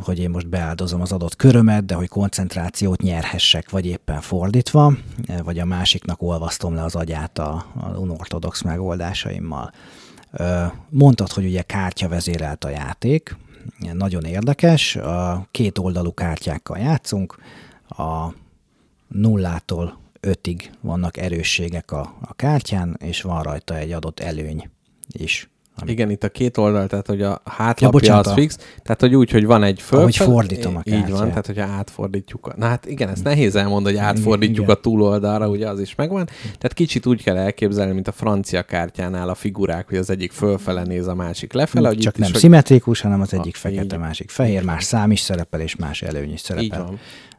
hogy 0.00 0.18
én 0.18 0.30
most 0.30 0.48
beáldozom 0.48 1.00
az 1.00 1.12
adott 1.12 1.36
körömet, 1.36 1.84
de 1.84 1.94
hogy 1.94 2.08
koncentrációt 2.08 3.02
nyerhessek, 3.02 3.70
vagy 3.70 3.86
éppen 3.86 4.20
fordítva, 4.20 4.92
vagy 5.44 5.58
a 5.58 5.64
másiknak 5.64 6.22
olvasztom 6.22 6.74
le 6.74 6.82
az 6.82 6.94
agyát 6.94 7.38
a, 7.38 7.66
a 7.80 7.88
unortodox 7.88 8.62
megoldásaimmal. 8.62 9.72
Mondtad, 10.88 11.32
hogy 11.32 11.44
ugye 11.44 11.62
kártya 11.62 12.08
vezérelt 12.08 12.64
a 12.64 12.68
játék, 12.68 13.36
nagyon 13.92 14.24
érdekes, 14.24 14.96
a 14.96 15.46
két 15.50 15.78
oldalú 15.78 16.14
kártyákkal 16.14 16.78
játszunk, 16.78 17.36
a 17.88 18.28
nullától 19.08 19.98
ötig 20.20 20.70
vannak 20.80 21.16
erősségek 21.16 21.90
a, 21.90 22.14
a 22.20 22.34
kártyán, 22.34 22.96
és 22.98 23.22
van 23.22 23.42
rajta 23.42 23.76
egy 23.76 23.92
adott 23.92 24.20
előny 24.20 24.70
is. 25.08 25.50
Ami... 25.80 25.90
Igen, 25.90 26.10
itt 26.10 26.24
a 26.24 26.28
két 26.28 26.56
oldal, 26.56 26.86
tehát 26.86 27.06
hogy 27.06 27.22
a 27.22 27.40
hátlapja 27.44 28.12
ja, 28.12 28.18
az 28.18 28.32
fix, 28.32 28.56
tehát 28.82 29.00
hogy 29.00 29.14
úgy, 29.14 29.30
hogy 29.30 29.46
van 29.46 29.62
egy 29.62 29.80
föl. 29.80 30.02
Hogy 30.02 30.16
fordítom 30.16 30.76
a 30.76 30.82
kártyát. 30.82 31.08
Így 31.08 31.14
van, 31.14 31.28
tehát 31.28 31.46
hogyha 31.46 31.64
átfordítjuk. 31.64 32.46
A... 32.46 32.54
Na 32.56 32.66
hát 32.66 32.86
igen, 32.86 33.08
ezt 33.08 33.24
nehéz 33.24 33.56
elmondani, 33.56 33.96
hogy 33.96 34.04
átfordítjuk 34.04 34.64
igen. 34.64 34.76
a 34.76 34.80
túloldalra, 34.80 35.48
ugye 35.48 35.68
az 35.68 35.80
is 35.80 35.94
megvan. 35.94 36.24
Tehát 36.42 36.72
kicsit 36.74 37.06
úgy 37.06 37.22
kell 37.22 37.36
elképzelni, 37.36 37.92
mint 37.92 38.08
a 38.08 38.12
francia 38.12 38.62
kártyánál 38.62 39.28
a 39.28 39.34
figurák, 39.34 39.88
hogy 39.88 39.98
az 39.98 40.10
egyik 40.10 40.32
fölfele 40.32 40.82
néz, 40.82 41.06
a 41.06 41.14
másik 41.14 41.52
lefele. 41.52 41.88
Hogy 41.88 41.98
Csak 41.98 42.18
nem 42.18 42.30
is, 42.32 42.38
szimmetrikus, 42.38 43.00
hanem 43.00 43.20
az 43.20 43.34
egyik 43.34 43.54
a, 43.56 43.58
fekete, 43.58 43.94
így. 43.94 44.00
másik 44.00 44.30
fehér, 44.30 44.64
más 44.64 44.84
szám 44.84 45.10
is 45.10 45.20
szerepel, 45.20 45.60
és 45.60 45.76
más 45.76 46.02
előny 46.02 46.32
is 46.32 46.40
szerepel. 46.40 46.98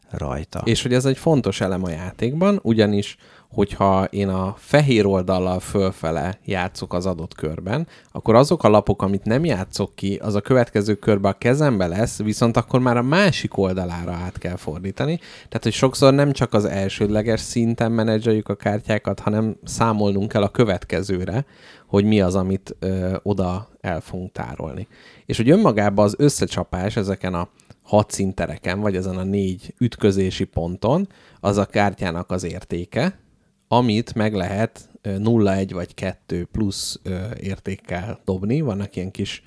Rajta. 0.09 0.61
És 0.63 0.81
hogy 0.81 0.93
ez 0.93 1.05
egy 1.05 1.17
fontos 1.17 1.61
elem 1.61 1.83
a 1.83 1.89
játékban, 1.89 2.59
ugyanis 2.63 3.17
hogyha 3.49 4.05
én 4.05 4.27
a 4.27 4.55
fehér 4.57 5.05
oldallal 5.05 5.59
fölfele 5.59 6.39
játszok 6.45 6.93
az 6.93 7.05
adott 7.05 7.35
körben, 7.35 7.87
akkor 8.11 8.35
azok 8.35 8.63
a 8.63 8.69
lapok, 8.69 9.01
amit 9.01 9.23
nem 9.23 9.45
játszok 9.45 9.95
ki, 9.95 10.15
az 10.15 10.35
a 10.35 10.41
következő 10.41 10.95
körben 10.95 11.31
a 11.31 11.37
kezembe 11.37 11.87
lesz, 11.87 12.17
viszont 12.17 12.57
akkor 12.57 12.79
már 12.79 12.97
a 12.97 13.01
másik 13.01 13.57
oldalára 13.57 14.11
át 14.11 14.37
kell 14.37 14.55
fordítani. 14.55 15.19
Tehát, 15.35 15.63
hogy 15.63 15.73
sokszor 15.73 16.13
nem 16.13 16.31
csak 16.31 16.53
az 16.53 16.65
elsődleges 16.65 17.39
szinten 17.39 17.91
menedzseljük 17.91 18.49
a 18.49 18.55
kártyákat, 18.55 19.19
hanem 19.19 19.55
számolnunk 19.63 20.31
kell 20.31 20.43
a 20.43 20.49
következőre, 20.49 21.45
hogy 21.87 22.05
mi 22.05 22.21
az, 22.21 22.35
amit 22.35 22.75
ö, 22.79 23.15
oda 23.23 23.69
el 23.81 24.01
fogunk 24.01 24.31
tárolni. 24.31 24.87
És 25.25 25.37
hogy 25.37 25.49
önmagában 25.49 26.05
az 26.05 26.15
összecsapás 26.17 26.95
ezeken 26.95 27.33
a 27.33 27.49
hat 27.83 28.11
szintereken, 28.11 28.79
vagy 28.79 28.95
ezen 28.95 29.17
a 29.17 29.23
négy 29.23 29.73
ütközési 29.77 30.43
ponton, 30.43 31.07
az 31.39 31.57
a 31.57 31.65
kártyának 31.65 32.31
az 32.31 32.43
értéke, 32.43 33.19
amit 33.67 34.13
meg 34.13 34.33
lehet 34.33 34.89
0-1 35.03 35.69
vagy 35.71 35.93
2 35.93 36.47
plusz 36.51 36.99
értékkel 37.39 38.19
dobni. 38.25 38.61
Vannak 38.61 38.95
ilyen 38.95 39.11
kis 39.11 39.43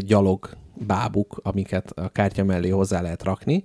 gyalog 0.00 0.56
bábuk, 0.74 1.40
amiket 1.42 1.90
a 1.90 2.08
kártya 2.08 2.44
mellé 2.44 2.68
hozzá 2.68 3.00
lehet 3.00 3.22
rakni. 3.22 3.64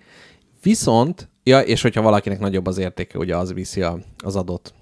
Viszont, 0.62 1.30
ja, 1.44 1.60
és 1.60 1.82
hogyha 1.82 2.02
valakinek 2.02 2.40
nagyobb 2.40 2.66
az 2.66 2.78
értéke, 2.78 3.18
ugye 3.18 3.38
az 3.38 3.54
viszi 3.54 3.82
a, 3.82 3.98
az 4.18 4.36
adott 4.36 4.74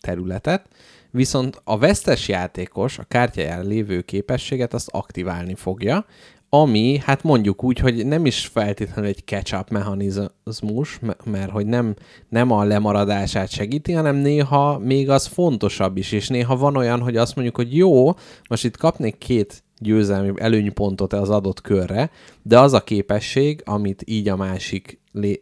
területet, 0.00 0.68
viszont 1.10 1.60
a 1.64 1.78
vesztes 1.78 2.28
játékos 2.28 2.98
a 2.98 3.04
kártyáján 3.04 3.66
lévő 3.66 4.00
képességet 4.00 4.74
azt 4.74 4.88
aktiválni 4.88 5.54
fogja, 5.54 6.06
ami, 6.52 7.00
hát 7.04 7.22
mondjuk 7.22 7.64
úgy, 7.64 7.78
hogy 7.78 8.06
nem 8.06 8.26
is 8.26 8.46
feltétlenül 8.46 9.10
egy 9.10 9.22
catch-up 9.24 9.70
mechanizmus, 9.70 11.00
mert 11.24 11.50
hogy 11.50 11.66
nem, 11.66 11.94
nem 12.28 12.50
a 12.50 12.64
lemaradását 12.64 13.50
segíti, 13.50 13.92
hanem 13.92 14.16
néha 14.16 14.78
még 14.78 15.10
az 15.10 15.26
fontosabb 15.26 15.96
is, 15.96 16.12
és 16.12 16.28
néha 16.28 16.56
van 16.56 16.76
olyan, 16.76 17.00
hogy 17.00 17.16
azt 17.16 17.34
mondjuk, 17.34 17.56
hogy 17.56 17.76
jó, 17.76 18.12
most 18.48 18.64
itt 18.64 18.76
kapnék 18.76 19.18
két 19.18 19.62
győzelmi 19.78 20.32
előnypontot 20.36 21.12
az 21.12 21.30
adott 21.30 21.60
körre, 21.60 22.10
de 22.42 22.58
az 22.58 22.72
a 22.72 22.84
képesség, 22.84 23.62
amit 23.64 24.02
így 24.06 24.28
a 24.28 24.36
másik 24.36 24.99
lé, 25.12 25.40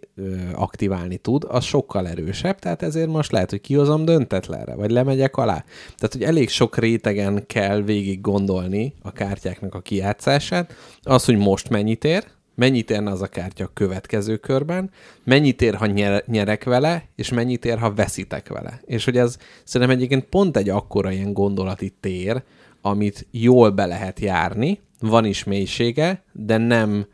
aktiválni 0.53 1.17
tud, 1.17 1.45
az 1.49 1.65
sokkal 1.65 2.09
erősebb, 2.09 2.59
tehát 2.59 2.83
ezért 2.83 3.09
most 3.09 3.33
lehet, 3.33 3.51
hogy 3.51 3.61
kihozom 3.61 4.05
döntetlenre, 4.05 4.75
vagy 4.75 4.91
lemegyek 4.91 5.37
alá. 5.37 5.65
Tehát, 5.97 6.13
hogy 6.13 6.23
elég 6.23 6.49
sok 6.49 6.77
rétegen 6.77 7.47
kell 7.47 7.81
végig 7.81 8.21
gondolni 8.21 8.95
a 9.03 9.13
kártyáknak 9.13 9.75
a 9.75 9.81
kijátszását, 9.81 10.75
az, 11.03 11.25
hogy 11.25 11.37
most 11.37 11.69
mennyit 11.69 12.05
ér, 12.05 12.25
mennyit 12.55 12.91
érne 12.91 13.11
az 13.11 13.23
a 13.23 13.27
kártya 13.27 13.65
a 13.65 13.71
következő 13.75 14.37
körben, 14.37 14.91
mennyit 15.25 15.63
ér, 15.63 15.75
ha 15.75 15.87
nyer, 15.87 16.25
nyerek 16.27 16.65
vele, 16.65 17.05
és 17.17 17.31
mennyit 17.33 17.65
ér, 17.65 17.79
ha 17.79 17.95
veszítek 17.95 18.49
vele. 18.49 18.81
És 18.85 19.05
hogy 19.05 19.17
ez 19.17 19.37
szerintem 19.65 19.97
egyébként 19.97 20.25
pont 20.25 20.57
egy 20.57 20.69
akkora 20.69 21.11
ilyen 21.11 21.33
gondolati 21.33 21.95
tér, 22.01 22.43
amit 22.81 23.27
jól 23.31 23.71
be 23.71 23.87
lehet 23.87 24.21
járni, 24.21 24.81
van 25.01 25.25
is 25.25 25.45
mélysége, 25.45 26.23
de 26.33 26.57
nem 26.57 27.07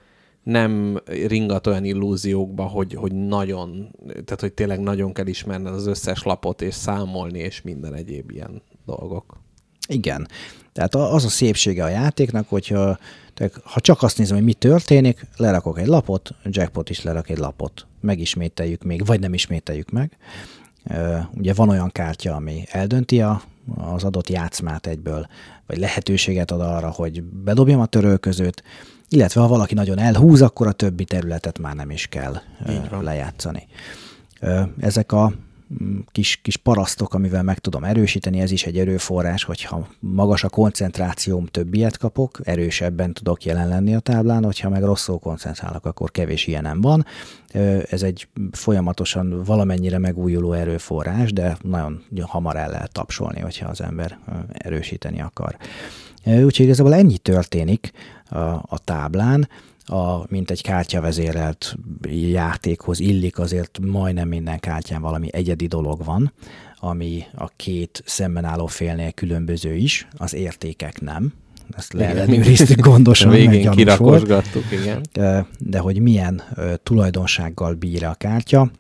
nem 0.45 1.01
ringat 1.05 1.67
olyan 1.67 1.85
illúziókba, 1.85 2.63
hogy, 2.63 2.95
hogy 2.95 3.13
nagyon, 3.13 3.95
tehát 4.07 4.41
hogy 4.41 4.53
tényleg 4.53 4.81
nagyon 4.81 5.13
kell 5.13 5.27
ismerned 5.27 5.75
az 5.75 5.87
összes 5.87 6.23
lapot, 6.23 6.63
és 6.63 6.75
számolni, 6.75 7.39
és 7.39 7.63
minden 7.63 7.95
egyéb 7.95 8.31
ilyen 8.31 8.63
dolgok. 8.87 9.39
Igen. 9.89 10.29
Tehát 10.73 10.95
az 10.95 11.25
a 11.25 11.29
szépsége 11.29 11.85
a 11.85 11.89
játéknak, 11.89 12.49
hogyha 12.49 12.99
ha 13.63 13.81
csak 13.81 14.03
azt 14.03 14.19
nézem, 14.19 14.37
hogy 14.37 14.45
mi 14.45 14.53
történik, 14.53 15.27
lerakok 15.37 15.79
egy 15.79 15.87
lapot, 15.87 16.31
Jackpot 16.45 16.91
is 16.91 17.03
lerak 17.03 17.31
egy 17.31 17.39
lapot. 17.39 17.87
Megismételjük 18.01 18.83
még, 18.83 19.07
vagy 19.07 19.21
nem 19.21 19.35
ismételjük 19.35 19.91
meg. 19.91 20.17
Ugye 21.35 21.55
van 21.55 21.69
olyan 21.69 21.91
kártya, 21.91 22.35
ami 22.35 22.65
eldönti 22.71 23.21
a, 23.21 23.43
az 23.77 24.05
adott 24.05 24.29
játszmát 24.29 24.87
egyből, 24.87 25.27
vagy 25.67 25.79
lehetőséget 25.79 26.51
ad 26.51 26.61
arra, 26.61 26.91
hogy 26.91 27.23
bedobjam 27.23 27.81
a 27.81 27.87
törölközőt, 27.87 28.63
illetve 29.15 29.41
ha 29.41 29.49
valaki 29.49 29.75
nagyon 29.75 29.99
elhúz, 29.99 30.43
akkor 30.43 30.67
a 30.67 30.73
többi 30.73 31.05
területet 31.05 31.59
már 31.59 31.75
nem 31.75 31.91
is 31.91 32.07
kell 32.07 32.37
lejátszani. 33.01 33.67
Ezek 34.81 35.13
a 35.13 35.33
kis, 36.13 36.37
kis 36.43 36.57
parasztok, 36.57 37.15
amivel 37.15 37.43
meg 37.43 37.59
tudom 37.59 37.85
erősíteni, 37.85 38.41
ez 38.41 38.51
is 38.51 38.65
egy 38.65 38.79
erőforrás, 38.79 39.45
hogyha 39.45 39.89
magas 40.01 40.45
a 40.45 40.49
koncentrációm, 40.49 41.47
több 41.47 41.75
ilyet 41.75 41.99
kapok, 41.99 42.41
erősebben 42.43 43.13
tudok 43.13 43.45
jelen 43.45 43.69
lenni 43.69 43.95
a 43.95 44.01
táblán, 44.01 44.45
hogyha 44.45 44.69
meg 44.69 44.83
rosszul 44.83 45.19
koncentrálok, 45.19 45.87
akkor 45.87 46.11
kevés 46.11 46.47
ilyenem 46.47 46.81
van. 46.81 47.07
Ez 47.91 48.03
egy 48.03 48.29
folyamatosan 48.53 49.43
valamennyire 49.45 49.99
megújuló 49.99 50.53
erőforrás, 50.53 51.33
de 51.33 51.57
nagyon 51.63 52.27
hamar 52.27 52.57
el 52.57 52.71
lehet 52.71 52.93
tapsolni, 52.93 53.41
hogyha 53.41 53.69
az 53.69 53.81
ember 53.81 54.19
erősíteni 54.53 55.21
akar. 55.21 55.57
Úgyhogy 56.25 56.61
igazából 56.65 56.95
ennyi 56.95 57.19
történik 57.19 57.93
a, 58.29 58.39
a 58.45 58.79
táblán 58.85 59.49
a, 59.87 60.25
mint 60.29 60.51
egy 60.51 60.63
kártyavezérelt 60.63 61.77
játékhoz 62.11 63.01
illik, 63.01 63.39
azért 63.39 63.79
majdnem 63.83 64.29
minden 64.29 64.61
kártyán 64.61 65.01
valami 65.01 65.29
egyedi 65.31 65.67
dolog 65.67 66.05
van, 66.05 66.33
ami 66.81 67.25
a 67.35 67.49
két 67.57 68.03
szemben 68.07 68.45
álló 68.45 68.67
félnél 68.67 69.13
különböző 69.13 69.75
is, 69.75 70.09
az 70.17 70.35
értékek 70.35 71.01
nem. 71.01 71.33
Ezt 71.77 71.93
leellenőriztük 71.93 72.81
gondosan. 72.81 73.31
Végén 73.51 73.71
kirakosgattuk, 73.71 74.65
igen. 74.73 75.01
De, 75.13 75.47
de 75.59 75.79
hogy 75.79 76.01
milyen 76.01 76.43
tulajdonsággal 76.83 77.75
bír 77.75 78.05
a 78.05 78.15
kártya, 78.15 78.71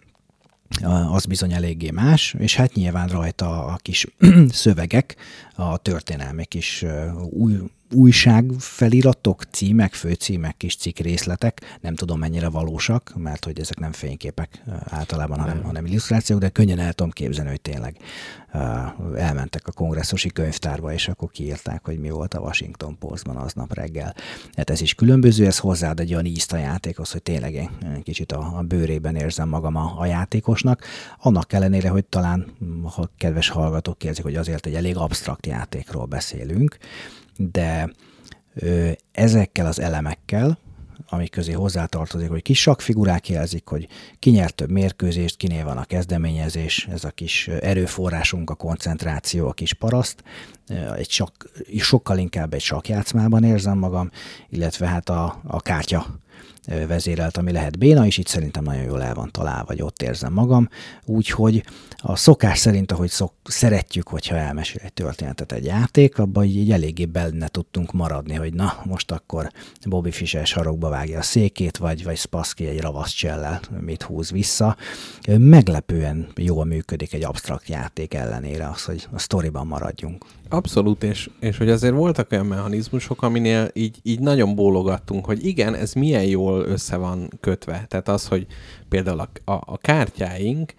az 1.12 1.24
bizony 1.24 1.52
eléggé 1.52 1.90
más, 1.90 2.34
és 2.38 2.56
hát 2.56 2.74
nyilván 2.74 3.08
rajta 3.08 3.64
a 3.64 3.76
kis 3.82 4.06
szövegek, 4.48 5.16
a 5.54 5.76
történelmek 5.76 6.54
is 6.54 6.84
új, 7.30 7.56
újság 7.94 8.50
feliratok, 8.58 9.42
címek, 9.42 9.94
főcímek, 9.94 10.56
kis 10.56 10.76
cikk 10.76 10.98
részletek, 10.98 11.78
nem 11.80 11.94
tudom 11.94 12.18
mennyire 12.18 12.48
valósak, 12.48 13.12
mert 13.16 13.44
hogy 13.44 13.60
ezek 13.60 13.78
nem 13.78 13.92
fényképek 13.92 14.62
általában, 14.84 15.38
hanem, 15.38 15.62
hanem 15.62 15.86
illusztrációk, 15.86 16.40
de 16.40 16.48
könnyen 16.48 16.78
el 16.78 16.92
tudom 16.92 17.12
képzelni, 17.12 17.50
hogy 17.50 17.60
tényleg 17.60 17.96
uh, 18.52 19.20
elmentek 19.20 19.66
a 19.66 19.72
kongresszusi 19.72 20.28
könyvtárba, 20.28 20.92
és 20.92 21.08
akkor 21.08 21.30
kiírták, 21.30 21.84
hogy 21.84 21.98
mi 21.98 22.10
volt 22.10 22.34
a 22.34 22.40
Washington 22.40 22.98
Postban 22.98 23.36
aznap 23.36 23.74
reggel. 23.74 24.14
Hát 24.56 24.70
ez 24.70 24.80
is 24.80 24.94
különböző, 24.94 25.46
ez 25.46 25.58
hozzáad 25.58 26.00
egy 26.00 26.12
olyan 26.12 26.24
ízt 26.24 26.52
a 26.52 26.56
játékhoz, 26.56 27.12
hogy 27.12 27.22
tényleg 27.22 27.54
én 27.54 27.70
kicsit 28.02 28.32
a, 28.32 28.56
a 28.56 28.62
bőrében 28.62 29.16
érzem 29.16 29.48
magam 29.48 29.76
a, 29.76 29.94
a 29.98 30.06
játékosnak. 30.06 30.84
Annak 31.18 31.52
ellenére, 31.52 31.88
hogy 31.88 32.04
talán, 32.04 32.46
ha 32.94 33.10
kedves 33.18 33.48
hallgatók 33.48 33.98
kérdezik, 33.98 34.24
hogy 34.24 34.36
azért 34.36 34.66
egy 34.66 34.74
elég 34.74 34.96
absztrakt 34.96 35.46
játékról 35.46 36.04
beszélünk, 36.04 36.78
de 37.36 37.90
ö, 38.54 38.90
ezekkel 39.12 39.66
az 39.66 39.80
elemekkel, 39.80 40.58
amik 41.08 41.30
közé 41.30 41.52
hozzátartozik, 41.52 42.28
hogy 42.28 42.42
kis 42.42 42.68
figurák 42.76 43.28
jelzik, 43.28 43.66
hogy 43.66 43.88
ki 44.18 44.30
nyert 44.30 44.54
több 44.54 44.70
mérkőzést, 44.70 45.36
kinél 45.36 45.64
van 45.64 45.76
a 45.76 45.84
kezdeményezés, 45.84 46.86
ez 46.90 47.04
a 47.04 47.10
kis 47.10 47.48
erőforrásunk, 47.48 48.50
a 48.50 48.54
koncentráció, 48.54 49.48
a 49.48 49.52
kis 49.52 49.72
paraszt. 49.72 50.22
Egy 50.96 51.10
sok, 51.10 51.30
sokkal 51.78 52.18
inkább 52.18 52.54
egy 52.54 52.60
sakjátszmában 52.60 53.44
érzem 53.44 53.78
magam, 53.78 54.10
illetve 54.48 54.86
hát 54.86 55.08
a, 55.08 55.40
a 55.44 55.60
kártya 55.60 56.06
vezérelt, 56.66 57.36
ami 57.36 57.52
lehet 57.52 57.78
béna, 57.78 58.06
és 58.06 58.18
itt 58.18 58.26
szerintem 58.26 58.64
nagyon 58.64 58.82
jól 58.82 59.02
el 59.02 59.14
van 59.14 59.30
találva, 59.30 59.64
vagy 59.66 59.82
ott 59.82 60.02
érzem 60.02 60.32
magam. 60.32 60.68
Úgyhogy 61.04 61.64
a 61.96 62.16
szokás 62.16 62.58
szerint, 62.58 62.92
ahogy 62.92 63.10
szok, 63.10 63.32
szeretjük, 63.44 64.08
hogyha 64.08 64.36
elmesél 64.36 64.80
egy 64.84 64.92
történetet 64.92 65.52
egy 65.52 65.64
játék, 65.64 66.18
abban 66.18 66.44
így, 66.44 66.56
így 66.56 66.70
eléggé 66.72 67.04
benne 67.04 67.48
tudtunk 67.48 67.92
maradni, 67.92 68.34
hogy 68.34 68.54
na, 68.54 68.82
most 68.84 69.10
akkor 69.10 69.50
Bobby 69.88 70.10
Fischer 70.10 70.46
sarokba 70.46 70.88
vágja 70.88 71.18
a 71.18 71.22
székét, 71.22 71.76
vagy, 71.76 72.04
vagy 72.04 72.16
Spassky 72.16 72.66
egy 72.66 72.80
ravaszcsellel 72.80 73.60
mit 73.80 74.02
húz 74.02 74.30
vissza. 74.30 74.76
Meglepően 75.38 76.26
jól 76.36 76.64
működik 76.64 77.12
egy 77.12 77.24
absztrakt 77.24 77.68
játék 77.68 78.14
ellenére 78.14 78.68
az, 78.68 78.84
hogy 78.84 79.06
a 79.12 79.18
sztoriban 79.18 79.66
maradjunk. 79.66 80.24
Abszolút, 80.48 81.02
és, 81.02 81.30
és 81.40 81.56
hogy 81.56 81.70
azért 81.70 81.94
voltak 81.94 82.32
olyan 82.32 82.46
mechanizmusok, 82.46 83.22
aminél 83.22 83.70
így, 83.72 83.98
így 84.02 84.20
nagyon 84.20 84.54
bólogattunk, 84.54 85.24
hogy 85.24 85.46
igen, 85.46 85.74
ez 85.74 85.92
milyen 85.92 86.24
jól 86.24 86.53
össze 86.62 86.96
van 86.96 87.28
kötve. 87.40 87.84
Tehát 87.88 88.08
az, 88.08 88.28
hogy 88.28 88.46
például 88.88 89.20
a, 89.20 89.52
a, 89.52 89.60
a 89.66 89.78
kártyáink, 89.78 90.74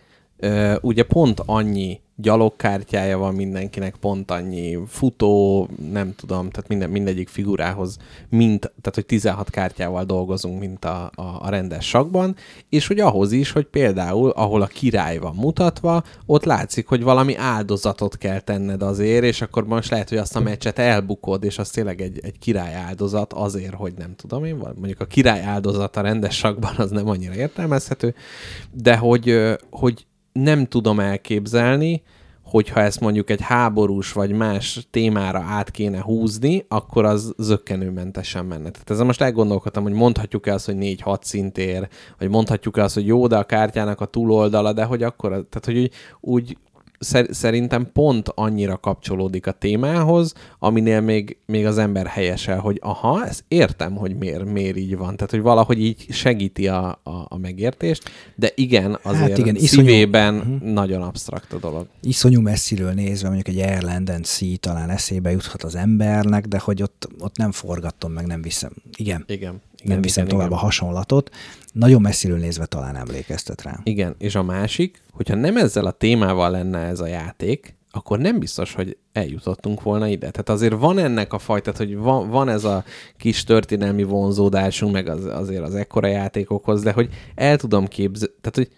ugye 0.82 1.04
pont 1.04 1.42
annyi 1.46 2.02
gyalogkártyája 2.18 3.18
van 3.18 3.34
mindenkinek, 3.34 3.96
pont 3.96 4.32
annyi 4.32 4.78
futó, 4.88 5.68
nem 5.92 6.16
tudom, 6.16 6.50
tehát 6.50 6.70
minden, 6.70 6.90
mindegyik 6.90 7.28
figurához, 7.28 7.98
mint, 8.30 8.60
tehát 8.60 8.94
hogy 8.94 9.06
16 9.06 9.50
kártyával 9.50 10.04
dolgozunk, 10.04 10.60
mint 10.60 10.86
a, 10.86 11.12
a, 11.16 11.22
a 11.22 11.50
rendes 11.50 11.88
sakban, 11.88 12.36
és 12.70 12.88
hogy 12.88 13.00
ahhoz 13.00 13.32
is, 13.32 13.52
hogy 13.52 13.66
például, 13.66 14.30
ahol 14.30 14.62
a 14.62 14.68
király 14.68 15.18
van 15.18 15.36
mutatva, 15.36 16.04
ott 16.26 16.44
látszik, 16.44 16.88
hogy 16.88 17.04
valami 17.04 17.36
áldozatot 17.36 18.18
kell 18.18 18.40
tenned 18.40 18.82
azért, 18.82 19.24
és 19.24 19.42
akkor 19.42 19.66
most 19.66 19.90
lehet, 19.90 20.10
hogy 20.10 20.18
azt 20.18 20.36
a 20.36 20.40
meccset 20.40 20.80
elbukod, 20.80 21.44
és 21.44 21.58
az 21.58 21.70
tényleg 21.70 22.02
egy, 22.02 22.20
egy 22.24 22.40
király 22.40 22.74
áldozat 22.74 23.34
azért, 23.34 23.74
hogy 23.74 23.94
nem 23.98 24.16
tudom 24.16 24.46
én, 24.46 24.56
mondjuk 24.56 25.00
a 25.00 25.06
király 25.06 25.42
áldozat 25.42 25.98
a 25.98 26.02
rendes 26.02 26.36
sakban 26.36 26.74
az 26.78 26.92
nem 26.92 27.10
annyira 27.10 27.34
értelmezhető, 27.34 28.16
de 28.72 28.98
hogy, 28.98 29.56
hogy 29.70 30.06
nem 30.40 30.66
tudom 30.66 31.00
elképzelni, 31.00 32.02
hogyha 32.44 32.80
ezt 32.80 33.00
mondjuk 33.00 33.30
egy 33.30 33.42
háborús 33.42 34.12
vagy 34.12 34.32
más 34.32 34.88
témára 34.92 35.40
át 35.40 35.72
kéne 35.72 36.02
húzni, 36.02 36.66
akkor 36.68 37.06
az 37.06 37.34
zöggenőmentesen 37.38 38.46
menne. 38.46 38.70
Tehát 38.70 38.90
ezzel 38.90 39.06
most 39.06 39.22
elgondolkodtam, 39.22 39.84
hogy 39.84 39.94
mondhatjuk-e 39.94 40.54
azt, 40.54 40.66
hogy 40.66 40.76
4-6 40.80 41.22
szintér, 41.22 41.88
vagy 42.20 42.30
mondhatjuk-e 42.30 42.84
azt, 42.84 42.94
hogy 42.94 43.06
jó, 43.06 43.28
de 43.28 43.38
a 43.38 43.44
kártyának 43.44 44.02
a 44.02 44.06
túloldala, 44.06 44.74
de 44.74 44.84
hogy 44.84 45.04
akkor, 45.04 45.30
tehát 45.30 45.66
hogy 45.66 45.78
úgy, 45.78 45.92
úgy 46.22 46.58
szerintem 47.30 47.92
pont 47.94 48.32
annyira 48.36 48.78
kapcsolódik 48.78 49.48
a 49.48 49.52
témához, 49.52 50.34
aminél 50.60 51.02
még, 51.02 51.38
még 51.46 51.66
az 51.66 51.78
ember 51.78 52.08
helyesel, 52.08 52.60
hogy 52.60 52.80
aha, 52.82 53.26
ezt 53.26 53.44
értem, 53.48 53.96
hogy 53.96 54.18
miért, 54.18 54.46
miért 54.46 54.78
így 54.78 54.98
van. 54.98 55.16
Tehát, 55.16 55.32
hogy 55.32 55.42
valahogy 55.42 55.80
így 55.80 56.06
segíti 56.10 56.68
a, 56.68 57.00
a, 57.20 57.26
a 57.30 57.38
megértést, 57.38 58.10
de 58.36 58.52
igen, 58.56 59.00
azért 59.02 59.30
hát 59.30 59.38
igen, 59.38 59.56
szívében 59.56 60.36
iszonyú, 60.36 60.54
uh-huh. 60.56 60.72
nagyon 60.72 61.02
absztrakt 61.02 61.54
a 61.54 61.58
dolog. 61.58 61.88
Iszonyú 62.02 62.42
messziről 62.42 62.92
nézve, 62.92 63.30
mondjuk 63.30 63.58
egy 63.58 63.70
Airland 63.70 64.10
and 64.10 64.26
Sea 64.26 64.58
talán 64.60 64.90
eszébe 64.90 65.32
juthat 65.32 65.64
az 65.64 65.76
embernek, 65.76 66.46
de 66.46 66.60
hogy 66.60 66.82
ott, 66.82 67.08
ott 67.20 67.38
nem 67.38 67.52
forgatom 67.52 68.12
meg, 68.12 68.26
nem 68.26 68.42
viszem. 68.42 68.72
Igen. 68.98 69.24
Igen 69.28 69.62
nem 69.86 70.02
viszem 70.02 70.26
igen, 70.26 70.36
tovább 70.36 70.52
igen. 70.52 70.62
a 70.62 70.66
hasonlatot. 70.66 71.30
Nagyon 71.74 72.02
messziről 72.02 72.38
nézve 72.38 72.66
talán 72.66 72.96
emlékeztet 72.96 73.62
rá. 73.62 73.80
Igen, 73.84 74.16
és 74.18 74.36
a 74.36 74.44
másik, 74.44 75.02
hogyha 75.12 75.36
nem 75.36 75.58
ezzel 75.58 75.86
a 75.86 75.92
témával 75.92 76.52
lenne 76.52 76.80
ez 76.80 77.00
a 77.00 77.08
játék, 77.08 77.76
akkor 77.96 78.20
nem 78.20 78.40
biztos, 78.40 78.74
hogy 78.74 78.98
eljutottunk 79.12 79.82
volna 79.82 80.08
ide. 80.08 80.32
Tehát 80.32 80.50
azért 80.50 80.80
van 80.80 80.98
ennek 80.98 81.34
a 81.34 81.40
fajta, 81.40 81.72
hogy 81.78 81.98
van, 81.98 82.30
van 82.30 82.50
ez 82.50 82.64
a 82.64 82.84
kis 83.18 83.44
történelmi 83.44 84.04
vonzódásunk, 84.04 84.94
meg 84.94 85.08
az, 85.08 85.26
azért 85.26 85.64
az 85.64 85.76
ekkora 85.76 86.08
játékokhoz, 86.08 86.82
de 86.82 86.92
hogy 86.92 87.10
el 87.36 87.58
tudom 87.58 87.88
képzelni, 87.88 88.34
tehát 88.42 88.56
hogy 88.56 88.70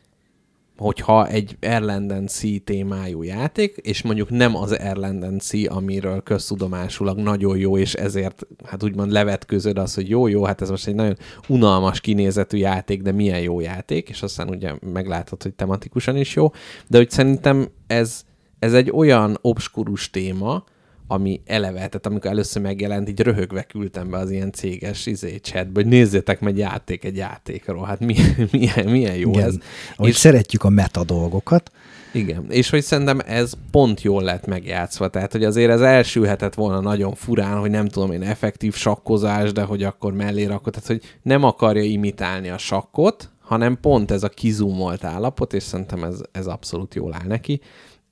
hogyha 0.78 1.28
egy 1.28 1.58
Erlanden 1.60 2.28
Sea 2.28 2.60
témájú 2.64 3.24
játék, 3.24 3.78
és 3.82 4.02
mondjuk 4.02 4.30
nem 4.30 4.56
az 4.56 4.80
Erlanden 4.80 5.40
Sea, 5.40 5.76
amiről 5.76 6.22
köztudomásulag 6.22 7.18
nagyon 7.18 7.58
jó, 7.58 7.78
és 7.78 7.94
ezért 7.94 8.48
hát 8.66 8.84
úgymond 8.84 9.12
levetközöd 9.12 9.78
az, 9.78 9.94
hogy 9.94 10.10
jó, 10.10 10.28
jó, 10.28 10.44
hát 10.44 10.62
ez 10.62 10.70
most 10.70 10.88
egy 10.88 10.96
nagyon 10.96 11.18
unalmas 11.48 12.02
kinézetű 12.02 12.58
játék, 12.58 13.02
de 13.02 13.12
milyen 13.12 13.42
jó 13.42 13.60
játék, 13.60 14.10
és 14.10 14.22
aztán 14.22 14.50
ugye 14.50 14.74
meglátod, 14.94 15.44
hogy 15.44 15.54
tematikusan 15.54 16.18
is 16.18 16.36
jó, 16.36 16.52
de 16.88 16.98
hogy 16.98 17.10
szerintem 17.10 17.68
ez, 17.88 18.26
ez 18.60 18.74
egy 18.74 18.92
olyan 18.92 19.38
obskurus 19.42 20.10
téma, 20.10 20.64
ami 21.08 21.42
eleve, 21.46 21.78
tehát 21.78 22.06
amikor 22.06 22.32
először 22.32 22.62
megjelent, 22.62 23.10
így 23.10 23.20
röhögve 23.20 23.64
küldtem 23.64 24.10
be 24.10 24.18
az 24.18 24.32
ilyen 24.32 24.52
céges 24.52 25.06
izé, 25.06 25.38
chatbe, 25.40 25.82
hogy 25.82 25.86
nézzétek 25.90 26.40
meg 26.40 26.58
játék 26.58 27.04
egy 27.04 27.16
játékról, 27.18 27.86
hát 27.86 28.00
milyen, 28.00 28.48
milyen, 28.52 28.86
milyen 28.86 29.16
jó 29.16 29.30
Igen. 29.30 29.44
ez. 29.48 29.58
Ahogy 29.96 30.10
És- 30.10 30.16
szeretjük 30.16 30.64
a 30.64 30.70
meta 30.70 31.04
dolgokat. 31.04 31.72
Igen, 32.14 32.46
és 32.50 32.70
hogy 32.70 32.82
szerintem 32.84 33.20
ez 33.26 33.54
pont 33.72 34.02
jól 34.02 34.24
lett 34.24 34.46
megjátszva, 34.46 35.08
tehát 35.08 35.32
hogy 35.32 35.44
azért 35.44 35.72
ez 35.72 35.82
elsülhetett 35.82 36.54
volna 36.54 36.80
nagyon 36.80 37.16
furán, 37.16 37.60
hogy 37.60 37.70
nem 37.70 37.88
tudom 37.88 38.12
én, 38.12 38.22
effektív 38.24 38.76
sakkozás, 38.76 39.52
de 39.52 39.62
hogy 39.62 39.84
akkor 39.84 40.14
mellé 40.14 40.46
rakott, 40.46 40.74
tehát 40.74 40.88
hogy 40.88 41.02
nem 41.22 41.44
akarja 41.44 41.84
imitálni 41.84 42.50
a 42.50 42.58
sakkot, 42.58 43.30
hanem 43.42 43.78
pont 43.82 44.12
ez 44.12 44.24
a 44.24 44.30
kizumolt 44.30 45.04
állapot, 45.04 45.54
és 45.54 45.64
szerintem 45.64 46.04
ez, 46.04 46.22
ez 46.32 46.48
abszolút 46.48 46.96
jól 46.96 47.14
áll 47.14 47.28
neki, 47.28 47.62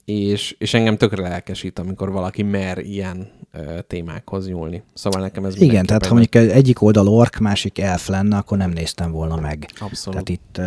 és, 0.06 0.56
és 0.60 0.74
engem 0.74 0.98
tökre 0.98 1.22
lelkesít, 1.22 1.80
amikor 1.80 2.12
valaki 2.12 2.44
mer 2.44 2.78
ilyen 2.78 3.32
ö, 3.52 3.80
témákhoz 3.88 4.48
nyúlni. 4.48 4.84
Szóval 4.94 5.22
nekem 5.22 5.46
ez 5.46 5.62
Igen, 5.62 5.86
tehát 5.86 6.06
ha 6.06 6.14
mondjuk 6.14 6.36
egyik 6.36 6.82
oldal 6.82 7.08
ork, 7.08 7.38
másik 7.38 7.80
elf 7.80 8.08
lenne, 8.08 8.38
akkor 8.38 8.58
nem 8.58 8.70
néztem 8.70 9.12
volna 9.12 9.36
meg. 9.36 9.70
Abszolút. 9.80 10.24
Tehát 10.24 10.30
itt, 10.30 10.62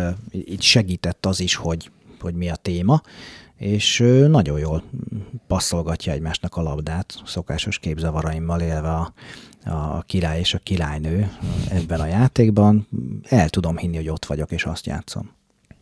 itt 0.49 0.61
segített 0.61 1.25
az 1.25 1.39
is, 1.39 1.55
hogy, 1.55 1.91
hogy 2.19 2.33
mi 2.33 2.49
a 2.49 2.55
téma, 2.55 3.01
és 3.57 4.03
nagyon 4.27 4.59
jól 4.59 4.83
passzolgatja 5.47 6.13
egymásnak 6.13 6.55
a 6.55 6.61
labdát, 6.61 7.21
szokásos 7.25 7.79
képzavaraimmal 7.79 8.61
élve 8.61 8.93
a, 8.93 9.13
a 9.65 10.01
király 10.01 10.39
és 10.39 10.53
a 10.53 10.57
királynő 10.57 11.31
ebben 11.69 11.99
a 11.99 12.05
játékban. 12.05 12.87
El 13.23 13.49
tudom 13.49 13.77
hinni, 13.77 13.95
hogy 13.95 14.09
ott 14.09 14.25
vagyok, 14.25 14.51
és 14.51 14.65
azt 14.65 14.85
játszom. 14.85 15.37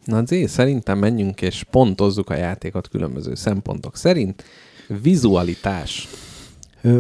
Na 0.07 0.25
Zé, 0.25 0.45
szerintem 0.45 0.97
menjünk 0.97 1.41
és 1.41 1.63
pontozzuk 1.71 2.29
a 2.29 2.35
játékot 2.35 2.87
különböző 2.87 3.35
szempontok 3.35 3.95
szerint. 3.97 4.43
Vizualitás. 5.01 6.07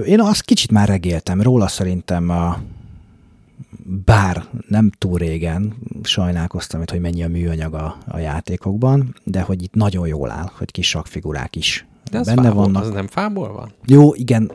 Én 0.05 0.21
azt 0.21 0.41
kicsit 0.41 0.71
már 0.71 0.87
regéltem, 0.87 1.41
róla 1.41 1.67
szerintem 1.67 2.29
a, 2.29 2.61
bár 4.05 4.45
nem 4.67 4.91
túl 4.97 5.17
régen 5.17 5.75
sajnálkoztam, 6.03 6.81
itt, 6.81 6.89
hogy 6.89 6.99
mennyi 6.99 7.23
a 7.23 7.27
műanyag 7.27 7.73
a, 7.73 7.97
a 8.07 8.17
játékokban, 8.17 9.15
de 9.23 9.41
hogy 9.41 9.63
itt 9.63 9.73
nagyon 9.73 10.07
jól 10.07 10.31
áll, 10.31 10.49
hogy 10.57 10.71
kis 10.71 10.89
sakfigurák 10.89 11.55
is 11.55 11.85
De 12.11 12.17
az, 12.17 12.25
benne 12.25 12.41
fából, 12.41 12.63
vannak. 12.63 12.83
az 12.83 12.89
nem 12.89 13.07
fából 13.07 13.51
van? 13.53 13.71
Jó, 13.85 14.13
igen, 14.13 14.51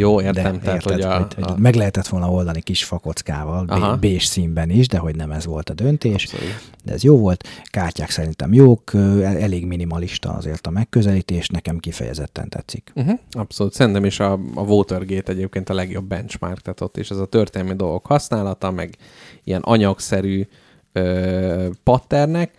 Jó, 0.00 0.20
de 0.20 0.26
értem. 0.26 0.60
tehát, 0.60 0.74
érted, 0.74 0.92
hogy 0.92 1.00
a, 1.02 1.16
hogy, 1.16 1.34
hogy 1.34 1.44
a, 1.44 1.54
meg 1.58 1.74
lehetett 1.74 2.06
volna 2.06 2.30
oldani 2.30 2.60
kis 2.60 2.84
fakockával, 2.84 3.64
Aha. 3.68 3.90
bé- 3.90 4.00
bés 4.00 4.24
színben 4.24 4.70
is, 4.70 4.88
de 4.88 4.98
hogy 4.98 5.16
nem 5.16 5.30
ez 5.30 5.46
volt 5.46 5.70
a 5.70 5.74
döntés. 5.74 6.24
Abszolút. 6.24 6.70
De 6.84 6.92
ez 6.92 7.02
jó 7.02 7.18
volt. 7.18 7.48
Kártyák 7.64 8.10
szerintem 8.10 8.52
jók, 8.52 8.94
elég 9.22 9.66
minimalista 9.66 10.32
azért 10.32 10.66
a 10.66 10.70
megközelítés, 10.70 11.48
nekem 11.48 11.78
kifejezetten 11.78 12.48
tetszik. 12.48 12.92
Uh-huh. 12.94 13.18
Abszolút. 13.30 13.72
Szerintem 13.72 14.04
is 14.04 14.20
a, 14.20 14.32
a 14.54 14.60
Watergate 14.60 15.32
egyébként 15.32 15.68
a 15.68 15.74
legjobb 15.74 16.04
benchmark, 16.04 16.60
tehát 16.60 16.80
ott 16.80 16.96
is 16.96 17.10
ez 17.10 17.18
a 17.18 17.26
történelmi 17.26 17.74
dolgok 17.74 18.06
használata, 18.06 18.70
meg 18.70 18.96
ilyen 19.44 19.60
anyagszerű 19.60 20.46
ö, 20.92 21.68
patternek, 21.82 22.50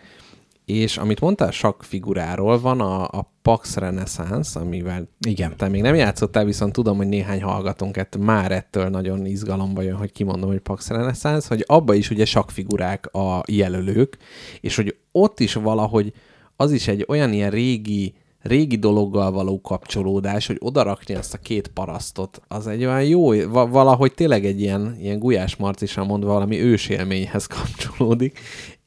és 0.71 0.97
amit 0.97 1.19
mondtál 1.19 1.51
sakk 1.51 1.81
figuráról, 1.81 2.59
van 2.59 2.81
a, 2.81 3.03
a 3.03 3.33
Pax 3.41 3.75
Renaissance, 3.75 4.59
amivel 4.59 5.07
Igen. 5.27 5.57
te 5.57 5.67
még 5.67 5.81
nem 5.81 5.95
játszottál, 5.95 6.45
viszont 6.45 6.73
tudom, 6.73 6.97
hogy 6.97 7.07
néhány 7.07 7.41
hallgatónk 7.41 7.97
ett, 7.97 8.17
már 8.17 8.51
ettől 8.51 8.89
nagyon 8.89 9.25
izgalomba 9.25 9.81
jön, 9.81 9.95
hogy 9.95 10.11
kimondom, 10.11 10.49
hogy 10.49 10.59
Pax 10.59 10.87
Renaissance, 10.87 11.47
hogy 11.47 11.63
abba 11.67 11.93
is 11.93 12.09
ugye 12.09 12.25
sakkfigurák 12.25 13.13
a 13.13 13.43
jelölők, 13.47 14.17
és 14.61 14.75
hogy 14.75 14.95
ott 15.11 15.39
is 15.39 15.53
valahogy 15.53 16.13
az 16.55 16.71
is 16.71 16.87
egy 16.87 17.05
olyan 17.07 17.33
ilyen 17.33 17.49
régi, 17.49 18.13
régi 18.41 18.75
dologgal 18.75 19.31
való 19.31 19.61
kapcsolódás, 19.61 20.47
hogy 20.47 20.57
odarakni 20.59 21.15
azt 21.15 21.33
a 21.33 21.37
két 21.37 21.67
parasztot, 21.67 22.41
az 22.47 22.67
egy 22.67 22.85
olyan 22.85 23.03
jó, 23.03 23.49
va- 23.49 23.69
valahogy 23.69 24.13
tényleg 24.13 24.45
egy 24.45 24.61
ilyen, 24.61 24.97
ilyen 24.99 25.19
gulyás 25.19 25.55
marcisan 25.55 26.05
mondva 26.05 26.33
valami 26.33 26.59
ősélményhez 26.61 27.45
kapcsolódik, 27.45 28.39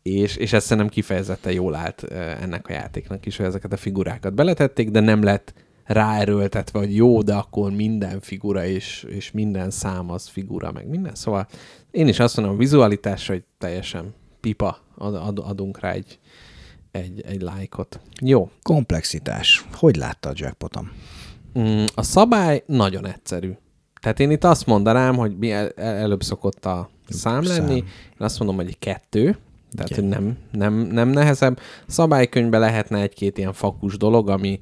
és, 0.04 0.36
és 0.36 0.52
ez 0.52 0.62
szerintem 0.64 0.88
kifejezetten 0.92 1.52
jól 1.52 1.74
állt 1.74 2.02
ennek 2.40 2.68
a 2.68 2.72
játéknak 2.72 3.26
is, 3.26 3.36
hogy 3.36 3.46
ezeket 3.46 3.72
a 3.72 3.76
figurákat 3.76 4.34
beletették, 4.34 4.90
de 4.90 5.00
nem 5.00 5.22
lett 5.22 5.54
ráerőltetve, 5.84 6.78
hogy 6.78 6.96
jó, 6.96 7.22
de 7.22 7.34
akkor 7.34 7.72
minden 7.72 8.20
figura 8.20 8.64
és, 8.66 9.06
és 9.08 9.30
minden 9.30 9.70
szám 9.70 10.10
az 10.10 10.28
figura, 10.28 10.72
meg 10.72 10.88
minden. 10.88 11.14
Szóval 11.14 11.46
én 11.90 12.08
is 12.08 12.18
azt 12.18 12.36
mondom, 12.36 12.54
a 12.54 12.58
vizualitásra, 12.58 13.34
hogy 13.34 13.44
teljesen 13.58 14.14
pipa, 14.40 14.78
ad, 14.94 15.14
ad, 15.14 15.38
adunk 15.38 15.80
rá 15.80 15.90
egy, 15.90 16.18
egy, 16.90 17.22
egy 17.26 17.40
lájkot. 17.40 18.00
Jó. 18.22 18.50
Komplexitás. 18.62 19.64
Hogy 19.72 19.96
látta 19.96 20.28
a 20.28 20.32
jackpotom? 20.34 20.92
Mm, 21.58 21.84
A 21.94 22.02
szabály 22.02 22.62
nagyon 22.66 23.06
egyszerű. 23.06 23.52
Tehát 24.00 24.20
én 24.20 24.30
itt 24.30 24.44
azt 24.44 24.66
mondanám, 24.66 25.16
hogy 25.16 25.38
mi 25.38 25.50
el, 25.52 25.68
el, 25.76 25.94
előbb 25.96 26.22
szokott 26.22 26.66
a 26.66 26.90
szám 27.08 27.42
Szám. 27.42 27.56
lenni, 27.66 27.76
én 27.76 27.84
azt 28.18 28.38
mondom, 28.38 28.56
hogy 28.56 28.66
egy 28.66 28.78
kettő, 28.78 29.38
tehát 29.76 29.90
Igen. 29.90 30.04
hogy 30.04 30.10
nem, 30.10 30.36
nem, 30.50 30.74
nem 30.74 31.08
nehezebb. 31.08 31.60
Szabálykönyvben 31.86 32.60
lehetne 32.60 33.00
egy-két 33.00 33.38
ilyen 33.38 33.52
fakus 33.52 33.96
dolog, 33.96 34.28
ami 34.28 34.58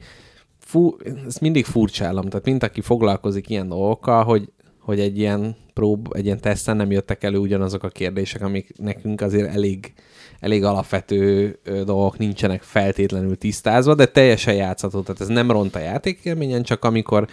fú, 0.58 0.96
ezt 1.26 1.40
mindig 1.40 1.64
furcsálom, 1.64 2.28
tehát 2.28 2.46
mint 2.46 2.62
aki 2.62 2.80
foglalkozik 2.80 3.48
ilyen 3.48 3.68
dolgokkal, 3.68 4.24
hogy, 4.24 4.52
hogy 4.78 5.00
egy 5.00 5.18
ilyen 5.18 5.56
prób, 5.74 6.08
egy 6.12 6.24
ilyen 6.24 6.40
teszten 6.40 6.76
nem 6.76 6.90
jöttek 6.90 7.24
elő 7.24 7.38
ugyanazok 7.38 7.82
a 7.82 7.88
kérdések, 7.88 8.42
amik 8.42 8.72
nekünk 8.78 9.20
azért 9.20 9.54
elég, 9.54 9.92
elég 10.40 10.64
alapvető 10.64 11.58
dolgok 11.64 12.18
nincsenek 12.18 12.62
feltétlenül 12.62 13.38
tisztázva, 13.38 13.94
de 13.94 14.06
teljesen 14.06 14.54
játszható, 14.54 15.00
tehát 15.00 15.20
ez 15.20 15.28
nem 15.28 15.50
ront 15.50 15.74
a 15.74 15.78
játékélményen, 15.78 16.62
csak 16.62 16.84
amikor 16.84 17.28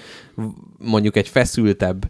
mondjuk 0.78 1.16
egy 1.16 1.28
feszültebb 1.28 2.10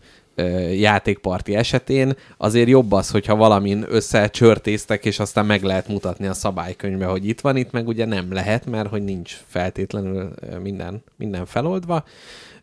játékparti 0.73 1.55
esetén 1.55 2.13
azért 2.37 2.67
jobb 2.67 2.91
az, 2.91 3.09
hogyha 3.09 3.35
valamin 3.35 3.85
összecsörtéztek, 3.87 5.05
és 5.05 5.19
aztán 5.19 5.45
meg 5.45 5.63
lehet 5.63 5.87
mutatni 5.87 6.27
a 6.27 6.33
szabálykönyvbe, 6.33 7.05
hogy 7.05 7.27
itt 7.27 7.41
van, 7.41 7.57
itt 7.57 7.71
meg 7.71 7.87
ugye 7.87 8.05
nem 8.05 8.33
lehet, 8.33 8.65
mert 8.65 8.89
hogy 8.89 9.03
nincs 9.03 9.37
feltétlenül 9.47 10.33
minden, 10.61 11.03
minden 11.17 11.45
feloldva. 11.45 12.03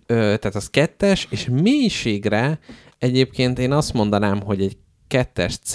Tehát 0.07 0.55
az 0.55 0.71
kettes, 0.71 1.27
és 1.31 1.49
mélységre 1.53 2.59
egyébként 2.99 3.59
én 3.59 3.73
azt 3.73 3.93
mondanám, 3.93 4.41
hogy 4.41 4.63
egy 4.63 4.77
kettes 5.09 5.59
C. 5.59 5.75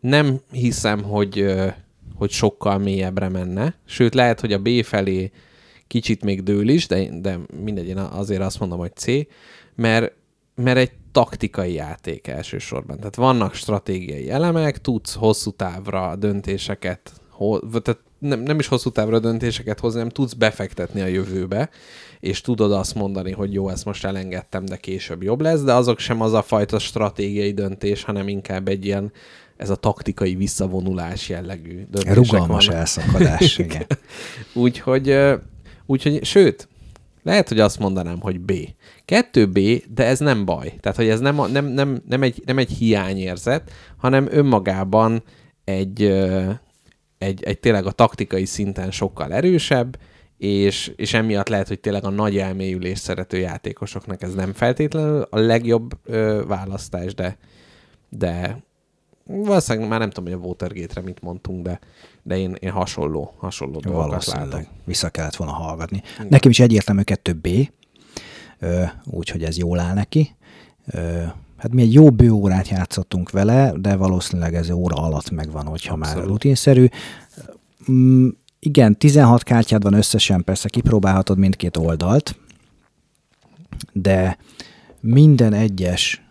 Nem 0.00 0.40
hiszem, 0.52 1.02
hogy, 1.02 1.54
hogy 2.14 2.30
sokkal 2.30 2.78
mélyebbre 2.78 3.28
menne, 3.28 3.74
sőt 3.84 4.14
lehet, 4.14 4.40
hogy 4.40 4.52
a 4.52 4.58
B 4.58 4.68
felé 4.82 5.30
kicsit 5.86 6.24
még 6.24 6.42
dől 6.42 6.68
is, 6.68 6.86
de, 6.86 7.20
de 7.20 7.38
mindegy, 7.64 7.88
én 7.88 7.96
azért 7.96 8.42
azt 8.42 8.60
mondom, 8.60 8.78
hogy 8.78 8.96
C, 8.96 9.06
mert, 9.74 10.12
mert 10.54 10.78
egy 10.78 10.92
taktikai 11.12 11.72
játék 11.72 12.26
elsősorban. 12.26 12.96
Tehát 12.96 13.16
vannak 13.16 13.54
stratégiai 13.54 14.30
elemek, 14.30 14.80
tudsz 14.80 15.14
hosszú 15.14 15.50
távra 15.50 16.16
döntéseket, 16.16 17.12
ho- 17.28 17.82
tehát 17.82 18.00
nem, 18.18 18.40
nem 18.40 18.58
is 18.58 18.66
hosszú 18.66 18.90
távra 18.90 19.18
döntéseket 19.18 19.80
hozni, 19.80 19.98
hanem 19.98 20.12
tudsz 20.12 20.32
befektetni 20.32 21.00
a 21.00 21.06
jövőbe, 21.06 21.70
és 22.20 22.40
tudod 22.40 22.72
azt 22.72 22.94
mondani, 22.94 23.32
hogy 23.32 23.52
jó, 23.52 23.68
ezt 23.68 23.84
most 23.84 24.04
elengedtem, 24.04 24.64
de 24.64 24.76
később 24.76 25.22
jobb 25.22 25.40
lesz, 25.40 25.62
de 25.62 25.72
azok 25.74 25.98
sem 25.98 26.20
az 26.20 26.32
a 26.32 26.42
fajta 26.42 26.78
stratégiai 26.78 27.52
döntés, 27.52 28.02
hanem 28.04 28.28
inkább 28.28 28.68
egy 28.68 28.84
ilyen, 28.84 29.12
ez 29.56 29.70
a 29.70 29.74
taktikai 29.76 30.34
visszavonulás 30.34 31.28
jellegű 31.28 31.86
döntések 31.90 32.14
Rugalmas 32.14 32.66
vannak. 32.66 32.80
elszakadás. 32.80 33.58
igen. 33.58 33.86
Úgyhogy, 34.52 35.16
úgyhogy, 35.86 36.24
sőt, 36.24 36.68
lehet, 37.30 37.48
hogy 37.48 37.60
azt 37.60 37.78
mondanám, 37.78 38.20
hogy 38.20 38.40
B. 38.40 38.52
2B, 39.06 39.82
de 39.94 40.04
ez 40.04 40.18
nem 40.18 40.44
baj. 40.44 40.74
Tehát, 40.80 40.96
hogy 40.96 41.08
ez 41.08 41.20
nem, 41.20 41.40
nem, 41.52 41.66
nem, 41.66 42.02
nem, 42.08 42.22
egy, 42.22 42.42
nem 42.44 42.58
egy 42.58 42.70
hiányérzet, 42.70 43.70
hanem 43.96 44.28
önmagában 44.30 45.22
egy, 45.64 46.02
egy, 47.18 47.42
egy 47.42 47.58
tényleg 47.60 47.86
a 47.86 47.90
taktikai 47.90 48.44
szinten 48.44 48.90
sokkal 48.90 49.32
erősebb, 49.32 49.98
és, 50.38 50.92
és 50.96 51.14
emiatt 51.14 51.48
lehet, 51.48 51.68
hogy 51.68 51.80
tényleg 51.80 52.04
a 52.04 52.10
nagy 52.10 52.38
elmélyülés 52.38 52.98
szerető 52.98 53.38
játékosoknak 53.38 54.22
ez 54.22 54.34
nem 54.34 54.52
feltétlenül 54.52 55.26
a 55.30 55.38
legjobb 55.38 55.90
ö, 56.04 56.42
választás, 56.46 57.14
de, 57.14 57.38
de 58.08 58.62
valószínűleg 59.24 59.88
már 59.88 59.98
nem 59.98 60.10
tudom, 60.10 60.32
hogy 60.32 60.42
a 60.42 60.46
Watergate-re 60.46 61.00
mit 61.00 61.20
mondtunk, 61.22 61.62
de, 61.62 61.78
de 62.22 62.38
én, 62.38 62.56
én 62.60 62.70
hasonló, 62.70 63.34
hasonló 63.38 63.78
dolgokat 63.80 64.08
Valószínűleg. 64.08 64.50
látok. 64.52 64.68
Vissza 64.84 65.08
kellett 65.08 65.36
volna 65.36 65.52
hallgatni. 65.52 66.02
Nekem 66.28 66.50
is 66.50 66.60
egyértelmű 66.60 67.02
2B, 67.04 67.68
ö, 68.58 68.82
úgyhogy 69.04 69.42
ez 69.44 69.56
jól 69.56 69.78
áll 69.78 69.94
neki. 69.94 70.34
Hát 71.56 71.72
mi 71.72 71.82
egy 71.82 71.92
jó 71.92 72.10
bőórát 72.10 72.68
játszottunk 72.68 73.30
vele, 73.30 73.72
de 73.76 73.96
valószínűleg 73.96 74.54
ez 74.54 74.70
óra 74.70 74.96
alatt 74.96 75.30
megvan, 75.30 75.66
hogyha 75.66 75.96
már 75.96 76.08
Abszolút. 76.08 76.30
rutinszerű. 76.30 76.86
Mm, 77.90 78.28
igen, 78.58 78.96
16 78.96 79.42
kártyád 79.42 79.82
van 79.82 79.94
összesen, 79.94 80.44
persze 80.44 80.68
kipróbálhatod 80.68 81.38
mindkét 81.38 81.76
oldalt, 81.76 82.36
de 83.92 84.38
minden 85.00 85.52
egyes 85.52 86.22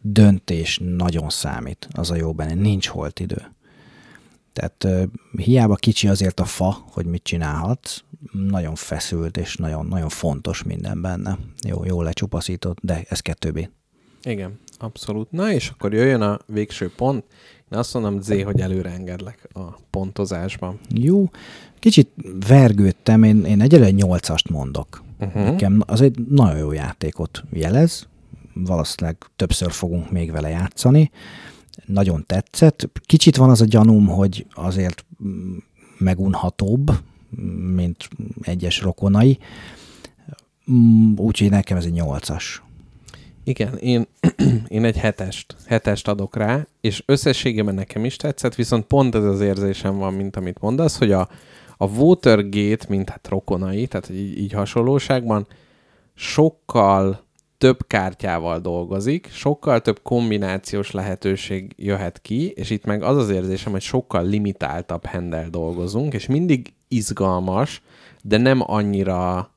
döntés 0.00 0.80
nagyon 0.96 1.28
számít, 1.28 1.88
az 1.92 2.10
a 2.10 2.14
jó 2.14 2.32
benne, 2.32 2.54
nincs 2.54 2.88
holt 2.88 3.20
idő. 3.20 3.54
Tehát 4.56 5.08
hiába 5.36 5.74
kicsi 5.74 6.08
azért 6.08 6.40
a 6.40 6.44
fa, 6.44 6.76
hogy 6.90 7.06
mit 7.06 7.22
csinálhatsz, 7.22 8.02
nagyon 8.32 8.74
feszült, 8.74 9.36
és 9.36 9.56
nagyon, 9.56 9.86
nagyon 9.86 10.08
fontos 10.08 10.62
minden 10.62 11.00
benne. 11.00 11.38
Jó, 11.68 11.84
jó 11.84 12.02
lecsupaszított, 12.02 12.78
de 12.82 13.04
ez 13.08 13.20
2B. 13.22 13.68
Igen, 14.22 14.58
abszolút. 14.78 15.30
Na 15.30 15.52
és 15.52 15.68
akkor 15.68 15.92
jöjjön 15.92 16.20
a 16.20 16.38
végső 16.46 16.90
pont. 16.96 17.24
Én 17.72 17.78
azt 17.78 17.94
mondom, 17.94 18.20
Z, 18.20 18.42
hogy 18.42 18.60
előre 18.60 18.90
engedlek 18.90 19.48
a 19.52 19.78
pontozásban. 19.90 20.78
Jó, 20.88 21.30
kicsit 21.78 22.10
vergődtem, 22.46 23.22
én, 23.22 23.44
én 23.44 23.60
egyelőre 23.60 23.90
nyolcast 23.90 24.48
mondok. 24.48 25.02
Uh-huh. 25.20 25.42
Nekem 25.42 25.82
az 25.86 26.00
egy 26.00 26.18
nagyon 26.28 26.58
jó 26.58 26.72
játékot 26.72 27.44
jelez, 27.52 28.08
valószínűleg 28.54 29.16
többször 29.36 29.70
fogunk 29.70 30.10
még 30.10 30.32
vele 30.32 30.48
játszani. 30.48 31.10
Nagyon 31.84 32.24
tetszett. 32.26 32.90
Kicsit 33.06 33.36
van 33.36 33.50
az 33.50 33.60
a 33.60 33.64
gyanúm, 33.64 34.06
hogy 34.06 34.46
azért 34.54 35.04
mm, 35.24 35.56
megunhatóbb, 35.98 36.90
mint 37.74 38.08
egyes 38.40 38.80
rokonai. 38.80 39.38
Mm, 40.72 41.12
Úgyhogy 41.16 41.50
nekem 41.50 41.76
ez 41.76 41.84
egy 41.84 41.92
nyolcas. 41.92 42.62
Igen, 43.44 43.76
én, 43.76 44.06
én 44.68 44.84
egy 44.84 44.96
hetest, 44.96 45.56
hetest 45.66 46.08
adok 46.08 46.36
rá, 46.36 46.66
és 46.80 47.02
összességében 47.06 47.74
nekem 47.74 48.04
is 48.04 48.16
tetszett, 48.16 48.54
viszont 48.54 48.84
pont 48.84 49.14
ez 49.14 49.24
az 49.24 49.40
érzésem 49.40 49.96
van, 49.96 50.14
mint 50.14 50.36
amit 50.36 50.60
mondasz, 50.60 50.98
hogy 50.98 51.12
a, 51.12 51.28
a 51.76 51.86
Watergate, 51.86 52.86
mint 52.88 53.08
hát 53.08 53.28
rokonai, 53.28 53.86
tehát 53.86 54.10
így, 54.10 54.38
így 54.38 54.52
hasonlóságban, 54.52 55.46
sokkal 56.14 57.25
több 57.58 57.86
kártyával 57.86 58.58
dolgozik, 58.60 59.28
sokkal 59.32 59.80
több 59.80 60.02
kombinációs 60.02 60.90
lehetőség 60.90 61.72
jöhet 61.76 62.20
ki, 62.20 62.48
és 62.48 62.70
itt 62.70 62.84
meg 62.84 63.02
az 63.02 63.16
az 63.16 63.30
érzésem, 63.30 63.72
hogy 63.72 63.80
sokkal 63.80 64.26
limitáltabb 64.26 65.04
hendel 65.04 65.50
dolgozunk, 65.50 66.14
és 66.14 66.26
mindig 66.26 66.74
izgalmas, 66.88 67.82
de 68.22 68.36
nem 68.36 68.62
annyira 68.66 69.50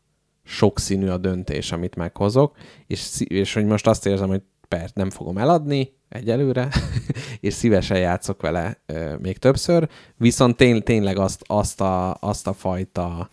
sokszínű 0.44 1.08
a 1.08 1.18
döntés, 1.18 1.72
amit 1.72 1.96
meghozok, 1.96 2.56
és, 2.88 3.10
és 3.18 3.54
hogy 3.54 3.66
most 3.66 3.88
azt 3.88 4.06
érzem, 4.06 4.28
hogy 4.28 4.42
persze 4.68 4.94
nem 4.96 5.10
fogom 5.10 5.38
eladni 5.38 5.94
egyelőre, 6.10 6.68
és 7.40 7.54
szívesen 7.54 8.00
játszok 8.00 8.42
vele 8.42 8.82
ö, 8.86 9.16
még 9.16 9.38
többször, 9.38 9.90
viszont 10.18 10.56
tény, 10.56 10.84
tényleg 10.84 11.18
azt, 11.18 11.44
azt, 11.48 11.82
a, 11.82 12.18
azt 12.20 12.48
a 12.48 12.54
fajta 12.54 13.30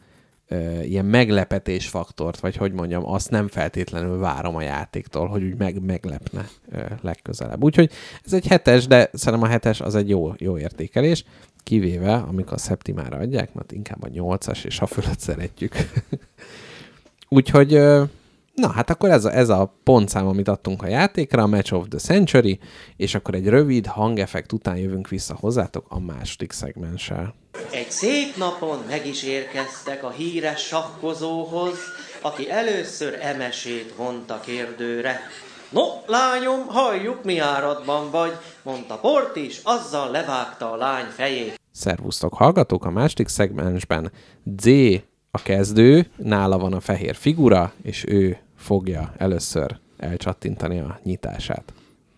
ilyen 0.82 1.04
meglepetés 1.04 1.88
faktort, 1.88 2.40
vagy 2.40 2.56
hogy 2.56 2.72
mondjam, 2.72 3.06
azt 3.06 3.30
nem 3.30 3.48
feltétlenül 3.48 4.18
várom 4.18 4.56
a 4.56 4.62
játéktól, 4.62 5.26
hogy 5.26 5.42
úgy 5.42 5.56
meg, 5.56 5.82
meglepne 5.82 6.48
legközelebb. 7.02 7.64
Úgyhogy 7.64 7.90
ez 8.24 8.32
egy 8.32 8.46
hetes, 8.46 8.86
de 8.86 9.10
szerintem 9.12 9.48
a 9.48 9.50
hetes 9.50 9.80
az 9.80 9.94
egy 9.94 10.08
jó, 10.08 10.32
jó 10.38 10.58
értékelés, 10.58 11.24
kivéve, 11.62 12.14
amikor 12.14 12.52
a 12.52 12.58
Septimára 12.58 13.16
adják, 13.16 13.54
mert 13.54 13.72
inkább 13.72 14.02
a 14.02 14.08
nyolcas, 14.08 14.64
és 14.64 14.80
a 14.80 14.86
fölött 14.86 15.20
szeretjük. 15.20 15.74
Úgyhogy, 17.28 17.72
na 18.54 18.68
hát 18.74 18.90
akkor 18.90 19.10
ez 19.10 19.24
a, 19.24 19.36
ez 19.36 19.48
a 19.48 19.74
pontszám, 19.84 20.26
amit 20.26 20.48
adtunk 20.48 20.82
a 20.82 20.88
játékra, 20.88 21.42
a 21.42 21.46
Match 21.46 21.74
of 21.74 21.86
the 21.88 21.98
Century, 21.98 22.58
és 22.96 23.14
akkor 23.14 23.34
egy 23.34 23.48
rövid 23.48 23.86
hangeffekt 23.86 24.52
után 24.52 24.76
jövünk 24.76 25.08
vissza 25.08 25.36
hozzátok 25.40 25.86
a 25.88 26.00
második 26.00 26.52
szegmenssel. 26.52 27.34
Egy 27.70 27.90
szép 27.90 28.36
napon 28.36 28.78
meg 28.88 29.06
is 29.06 29.22
érkeztek 29.22 30.04
a 30.04 30.10
híres 30.10 30.66
sakkozóhoz, 30.66 31.78
aki 32.20 32.50
először 32.50 33.18
emesét 33.22 33.94
vonta 33.96 34.40
kérdőre. 34.40 35.20
No, 35.68 35.82
lányom, 36.06 36.66
halljuk, 36.66 37.24
mi 37.24 37.38
áradban 37.38 38.10
vagy, 38.10 38.32
mondta 38.62 38.98
Port 38.98 39.36
is, 39.36 39.60
azzal 39.62 40.10
levágta 40.10 40.72
a 40.72 40.76
lány 40.76 41.06
fejét. 41.16 41.60
Szervusztok, 41.72 42.34
hallgatók! 42.34 42.84
A 42.84 42.90
második 42.90 43.28
szegmensben 43.28 44.12
Z 44.56 44.66
a 45.30 45.42
kezdő, 45.42 46.06
nála 46.16 46.58
van 46.58 46.72
a 46.72 46.80
fehér 46.80 47.14
figura, 47.14 47.72
és 47.82 48.04
ő 48.08 48.38
fogja 48.56 49.14
először 49.18 49.78
elcsattintani 49.98 50.78
a 50.78 51.00
nyitását. 51.02 51.72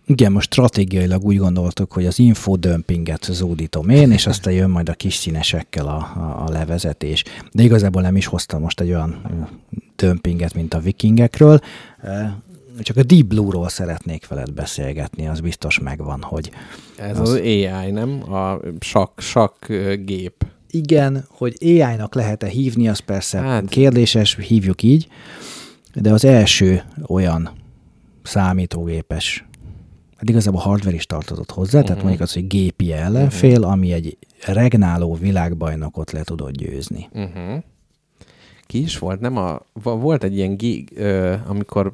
Igen, 0.08 0.32
most 0.32 0.52
stratégiailag 0.52 1.24
úgy 1.24 1.36
gondoltuk, 1.36 1.92
hogy 1.92 2.06
az 2.06 2.18
infodömpinget 2.18 3.28
zúdítom 3.30 3.88
én, 3.88 4.12
és 4.12 4.26
aztán 4.26 4.52
jön 4.52 4.70
majd 4.70 4.88
a 4.88 4.92
kis 4.94 5.14
színesekkel 5.14 5.86
a, 5.86 5.96
a, 5.96 6.44
a 6.46 6.50
levezetés. 6.50 7.24
De 7.52 7.62
igazából 7.62 8.02
nem 8.02 8.16
is 8.16 8.26
hoztam 8.26 8.60
most 8.60 8.80
egy 8.80 8.88
olyan 8.88 9.22
dömpinget, 9.96 10.54
mint 10.54 10.74
a 10.74 10.78
vikingekről. 10.78 11.60
Csak 12.80 12.96
a 12.96 13.02
Deep 13.02 13.26
Blue-ról 13.26 13.68
szeretnék 13.68 14.28
veled 14.28 14.52
beszélgetni, 14.52 15.28
az 15.28 15.40
biztos 15.40 15.78
megvan, 15.78 16.22
hogy... 16.22 16.50
Ez 16.96 17.20
az, 17.20 17.28
az 17.28 17.34
AI, 17.34 17.90
nem? 17.90 18.32
A 18.32 18.60
sak, 18.80 19.20
sak 19.20 19.66
gép. 20.04 20.46
Igen, 20.70 21.24
hogy 21.28 21.56
AI-nak 21.60 22.14
lehet-e 22.14 22.46
hívni, 22.46 22.88
az 22.88 22.98
persze 22.98 23.38
hát. 23.38 23.68
kérdéses, 23.68 24.36
hívjuk 24.36 24.82
így, 24.82 25.08
de 25.94 26.12
az 26.12 26.24
első 26.24 26.82
olyan 27.06 27.50
számítógépes 28.22 29.47
hát 30.18 30.28
igazából 30.28 30.60
hardware 30.60 30.96
is 30.96 31.06
tartozott 31.06 31.50
hozzá, 31.50 31.78
uh-huh. 31.78 31.86
tehát 31.86 32.02
mondjuk 32.02 32.22
az, 32.22 32.32
hogy 32.32 32.46
gépi 32.46 32.92
ellenfél, 32.92 33.58
uh-huh. 33.58 33.72
ami 33.72 33.92
egy 33.92 34.16
regnáló 34.46 35.14
világbajnokot 35.14 36.12
le 36.12 36.22
tudott 36.22 36.52
győzni. 36.52 37.08
Uh-huh. 37.12 37.62
Ki 38.66 38.82
is 38.82 38.98
volt? 38.98 39.20
Nem 39.20 39.36
a, 39.36 39.60
volt 39.82 40.24
egy 40.24 40.36
ilyen, 40.36 40.56
gig, 40.56 40.92
ö, 40.94 41.34
amikor 41.46 41.92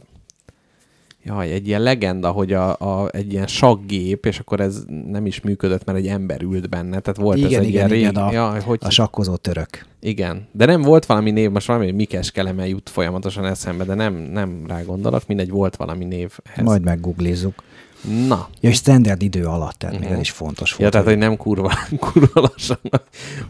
Jaj, 1.27 1.51
egy 1.51 1.67
ilyen 1.67 1.83
legenda, 1.83 2.31
hogy 2.31 2.53
a, 2.53 2.77
a, 2.79 3.09
egy 3.13 3.33
ilyen 3.33 3.47
saggép, 3.47 4.27
és 4.27 4.39
akkor 4.39 4.61
ez 4.61 4.85
nem 5.07 5.27
is 5.27 5.41
működött, 5.41 5.85
mert 5.85 5.99
egy 5.99 6.07
ember 6.07 6.43
ült 6.43 6.69
benne. 6.69 7.01
Tehát 7.01 7.21
volt 7.21 7.37
igen, 7.37 7.51
ez 7.51 7.59
egy 7.59 7.69
igen, 7.69 7.89
ilyen 7.93 8.13
igen, 8.13 8.29
rég... 8.29 8.39
a, 8.39 8.43
ja, 8.43 8.63
hogy... 8.63 8.79
a 8.83 8.91
sakkozó 8.91 9.37
török. 9.37 9.69
Igen, 10.01 10.49
de 10.53 10.65
nem 10.65 10.83
volt 10.83 11.07
valami 11.07 11.31
név, 11.31 11.51
most 11.51 11.67
valami 11.67 11.91
Mikes 11.91 12.31
Keleme 12.31 12.69
jut 12.69 12.89
folyamatosan 12.89 13.45
eszembe, 13.45 13.85
de 13.85 13.95
nem, 13.95 14.15
nem 14.15 14.65
rá 14.67 14.83
gondolok, 14.83 15.27
mindegy, 15.27 15.51
volt 15.51 15.77
valami 15.77 16.05
név. 16.05 16.39
Majd 16.63 16.83
meggooglizzuk. 16.83 17.63
Na. 18.05 18.49
Ja, 18.61 18.69
és 18.69 18.77
standard 18.77 19.23
idő 19.23 19.45
alatt, 19.45 19.75
tehát 19.79 19.95
uh-huh. 19.95 20.11
még 20.11 20.19
ez 20.19 20.25
is 20.25 20.31
fontos 20.31 20.71
volt. 20.71 20.83
Ja, 20.83 20.89
tehát, 20.89 21.07
hogy 21.07 21.19
nem 21.19 21.37
kurva, 21.37 21.73
kurva 22.13 22.41
lassan, 22.41 22.79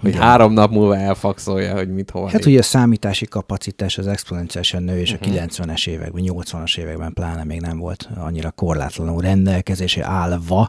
hogy 0.00 0.10
Igen. 0.10 0.22
három 0.22 0.52
nap 0.52 0.70
múlva 0.70 0.96
elfakszolja, 0.96 1.74
hogy 1.74 1.94
mit 1.94 2.10
hova. 2.10 2.30
Hát 2.30 2.46
ugye 2.46 2.58
a 2.58 2.62
számítási 2.62 3.26
kapacitás 3.26 3.98
az 3.98 4.06
exponenciálisan 4.06 4.82
nő, 4.82 4.98
és 4.98 5.12
uh-huh. 5.12 5.42
a 5.42 5.46
90-es 5.46 5.88
években, 5.88 6.22
80-as 6.26 6.78
években 6.78 7.12
pláne 7.12 7.44
még 7.44 7.60
nem 7.60 7.78
volt 7.78 8.08
annyira 8.16 8.50
korlátlanul 8.50 9.22
rendelkezésé 9.22 10.00
állva. 10.00 10.68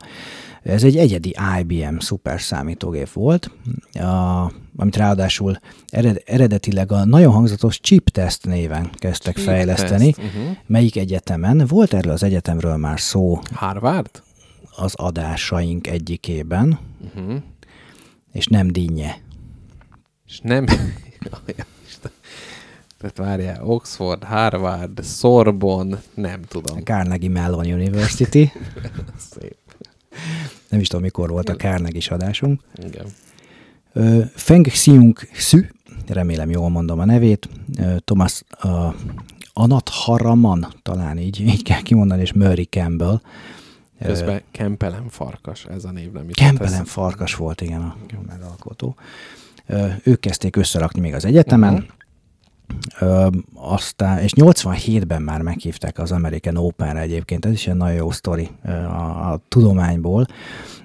Ez 0.65 0.83
egy 0.83 0.97
egyedi 0.97 1.35
IBM 1.59 1.97
szuper 1.97 2.41
számítógép 2.41 3.11
volt, 3.11 3.51
a, 3.93 4.51
amit 4.75 4.95
ráadásul 4.95 5.59
ered, 5.87 6.21
eredetileg 6.25 6.91
a 6.91 7.05
nagyon 7.05 7.33
hangzatos 7.33 7.79
chip 7.79 8.09
test 8.09 8.45
néven 8.45 8.89
kezdtek 8.93 9.35
chip 9.35 9.45
fejleszteni. 9.45 10.07
Uh-huh. 10.09 10.57
Melyik 10.65 10.95
egyetemen? 10.95 11.65
Volt 11.67 11.93
erről 11.93 12.11
az 12.11 12.23
egyetemről 12.23 12.75
már 12.75 12.99
szó. 12.99 13.39
Harvard? 13.53 14.23
Az 14.75 14.93
adásaink 14.95 15.87
egyikében. 15.87 16.79
Uh-huh. 17.15 17.35
És 18.31 18.47
nem 18.47 18.67
dinnye. 18.67 19.15
És 20.27 20.39
nem... 20.43 20.65
Tehát 22.97 23.17
várjál, 23.17 23.65
Oxford, 23.65 24.23
Harvard, 24.23 25.03
Sorbonne, 25.03 26.01
nem 26.13 26.41
tudom. 26.41 26.79
Carnegie 26.79 27.29
Mellon 27.29 27.65
University. 27.65 28.51
Szép. 29.31 29.64
Nem 30.69 30.79
is 30.79 30.87
tudom, 30.87 31.03
mikor 31.03 31.29
volt 31.29 31.49
a 31.49 31.55
Carnegie 31.55 31.97
is 31.97 32.09
adásunk. 32.09 32.61
Igen. 32.85 33.05
Feng 34.35 34.67
Xiong 34.67 35.19
Xu, 35.31 35.59
remélem 36.07 36.49
jól 36.49 36.69
mondom 36.69 36.99
a 36.99 37.05
nevét, 37.05 37.49
Thomas 38.03 38.43
uh, 38.63 38.93
Anat 39.53 39.89
Haraman, 39.89 40.67
talán 40.81 41.17
így, 41.17 41.39
így 41.39 41.63
kell 41.63 41.81
kimondani, 41.81 42.21
és 42.21 42.33
Murray 42.33 42.67
Campbell. 42.69 43.21
Közben 44.03 44.41
Kempelen 44.51 45.09
Farkas, 45.09 45.65
ez 45.65 45.85
a 45.85 45.91
név 45.91 46.11
nem 46.11 46.29
is. 46.29 46.35
Kempelen 46.35 46.85
Farkas 46.85 47.35
volt, 47.35 47.61
igen, 47.61 47.81
a 47.81 47.95
megalkotó. 48.27 48.95
Ők 50.03 50.19
kezdték 50.19 50.55
összerakni 50.55 51.01
még 51.01 51.13
az 51.13 51.25
egyetemen, 51.25 51.73
uh-huh. 51.73 51.87
Ö, 52.99 53.27
aztán, 53.53 54.19
és 54.19 54.33
87-ben 54.35 55.21
már 55.21 55.41
meghívták 55.41 55.99
az 55.99 56.11
American 56.11 56.57
Open-re 56.57 56.99
egyébként, 56.99 57.45
ez 57.45 57.51
is 57.51 57.67
egy 57.67 57.75
nagyon 57.75 57.95
jó 57.95 58.11
sztori 58.11 58.49
a, 58.87 59.31
a 59.31 59.39
tudományból, 59.47 60.25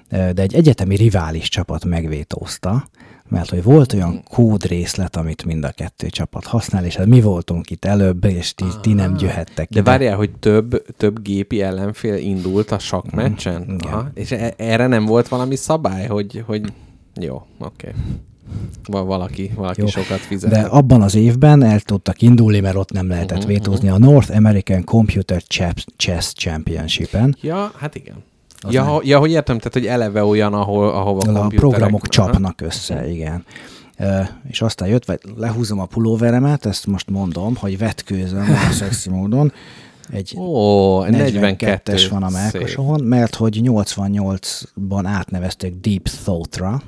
de 0.09 0.41
egy 0.41 0.53
egyetemi 0.53 0.95
rivális 0.95 1.49
csapat 1.49 1.85
megvétózta, 1.85 2.83
mert 3.31 3.49
hogy 3.49 3.63
volt 3.63 3.93
olyan 3.93 4.23
kódrészlet, 4.29 5.15
amit 5.15 5.45
mind 5.45 5.63
a 5.63 5.71
kettő 5.71 6.09
csapat 6.09 6.45
használ, 6.45 6.85
és 6.85 6.95
hát 6.95 7.05
mi 7.05 7.21
voltunk 7.21 7.69
itt 7.69 7.85
előbb, 7.85 8.25
és 8.25 8.55
ti, 8.55 8.65
ti 8.81 8.93
nem 8.93 9.15
gyöhettek 9.15 9.69
De 9.69 9.79
ide. 9.79 9.89
várjál, 9.89 10.15
hogy 10.15 10.31
több, 10.39 10.85
több 10.97 11.21
gépi 11.21 11.61
ellenfél 11.61 12.15
indult 12.15 12.71
a 12.71 12.79
sakmeccsen? 12.79 13.61
Mm, 13.61 13.73
igen. 13.73 13.93
Aha. 13.93 14.09
És 14.13 14.31
e- 14.31 14.53
erre 14.57 14.87
nem 14.87 15.05
volt 15.05 15.27
valami 15.27 15.55
szabály, 15.55 16.07
hogy, 16.07 16.43
hogy 16.45 16.73
jó, 17.15 17.35
oké. 17.59 17.87
Okay. 17.87 18.01
Valaki, 18.85 19.51
valaki 19.55 19.81
Jó. 19.81 19.87
sokat 19.87 20.19
fizet. 20.19 20.51
De 20.51 20.59
abban 20.59 21.01
az 21.01 21.15
évben 21.15 21.63
el 21.63 21.79
tudtak 21.79 22.21
indulni, 22.21 22.59
mert 22.59 22.75
ott 22.75 22.91
nem 22.91 23.07
lehetett 23.07 23.37
uh-huh, 23.37 23.51
vétózni 23.51 23.89
uh-huh. 23.89 24.07
a 24.07 24.11
North 24.11 24.35
American 24.35 24.83
Computer 24.83 25.43
Chess 25.97 26.33
Championship-en. 26.33 27.35
Ja, 27.41 27.71
hát 27.77 27.95
igen. 27.95 28.15
ja, 28.69 28.99
ja, 29.03 29.19
hogy 29.19 29.31
értem, 29.31 29.57
tehát 29.57 29.73
hogy 29.73 29.85
eleve 29.85 30.23
olyan, 30.23 30.53
ahol, 30.53 30.89
ahova 30.89 31.39
a 31.39 31.47
programok 31.47 32.07
csapnak 32.07 32.61
össze, 32.61 33.09
igen. 33.09 33.45
és 34.49 34.61
aztán 34.61 34.87
jött, 34.87 35.05
vagy 35.05 35.19
lehúzom 35.35 35.79
a 35.79 35.85
pulóveremet, 35.85 36.65
ezt 36.65 36.87
most 36.87 37.09
mondom, 37.09 37.55
hogy 37.55 37.77
vetkőzöm 37.77 38.57
a 38.69 38.71
szexi 38.71 39.09
módon, 39.09 39.51
egy 40.11 40.33
Ó, 40.37 41.03
42-es 41.05 42.07
van 42.09 42.23
a 42.23 42.29
melkosomon, 42.29 43.03
mert 43.03 43.35
hogy 43.35 43.61
88-ban 43.63 45.01
átnevezték 45.03 45.73
Deep 45.81 46.03
Thought-ra, 46.23 46.81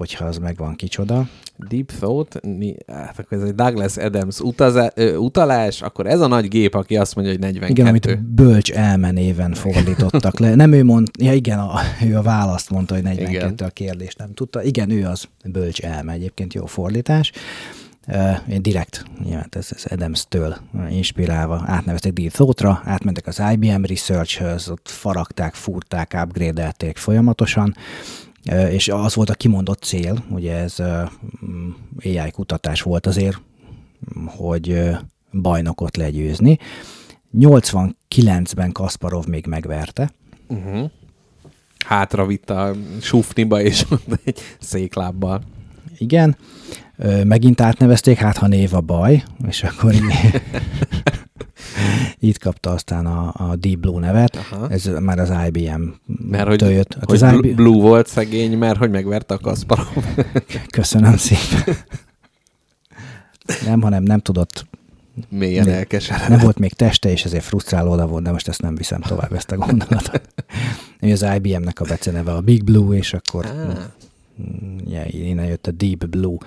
hogyha 0.00 0.24
az 0.24 0.38
megvan 0.38 0.76
kicsoda. 0.76 1.28
Deep 1.68 1.92
Thought, 1.98 2.40
hát 2.86 3.18
akkor 3.18 3.38
ez 3.38 3.44
egy 3.44 3.54
Douglas 3.54 3.96
Adams 3.96 4.40
utazá, 4.40 4.90
ö, 4.94 5.16
utalás, 5.16 5.82
akkor 5.82 6.06
ez 6.06 6.20
a 6.20 6.26
nagy 6.26 6.48
gép, 6.48 6.74
aki 6.74 6.96
azt 6.96 7.14
mondja, 7.14 7.32
hogy 7.32 7.42
42. 7.42 7.72
Igen, 7.72 7.86
amit 7.86 8.34
bölcs 8.34 8.72
elmenéven 8.72 9.54
fordítottak 9.54 10.38
le. 10.38 10.54
Nem 10.54 10.72
ő 10.72 10.84
mond, 10.84 11.08
ja 11.18 11.32
igen, 11.32 11.58
a, 11.58 11.80
ő 12.04 12.16
a 12.16 12.22
választ 12.22 12.70
mondta, 12.70 12.94
hogy 12.94 13.02
42 13.02 13.36
igen. 13.36 13.68
a 13.68 13.70
kérdés, 13.70 14.14
nem 14.14 14.34
tudta. 14.34 14.62
Igen, 14.62 14.90
ő 14.90 15.06
az 15.06 15.24
bölcs 15.44 15.80
elme, 15.80 16.12
egyébként 16.12 16.54
jó 16.54 16.66
fordítás. 16.66 17.32
Én 18.48 18.62
direkt, 18.62 19.04
ja, 19.30 19.46
ez, 19.50 19.68
ez 19.76 19.84
Adams-től 19.90 20.56
inspirálva 20.90 21.62
átnevezték 21.66 22.12
Deep 22.12 22.32
Thought-ra, 22.32 22.82
átmentek 22.84 23.26
az 23.26 23.42
IBM 23.52 23.82
Research-höz, 23.82 24.68
ott 24.68 24.88
faragták, 24.88 25.54
fúrták, 25.54 26.18
upgrade 26.22 26.74
folyamatosan, 26.94 27.74
és 28.70 28.88
az 28.88 29.14
volt 29.14 29.30
a 29.30 29.34
kimondott 29.34 29.82
cél, 29.82 30.24
ugye 30.30 30.54
ez 30.54 30.76
AI 32.04 32.30
kutatás 32.30 32.82
volt 32.82 33.06
azért, 33.06 33.40
hogy 34.26 34.90
bajnokot 35.32 35.96
legyőzni. 35.96 36.58
89-ben 37.38 38.72
Kasparov 38.72 39.26
még 39.26 39.46
megverte. 39.46 40.10
Uh-huh. 40.48 40.90
Hátra 41.86 42.26
vitt 42.26 42.50
a 42.50 42.74
sufniba, 43.00 43.60
és 43.60 43.84
egy 44.24 44.40
széklábbal. 44.58 45.42
Igen. 45.98 46.36
Megint 47.24 47.60
átnevezték, 47.60 48.18
hát 48.18 48.36
ha 48.36 48.46
név 48.46 48.74
a 48.74 48.80
baj, 48.80 49.22
és 49.46 49.62
akkor 49.62 49.94
Itt 52.18 52.38
kapta 52.38 52.70
aztán 52.70 53.06
a, 53.06 53.32
a 53.36 53.56
Deep 53.56 53.78
Blue 53.78 54.00
nevet, 54.00 54.36
Aha. 54.36 54.68
ez 54.68 54.90
már 55.00 55.18
az 55.18 55.32
IBM 55.46 55.82
mert 56.30 56.48
hogy, 56.48 56.60
jött. 56.60 56.94
Hát 56.94 57.04
hogy 57.04 57.22
az 57.22 57.32
IBM... 57.32 57.54
Blue 57.54 57.82
volt 57.82 58.06
szegény, 58.06 58.58
mert 58.58 58.78
hogy 58.78 58.90
megverte 58.90 59.34
a 59.34 59.38
Kasparov. 59.38 60.04
Köszönöm 60.70 61.16
szépen. 61.16 61.76
Nem, 63.64 63.80
hanem 63.80 64.02
nem 64.02 64.20
tudott 64.20 64.66
mélyen 65.28 65.68
elkeseredett. 65.68 66.28
Nem 66.28 66.38
volt 66.38 66.58
még 66.58 66.72
teste, 66.72 67.10
és 67.10 67.24
ezért 67.24 67.44
frusztráló 67.44 68.06
volt, 68.06 68.22
de 68.22 68.30
most 68.30 68.48
ezt 68.48 68.62
nem 68.62 68.74
viszem 68.74 69.00
tovább, 69.00 69.32
ezt 69.32 69.50
a 69.50 69.56
gondolatot. 69.56 70.22
az 71.00 71.26
IBM-nek 71.36 71.80
a 71.80 71.84
beceneve 71.84 72.32
a 72.32 72.40
Big 72.40 72.64
Blue, 72.64 72.96
és 72.96 73.14
akkor 73.14 73.46
ah. 73.46 73.76
ja, 74.86 75.04
innen 75.04 75.46
jött 75.46 75.66
a 75.66 75.70
Deep 75.70 76.06
Blue 76.06 76.38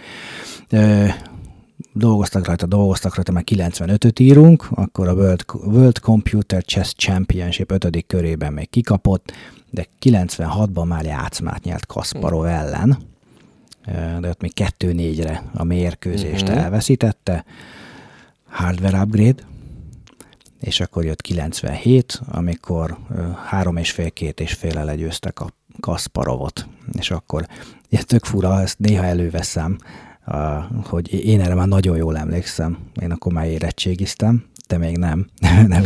dolgoztak 1.94 2.46
rajta, 2.46 2.66
dolgoztak 2.66 3.16
rajta, 3.16 3.32
már 3.32 3.44
95-öt 3.46 4.20
írunk, 4.20 4.68
akkor 4.72 5.08
a 5.08 5.14
World, 5.14 5.46
World 5.54 6.00
Computer 6.00 6.64
Chess 6.64 6.94
Championship 6.94 7.72
5. 7.72 8.06
körében 8.08 8.54
még 8.54 8.70
kikapott, 8.70 9.32
de 9.70 9.86
96-ban 10.02 10.88
már 10.88 11.06
játszmát 11.06 11.64
nyert 11.64 11.86
Kasparov 11.86 12.46
ellen, 12.46 12.98
de 14.20 14.30
ott 14.30 14.41
még 14.41 14.52
2-4-re 14.56 15.44
a 15.54 15.64
mérkőzést 15.64 16.44
uh-huh. 16.44 16.64
elveszítette. 16.64 17.46
Hardware 18.50 19.02
upgrade, 19.02 19.44
és 20.60 20.80
akkor 20.80 21.06
jött 21.06 21.22
97, 21.22 22.22
amikor 22.26 22.98
három 23.46 23.78
és 23.78 23.91
fél, 23.91 24.12
két 24.12 24.39
és 24.39 24.54
fél 24.54 24.84
legyőztek 24.84 25.39
a 25.39 25.50
Kasparovot, 25.80 26.68
és 26.91 27.12
akkor 27.12 27.48
ugye 27.91 28.04
tök 28.04 28.26
fura, 28.26 28.62
ezt 28.62 28.80
néha 28.80 29.04
előveszem, 29.04 29.78
hogy 30.84 31.26
én 31.26 31.41
erre 31.41 31.55
már 31.55 31.67
nagyon 31.67 31.97
jól 31.97 32.17
emlékszem, 32.17 32.78
én 33.01 33.11
akkor 33.11 33.34
már 33.34 33.47
érettségiztem, 33.47 34.43
te 34.67 34.78
még 34.78 34.97
nem. 34.97 35.28
nem. 35.67 35.84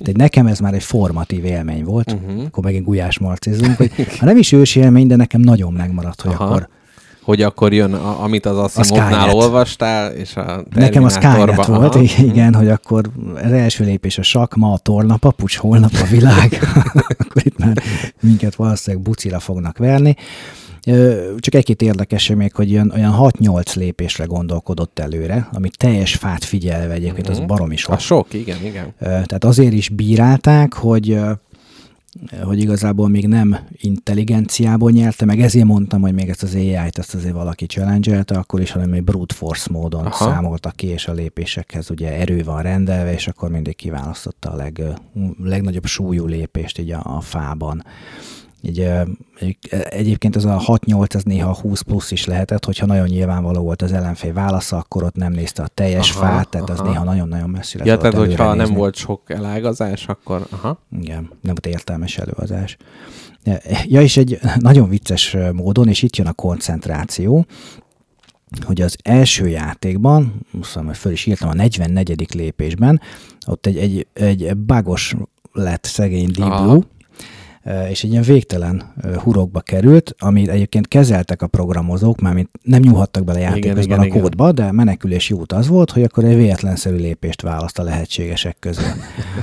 De 0.00 0.12
nekem 0.14 0.46
ez 0.46 0.58
már 0.58 0.74
egy 0.74 0.82
formatív 0.82 1.44
élmény 1.44 1.84
volt, 1.84 2.12
uh-huh. 2.12 2.44
akkor 2.44 2.64
megint 2.64 2.84
gulyás 2.84 3.18
marcizunk, 3.18 3.76
hogy 3.76 3.92
ha 4.18 4.24
nem 4.24 4.36
is 4.36 4.52
ősi 4.52 4.80
élmény, 4.80 5.06
de 5.06 5.16
nekem 5.16 5.40
nagyon 5.40 5.72
megmaradt, 5.72 6.20
hogy 6.20 6.32
Aha. 6.32 6.44
akkor 6.44 6.68
hogy 7.24 7.42
akkor 7.42 7.72
jön, 7.72 7.92
a, 7.92 8.22
amit 8.22 8.46
az 8.46 8.76
Asimovnál 8.78 9.30
olvastál, 9.30 10.12
és 10.12 10.36
a 10.36 10.64
Nekem 10.74 11.04
az 11.04 11.12
Skynet 11.14 11.66
volt, 11.66 11.94
igen, 12.18 12.54
hogy 12.54 12.68
akkor 12.68 13.10
az 13.34 13.52
első 13.52 13.84
lépés 13.84 14.18
a 14.18 14.22
sak, 14.22 14.54
ma 14.54 14.72
a 14.72 14.78
torna, 14.78 15.16
papucs, 15.16 15.56
holnap 15.56 15.92
a 16.02 16.06
világ, 16.10 16.58
akkor 17.18 17.42
itt 17.46 17.58
már 17.58 17.82
minket 18.20 18.54
valószínűleg 18.54 19.06
bucira 19.06 19.38
fognak 19.38 19.78
verni. 19.78 20.16
Csak 21.38 21.54
egy-két 21.54 21.82
érdekes 21.82 22.28
még, 22.28 22.54
hogy 22.54 22.72
olyan, 22.72 22.92
olyan 22.94 23.14
6-8 23.18 23.76
lépésre 23.76 24.24
gondolkodott 24.24 24.98
előre, 24.98 25.48
ami 25.52 25.68
teljes 25.76 26.14
fát 26.14 26.44
figyelve 26.44 26.94
egyébként, 26.94 27.18
uh-huh. 27.18 27.32
az 27.32 27.38
mhm. 27.38 27.46
baromi 27.46 27.76
sok. 27.76 27.94
A 27.94 27.98
sok, 27.98 28.34
igen, 28.34 28.64
igen. 28.64 28.94
Tehát 28.98 29.44
azért 29.44 29.72
is 29.72 29.88
bírálták, 29.88 30.74
hogy 30.74 31.18
hogy 32.42 32.58
igazából 32.58 33.08
még 33.08 33.26
nem 33.26 33.58
intelligenciából 33.70 34.90
nyerte, 34.90 35.24
meg 35.24 35.40
ezért 35.40 35.64
mondtam, 35.64 36.00
hogy 36.00 36.14
még 36.14 36.28
ezt 36.28 36.42
az 36.42 36.54
AI-t 36.54 36.98
ezt 36.98 37.14
azért 37.14 37.34
valaki 37.34 37.66
challenge 37.66 38.24
akkor 38.26 38.60
is, 38.60 38.70
hanem 38.70 38.92
egy 38.92 39.04
brute 39.04 39.34
force 39.34 39.68
módon 39.70 40.06
Aha. 40.06 40.30
számolta 40.30 40.70
ki, 40.70 40.86
és 40.86 41.08
a 41.08 41.12
lépésekhez 41.12 41.90
ugye 41.90 42.12
erő 42.12 42.42
van 42.44 42.62
rendelve, 42.62 43.12
és 43.12 43.28
akkor 43.28 43.50
mindig 43.50 43.76
kiválasztotta 43.76 44.50
a 44.50 44.56
leg, 44.56 44.82
legnagyobb 45.42 45.86
súlyú 45.86 46.26
lépést 46.26 46.78
így 46.78 46.90
a, 46.90 47.16
a 47.16 47.20
fában. 47.20 47.84
Így, 48.64 48.90
egyébként 49.88 50.36
ez 50.36 50.44
a 50.44 50.62
6-8, 50.66 51.14
ez 51.14 51.22
néha 51.22 51.54
20 51.54 51.80
plusz 51.80 52.10
is 52.10 52.24
lehetett, 52.24 52.64
hogyha 52.64 52.86
nagyon 52.86 53.06
nyilvánvaló 53.06 53.62
volt 53.62 53.82
az 53.82 53.92
ellenfél 53.92 54.32
válasza, 54.32 54.76
akkor 54.76 55.02
ott 55.02 55.14
nem 55.14 55.32
nézte 55.32 55.62
a 55.62 55.68
teljes 55.68 56.10
aha, 56.10 56.20
fát, 56.20 56.48
tehát 56.48 56.70
aha. 56.70 56.82
az 56.82 56.88
néha 56.88 57.04
nagyon-nagyon 57.04 57.50
messzire 57.50 57.84
Ja, 57.84 57.96
tehát 57.96 58.14
hogyha 58.14 58.54
nézni. 58.54 58.68
nem 58.68 58.78
volt 58.78 58.94
sok 58.94 59.30
elágazás, 59.30 60.06
akkor 60.06 60.46
aha. 60.50 60.78
Igen, 61.00 61.30
nem 61.40 61.54
volt 61.54 61.66
értelmes 61.66 62.18
előazás. 62.18 62.76
Ja, 63.84 64.00
és 64.00 64.16
egy 64.16 64.38
nagyon 64.58 64.88
vicces 64.88 65.36
módon, 65.52 65.88
és 65.88 66.02
itt 66.02 66.16
jön 66.16 66.26
a 66.26 66.32
koncentráció, 66.32 67.46
hogy 68.64 68.80
az 68.80 68.96
első 69.02 69.48
játékban, 69.48 70.46
szóval 70.62 70.92
föl 70.92 71.12
is 71.12 71.26
írtam 71.26 71.48
a 71.48 71.54
44. 71.54 72.34
lépésben, 72.34 73.00
ott 73.46 73.66
egy, 73.66 73.76
egy, 73.76 74.06
egy 74.44 74.56
bagos 74.56 75.14
lett 75.52 75.84
szegény 75.84 76.30
Deep 76.30 76.86
és 77.90 78.04
egy 78.04 78.10
ilyen 78.10 78.22
végtelen 78.22 78.92
hurokba 79.16 79.60
került, 79.60 80.14
amit 80.18 80.48
egyébként 80.48 80.88
kezeltek 80.88 81.42
a 81.42 81.46
programozók, 81.46 82.20
mármint 82.20 82.48
nem 82.62 82.80
nyúlhattak 82.80 83.24
bele 83.24 83.38
játékokban 83.38 83.98
a 83.98 84.08
kódba, 84.08 84.48
igen. 84.48 84.54
de 84.54 84.72
menekülési 84.72 85.34
út 85.34 85.52
az 85.52 85.68
volt, 85.68 85.90
hogy 85.90 86.02
akkor 86.02 86.24
egy 86.24 86.36
véletlenszerű 86.36 86.96
lépést 86.96 87.42
választ 87.42 87.78
a 87.78 87.82
lehetségesek 87.82 88.56
közül. 88.60 88.84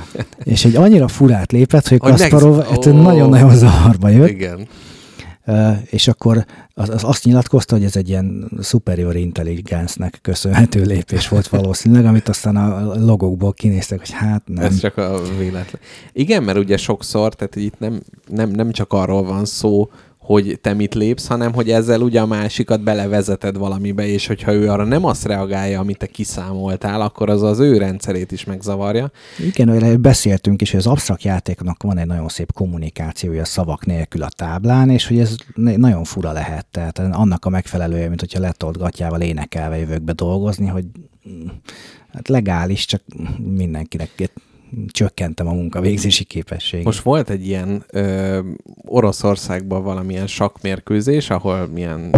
és 0.44 0.64
egy 0.64 0.76
annyira 0.76 1.08
furát 1.08 1.52
lépett, 1.52 1.88
hogy 1.88 1.98
Kasparov 1.98 2.58
oh. 2.58 3.02
nagyon-nagyon 3.02 3.54
zavarba 3.54 4.08
jött. 4.08 4.28
Igen 4.28 4.66
és 5.84 6.08
akkor 6.08 6.44
az, 6.74 6.88
az 6.88 7.04
azt 7.04 7.24
nyilatkozta, 7.24 7.74
hogy 7.74 7.84
ez 7.84 7.96
egy 7.96 8.08
ilyen 8.08 8.50
superior 8.62 9.16
intelligencnek 9.16 10.18
köszönhető 10.22 10.82
lépés 10.82 11.28
volt 11.28 11.48
valószínűleg, 11.48 12.04
amit 12.04 12.28
aztán 12.28 12.56
a 12.56 12.94
logokból 12.94 13.52
kinéztek, 13.52 13.98
hogy 13.98 14.10
hát 14.10 14.42
nem. 14.46 14.64
Ez 14.64 14.78
csak 14.78 14.96
a 14.96 15.22
véletlen. 15.38 15.80
Igen, 16.12 16.42
mert 16.42 16.58
ugye 16.58 16.76
sokszor, 16.76 17.34
tehát 17.34 17.56
itt 17.56 17.78
nem, 17.78 18.02
nem, 18.26 18.50
nem 18.50 18.72
csak 18.72 18.92
arról 18.92 19.22
van 19.22 19.44
szó, 19.44 19.90
hogy 20.22 20.58
te 20.60 20.74
mit 20.74 20.94
lépsz, 20.94 21.26
hanem 21.26 21.52
hogy 21.52 21.70
ezzel 21.70 22.00
ugye 22.00 22.20
a 22.20 22.26
másikat 22.26 22.82
belevezeted 22.82 23.56
valamibe, 23.56 24.06
és 24.06 24.26
hogyha 24.26 24.52
ő 24.52 24.70
arra 24.70 24.84
nem 24.84 25.04
azt 25.04 25.24
reagálja, 25.24 25.80
amit 25.80 25.98
te 25.98 26.06
kiszámoltál, 26.06 27.00
akkor 27.00 27.30
az 27.30 27.42
az 27.42 27.58
ő 27.58 27.78
rendszerét 27.78 28.32
is 28.32 28.44
megzavarja. 28.44 29.10
Igen, 29.38 29.68
hogy 29.68 29.98
beszéltünk 29.98 30.62
is, 30.62 30.70
hogy 30.70 30.80
az 30.80 30.86
absztrakt 30.86 31.22
játéknak 31.22 31.82
van 31.82 31.98
egy 31.98 32.06
nagyon 32.06 32.28
szép 32.28 32.52
kommunikációja 32.52 33.44
szavak 33.44 33.86
nélkül 33.86 34.22
a 34.22 34.28
táblán, 34.36 34.90
és 34.90 35.06
hogy 35.06 35.18
ez 35.18 35.36
nagyon 35.54 36.04
fura 36.04 36.32
lehet. 36.32 36.66
Tehát 36.70 36.98
annak 36.98 37.44
a 37.44 37.50
megfelelője, 37.50 38.08
mint 38.08 38.20
hogyha 38.20 38.40
letolt 38.40 38.78
gatyával 38.78 39.20
énekelve 39.20 39.78
jövök 39.78 40.02
be 40.02 40.12
dolgozni, 40.12 40.66
hogy 40.66 40.84
mm, 41.28 41.46
hát 42.12 42.28
legális, 42.28 42.84
csak 42.84 43.02
mindenkinek 43.38 44.10
csökkentem 44.86 45.46
a 45.46 45.52
munkavégzési 45.52 46.24
képességet. 46.24 46.86
Most 46.86 47.00
volt 47.00 47.30
egy 47.30 47.46
ilyen 47.46 47.84
ö, 47.90 48.38
Oroszországban 48.84 49.82
valamilyen 49.82 50.26
sakkmérkőzés, 50.26 51.30
ahol 51.30 51.66
milyen 51.66 52.14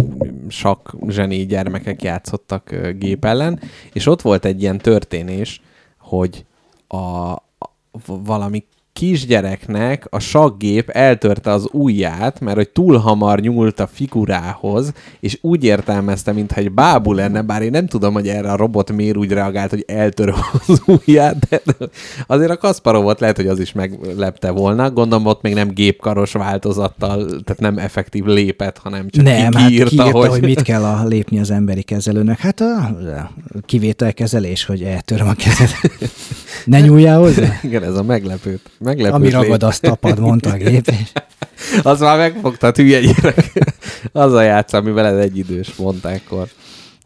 sakk 0.47 0.89
zseni 1.07 1.45
gyermekek 1.45 2.03
játszottak 2.03 2.71
ö, 2.71 2.91
gép 2.91 3.25
ellen, 3.25 3.59
és 3.93 4.07
ott 4.07 4.21
volt 4.21 4.45
egy 4.45 4.61
ilyen 4.61 4.77
történés, 4.77 5.61
hogy 5.97 6.45
a 6.87 7.35
valami 8.05 8.65
kisgyereknek 8.95 10.07
a 10.09 10.19
saggép 10.19 10.89
eltörte 10.89 11.51
az 11.51 11.67
ujját, 11.71 12.39
mert 12.39 12.55
hogy 12.55 12.69
túl 12.69 12.97
hamar 12.97 13.39
nyúlt 13.39 13.79
a 13.79 13.87
figurához, 13.87 14.93
és 15.19 15.37
úgy 15.41 15.63
értelmezte, 15.63 16.31
mintha 16.31 16.59
egy 16.59 16.71
bábú 16.71 17.13
lenne, 17.13 17.41
bár 17.41 17.61
én 17.61 17.71
nem 17.71 17.87
tudom, 17.87 18.13
hogy 18.13 18.27
erre 18.27 18.51
a 18.51 18.55
robot 18.55 18.91
miért 18.91 19.17
úgy 19.17 19.31
reagált, 19.31 19.69
hogy 19.69 19.83
eltör 19.87 20.33
az 20.67 20.81
ujját, 20.85 21.47
de 21.49 21.61
azért 22.27 22.49
a 22.49 22.57
Kasparovot 22.57 23.19
lehet, 23.19 23.35
hogy 23.35 23.47
az 23.47 23.59
is 23.59 23.71
meglepte 23.71 24.51
volna. 24.51 24.91
Gondolom 24.91 25.25
ott 25.25 25.41
még 25.41 25.53
nem 25.53 25.69
gépkaros 25.69 26.31
változattal, 26.31 27.25
tehát 27.25 27.59
nem 27.59 27.77
effektív 27.77 28.25
lépett, 28.25 28.77
hanem 28.77 29.09
csak 29.09 29.23
Nem, 29.23 29.51
ki- 29.51 29.57
hát 29.57 29.67
kiírta, 29.67 29.89
kiírta, 29.89 30.11
hogy... 30.11 30.29
hogy... 30.29 30.41
mit 30.41 30.61
kell 30.61 30.83
a, 30.83 31.05
lépni 31.05 31.39
az 31.39 31.51
emberi 31.51 31.83
kezelőnek. 31.83 32.39
Hát 32.39 32.61
a 32.61 32.97
kivételkezelés, 33.65 34.65
hogy 34.65 34.81
eltöröm 34.81 35.27
a 35.27 35.33
kezed. 35.33 35.69
Ne 36.65 36.79
nyúljál 36.79 37.19
hozzá. 37.19 37.59
Igen, 37.63 37.83
ez 37.83 37.95
a 37.95 38.03
meglepő. 38.03 38.59
Meglepő 38.85 39.13
Ami 39.13 39.29
ragad, 39.29 39.63
azt 39.63 39.81
tapad, 39.81 40.19
mondta 40.19 40.49
a 40.49 40.55
gép. 40.55 40.91
Az 41.83 41.99
már 41.99 42.17
megfogtad 42.17 42.75
hülye 42.75 42.99
gyerek. 42.99 43.51
az 44.11 44.33
a 44.33 44.41
játsz, 44.41 44.73
ami 44.73 44.91
veled 44.91 45.19
egyidős 45.19 45.75
mondta 45.75 46.11
ekkor. 46.11 46.47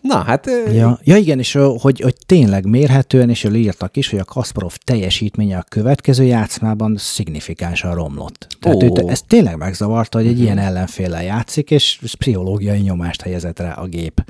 Na, 0.01 0.23
hát... 0.23 0.49
Ja, 0.73 0.99
ja 1.03 1.15
igen, 1.15 1.39
és 1.39 1.57
hogy, 1.77 1.99
hogy 1.99 2.15
tényleg 2.25 2.65
mérhetően, 2.65 3.29
és 3.29 3.47
írtak 3.53 3.97
is, 3.97 4.09
hogy 4.09 4.19
a 4.19 4.23
Kasparov 4.23 4.75
teljesítménye 4.83 5.57
a 5.57 5.65
következő 5.69 6.23
játszmában 6.23 6.95
szignifikánsan 6.97 7.93
romlott. 7.93 8.47
Tehát 8.59 8.83
Ó. 8.83 8.85
őt, 8.85 9.09
ez 9.09 9.21
tényleg 9.21 9.57
megzavarta, 9.57 10.17
hogy 10.17 10.27
egy 10.27 10.39
ilyen 10.39 10.57
ellenféllel 10.57 11.23
játszik, 11.23 11.71
és 11.71 11.99
pszichológiai 12.17 12.79
nyomást 12.79 13.21
helyezett 13.21 13.59
rá 13.59 13.71
a 13.73 13.85
gép. 13.85 14.23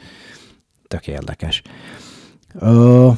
Tök 0.87 1.07
érdekes. 1.07 1.61
Ö, 2.59 3.09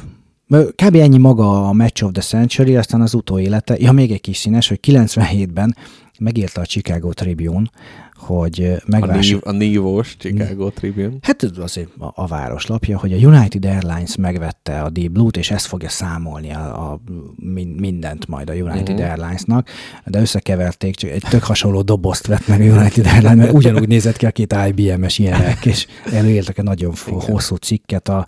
kb. 0.58 0.94
ennyi 0.94 1.18
maga 1.18 1.68
a 1.68 1.72
Match 1.72 2.04
of 2.04 2.12
the 2.12 2.22
Century, 2.22 2.76
aztán 2.76 3.00
az 3.00 3.14
utóélete. 3.14 3.76
Ja, 3.78 3.92
még 3.92 4.10
egy 4.10 4.20
kis 4.20 4.36
színes, 4.36 4.68
hogy 4.68 4.80
97-ben 4.82 5.76
megírta 6.18 6.60
a 6.60 6.66
Chicago 6.66 7.12
Tribune, 7.12 7.70
hogy 8.16 8.60
ö, 8.60 8.72
a, 8.72 8.80
megvásárolta. 8.86 9.22
nív, 9.30 9.40
a 9.42 9.52
nívós 9.52 10.16
Chicago 10.18 10.70
Tribune. 10.70 11.12
Hát 11.22 11.42
ez 11.42 11.50
azért 11.58 11.88
a, 11.98 12.12
a 12.14 12.26
város 12.26 12.66
lapja, 12.66 12.98
hogy 12.98 13.12
a 13.12 13.16
United 13.16 13.64
Airlines 13.64 14.16
megvette 14.16 14.82
a 14.82 14.90
Deep 14.90 15.10
Blue-t, 15.10 15.36
és 15.36 15.50
ezt 15.50 15.66
fogja 15.66 15.88
számolni 15.88 16.52
a, 16.52 16.90
a 16.92 17.00
min- 17.36 17.80
mindent 17.80 18.28
majd 18.28 18.50
a 18.50 18.52
United 18.52 18.88
uh-huh. 18.88 19.10
Airlines-nak, 19.10 19.68
de 20.04 20.20
összekeverték, 20.20 20.94
csak 20.96 21.10
egy 21.10 21.24
tök 21.30 21.42
hasonló 21.42 21.82
dobozt 21.82 22.26
vett 22.26 22.46
meg 22.48 22.60
a 22.60 22.64
United 22.64 23.06
Airlines, 23.06 23.36
mert 23.36 23.52
ugyanúgy 23.52 23.88
nézett 23.88 24.16
ki 24.16 24.26
a 24.26 24.30
két 24.30 24.54
IBM-es 24.68 25.18
ilyenek, 25.18 25.66
és 25.66 25.86
előírtak 26.12 26.58
egy 26.58 26.64
nagyon 26.64 26.92
f- 26.92 27.24
hosszú 27.24 27.56
cikket, 27.56 28.08
a, 28.08 28.24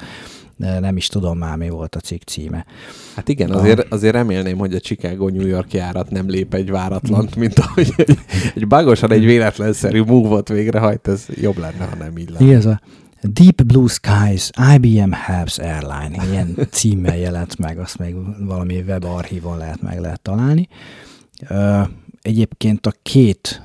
nem 0.57 0.97
is 0.97 1.07
tudom 1.07 1.39
már 1.39 1.57
mi 1.57 1.69
volt 1.69 1.95
a 1.95 2.01
cikk 2.01 2.23
címe. 2.23 2.67
Hát 3.15 3.29
igen, 3.29 3.51
azért, 3.51 3.93
azért 3.93 4.15
remélném, 4.15 4.59
hogy 4.59 4.75
a 4.75 4.81
Chicago-New 4.81 5.47
York 5.47 5.73
járat 5.73 6.11
nem 6.11 6.29
lép 6.29 6.55
egy 6.55 6.71
váratlant, 6.71 7.37
mint 7.37 7.59
ahogy 7.59 7.93
egy, 7.97 8.19
egy 8.55 8.67
bagosan 8.67 9.13
egy 9.13 9.25
véletlenszerű 9.25 10.03
move-ot 10.03 10.49
végrehajt, 10.49 11.09
ez 11.09 11.27
jobb 11.35 11.59
lenne, 11.59 11.85
ha 11.85 11.97
nem 11.97 12.19
így 12.19 12.31
lenne. 12.31 12.45
Igen, 12.45 12.57
ez 12.57 12.67
a 12.67 12.81
Deep 13.23 13.63
Blue 13.63 13.89
Skies 13.89 14.51
IBM 14.75 15.11
Helps 15.11 15.59
Airline, 15.59 16.25
ilyen 16.31 16.57
címmel 16.71 17.17
jelent 17.17 17.59
meg, 17.59 17.79
azt 17.79 17.99
még 17.99 18.15
valami 18.39 18.83
webarchívon 18.87 19.59
lehet 19.59 19.83
meg 19.83 20.01
lehet 20.01 20.21
találni. 20.21 20.69
Egyébként 22.23 22.87
a 22.87 22.93
két 23.03 23.63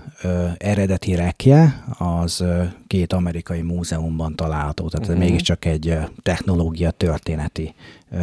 eredeti 0.57 1.15
rekje 1.15 1.83
az 1.97 2.43
két 2.87 3.13
amerikai 3.13 3.61
múzeumban 3.61 4.35
található, 4.35 4.87
tehát 4.87 5.07
uh-huh. 5.07 5.23
mégiscsak 5.23 5.65
egy 5.65 5.97
technológia 6.21 6.91
történeti 6.91 7.73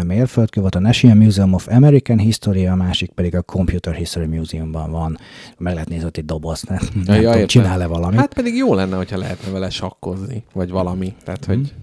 mérföldkő 0.05 0.61
volt. 0.61 0.75
A 0.75 0.81
National 0.81 1.17
Museum 1.17 1.53
of 1.53 1.69
American 1.71 2.19
History, 2.19 2.67
a 2.67 2.75
másik 2.75 3.11
pedig 3.11 3.35
a 3.35 3.43
Computer 3.43 3.95
History 3.95 4.27
Museumban 4.27 4.91
van. 4.91 5.19
Meg 5.59 5.73
lehet 5.73 5.89
nézni 5.89 6.07
ott 6.07 6.17
egy 6.17 6.25
dobozt, 6.25 6.69
nem, 6.69 6.79
nem 7.07 7.21
Ja, 7.21 7.33
tudom, 7.33 7.47
csinál-e 7.47 7.87
valamit. 7.87 8.19
Hát 8.19 8.35
pedig 8.35 8.57
jó 8.57 8.75
lenne, 8.75 8.97
hogyha 8.97 9.19
lehetne 9.19 9.51
vele 9.51 9.71
sakkozni, 9.71 10.45
vagy 10.53 10.71
valami. 10.71 11.15
Tehát, 11.25 11.45
hogy 11.45 11.75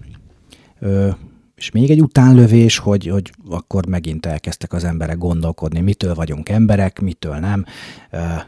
Ö, 0.80 1.08
és 1.56 1.70
még 1.70 1.90
egy 1.90 2.00
utánlövés, 2.00 2.78
hogy, 2.78 3.06
hogy 3.06 3.32
akkor 3.48 3.86
megint 3.86 4.26
elkezdtek 4.26 4.72
az 4.72 4.84
emberek 4.84 5.18
gondolkodni, 5.18 5.80
mitől 5.80 6.14
vagyunk 6.14 6.48
emberek, 6.48 7.00
mitől 7.00 7.36
nem, 7.36 7.64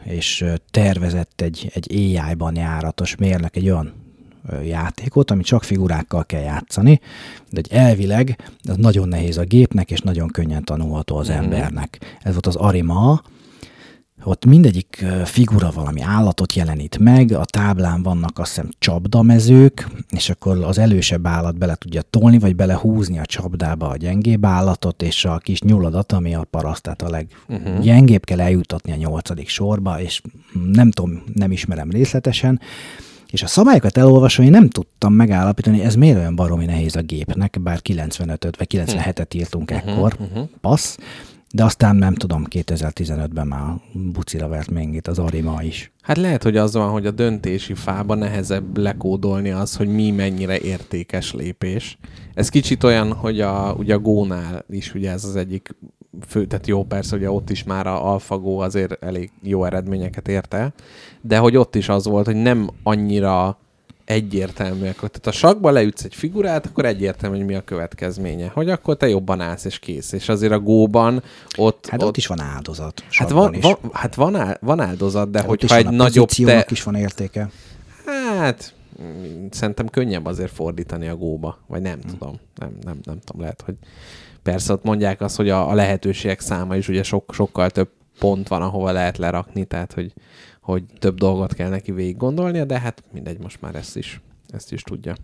és 0.04 0.44
tervezett 0.70 1.40
egy, 1.40 1.70
egy 1.74 1.94
AI-ban 1.94 2.56
járatos 2.56 3.16
mérnök 3.16 3.56
egy 3.56 3.68
olyan 3.68 3.92
játékot, 4.64 5.30
ami 5.30 5.42
csak 5.42 5.62
figurákkal 5.64 6.24
kell 6.24 6.40
játszani, 6.40 7.00
de 7.50 7.58
egy 7.58 7.72
elvileg 7.72 8.50
az 8.62 8.76
nagyon 8.76 9.08
nehéz 9.08 9.38
a 9.38 9.44
gépnek, 9.44 9.90
és 9.90 10.00
nagyon 10.00 10.28
könnyen 10.28 10.64
tanulható 10.64 11.16
az 11.16 11.30
embernek. 11.30 12.18
Ez 12.20 12.32
volt 12.32 12.46
az 12.46 12.56
Arima, 12.56 13.22
ott 14.26 14.44
mindegyik 14.44 15.04
figura 15.24 15.70
valami 15.70 16.00
állatot 16.00 16.52
jelenít 16.52 16.98
meg, 16.98 17.32
a 17.32 17.44
táblán 17.44 18.02
vannak 18.02 18.38
azt 18.38 18.48
hiszem 18.48 18.68
csapdamezők, 18.78 19.88
és 20.10 20.30
akkor 20.30 20.64
az 20.64 20.78
elősebb 20.78 21.26
állat 21.26 21.58
bele 21.58 21.74
tudja 21.74 22.02
tolni, 22.02 22.38
vagy 22.38 22.56
belehúzni 22.56 23.18
a 23.18 23.26
csapdába 23.26 23.88
a 23.88 23.96
gyengébb 23.96 24.44
állatot, 24.44 25.02
és 25.02 25.24
a 25.24 25.38
kis 25.38 25.60
nyuladat, 25.60 26.12
ami 26.12 26.34
a 26.34 26.46
paraszt, 26.50 26.82
tehát 26.82 27.02
a 27.02 27.10
leggyengébb 27.10 28.24
kell 28.24 28.40
eljutatni 28.40 28.92
a 28.92 28.96
nyolcadik 28.96 29.48
sorba, 29.48 30.00
és 30.00 30.20
nem 30.72 30.90
tudom, 30.90 31.22
nem 31.34 31.52
ismerem 31.52 31.90
részletesen, 31.90 32.60
és 33.30 33.42
a 33.42 33.46
szabályokat 33.46 33.96
elolvasva 33.96 34.42
én 34.42 34.50
nem 34.50 34.68
tudtam 34.68 35.12
megállapítani, 35.12 35.80
ez 35.80 35.94
miért 35.94 36.18
olyan 36.18 36.36
baromi 36.36 36.64
nehéz 36.64 36.96
a 36.96 37.00
gépnek, 37.00 37.60
bár 37.60 37.80
95-öt 37.84 38.56
vagy 38.56 38.66
97-et 38.70 39.34
írtunk 39.34 39.70
ekkor, 39.70 40.16
passz, 40.60 40.96
de 41.52 41.64
aztán 41.64 41.96
nem 41.96 42.14
tudom, 42.14 42.44
2015-ben 42.50 43.46
már 43.46 43.74
bucira 43.92 44.48
vert 44.48 44.70
még 44.70 45.00
az 45.08 45.18
Arima 45.18 45.62
is. 45.62 45.92
Hát 46.00 46.16
lehet, 46.16 46.42
hogy 46.42 46.56
az 46.56 46.74
van, 46.74 46.90
hogy 46.90 47.06
a 47.06 47.10
döntési 47.10 47.74
fába 47.74 48.14
nehezebb 48.14 48.76
lekódolni 48.76 49.50
az, 49.50 49.76
hogy 49.76 49.88
mi 49.88 50.10
mennyire 50.10 50.58
értékes 50.58 51.32
lépés. 51.32 51.98
Ez 52.34 52.48
kicsit 52.48 52.84
olyan, 52.84 53.12
hogy 53.12 53.40
a, 53.40 53.74
ugye 53.78 53.94
a 53.94 53.98
Gónál 53.98 54.64
is 54.68 54.94
ugye 54.94 55.10
ez 55.10 55.24
az 55.24 55.36
egyik 55.36 55.76
fő, 56.26 56.46
tehát 56.46 56.66
jó 56.66 56.84
persze, 56.84 57.16
ugye 57.16 57.30
ott 57.30 57.50
is 57.50 57.64
már 57.64 57.86
a 57.86 58.12
AlphaGo 58.12 58.58
azért 58.58 59.04
elég 59.04 59.30
jó 59.42 59.64
eredményeket 59.64 60.28
ért 60.28 60.54
el, 60.54 60.74
de 61.20 61.38
hogy 61.38 61.56
ott 61.56 61.74
is 61.74 61.88
az 61.88 62.06
volt, 62.06 62.26
hogy 62.26 62.36
nem 62.36 62.70
annyira 62.82 63.58
egyértelműek. 64.06 64.94
Tehát 64.94 65.26
a 65.26 65.32
sakba 65.32 65.70
leütsz 65.70 66.04
egy 66.04 66.14
figurát, 66.14 66.66
akkor 66.66 66.84
egyértelmű, 66.84 67.36
hogy 67.36 67.46
mi 67.46 67.54
a 67.54 67.60
következménye. 67.60 68.50
Hogy 68.54 68.70
akkor 68.70 68.96
te 68.96 69.08
jobban 69.08 69.40
állsz, 69.40 69.64
és 69.64 69.78
kész. 69.78 70.12
És 70.12 70.28
azért 70.28 70.52
a 70.52 70.58
góban 70.58 71.22
ott... 71.56 71.86
Hát 71.90 72.02
ott, 72.02 72.08
ott 72.08 72.16
is 72.16 72.26
van 72.26 72.40
áldozat. 72.40 73.04
Hát 73.10 73.30
van, 73.30 73.54
is. 73.54 73.62
van, 73.62 73.76
hát 73.92 74.14
van, 74.14 74.36
áll, 74.36 74.56
van 74.60 74.80
áldozat, 74.80 75.30
de 75.30 75.38
Hát 75.38 75.48
hogyha 75.48 75.76
egy 75.76 75.88
nagyobb 75.88 76.28
te... 76.28 76.66
is 76.68 76.82
van 76.82 76.94
értéke. 76.94 77.50
Hát, 78.38 78.74
szerintem 79.50 79.88
könnyebb 79.88 80.26
azért 80.26 80.52
fordítani 80.52 81.08
a 81.08 81.16
góba, 81.16 81.58
vagy 81.66 81.82
nem 81.82 82.00
tudom. 82.00 82.40
Nem, 82.54 82.72
nem, 82.84 82.98
nem 83.02 83.18
tudom, 83.24 83.40
lehet, 83.40 83.62
hogy 83.62 83.74
persze 84.42 84.72
ott 84.72 84.84
mondják 84.84 85.20
azt, 85.20 85.36
hogy 85.36 85.50
a, 85.50 85.70
a 85.70 85.74
lehetőségek 85.74 86.40
száma 86.40 86.76
is 86.76 86.88
ugye 86.88 87.02
sok, 87.02 87.34
sokkal 87.34 87.70
több 87.70 87.88
pont 88.18 88.48
van, 88.48 88.62
ahova 88.62 88.92
lehet 88.92 89.18
lerakni, 89.18 89.64
tehát 89.64 89.92
hogy, 89.92 90.12
hogy 90.66 90.84
több 90.98 91.18
dolgot 91.18 91.54
kell 91.54 91.68
neki 91.68 91.92
végig 91.92 92.16
gondolnia, 92.16 92.64
de 92.64 92.80
hát 92.80 93.02
mindegy, 93.12 93.38
most 93.38 93.60
már 93.60 93.74
ezt 93.74 93.96
is, 93.96 94.20
ezt 94.48 94.72
is 94.72 94.82
tudja. 94.82 95.14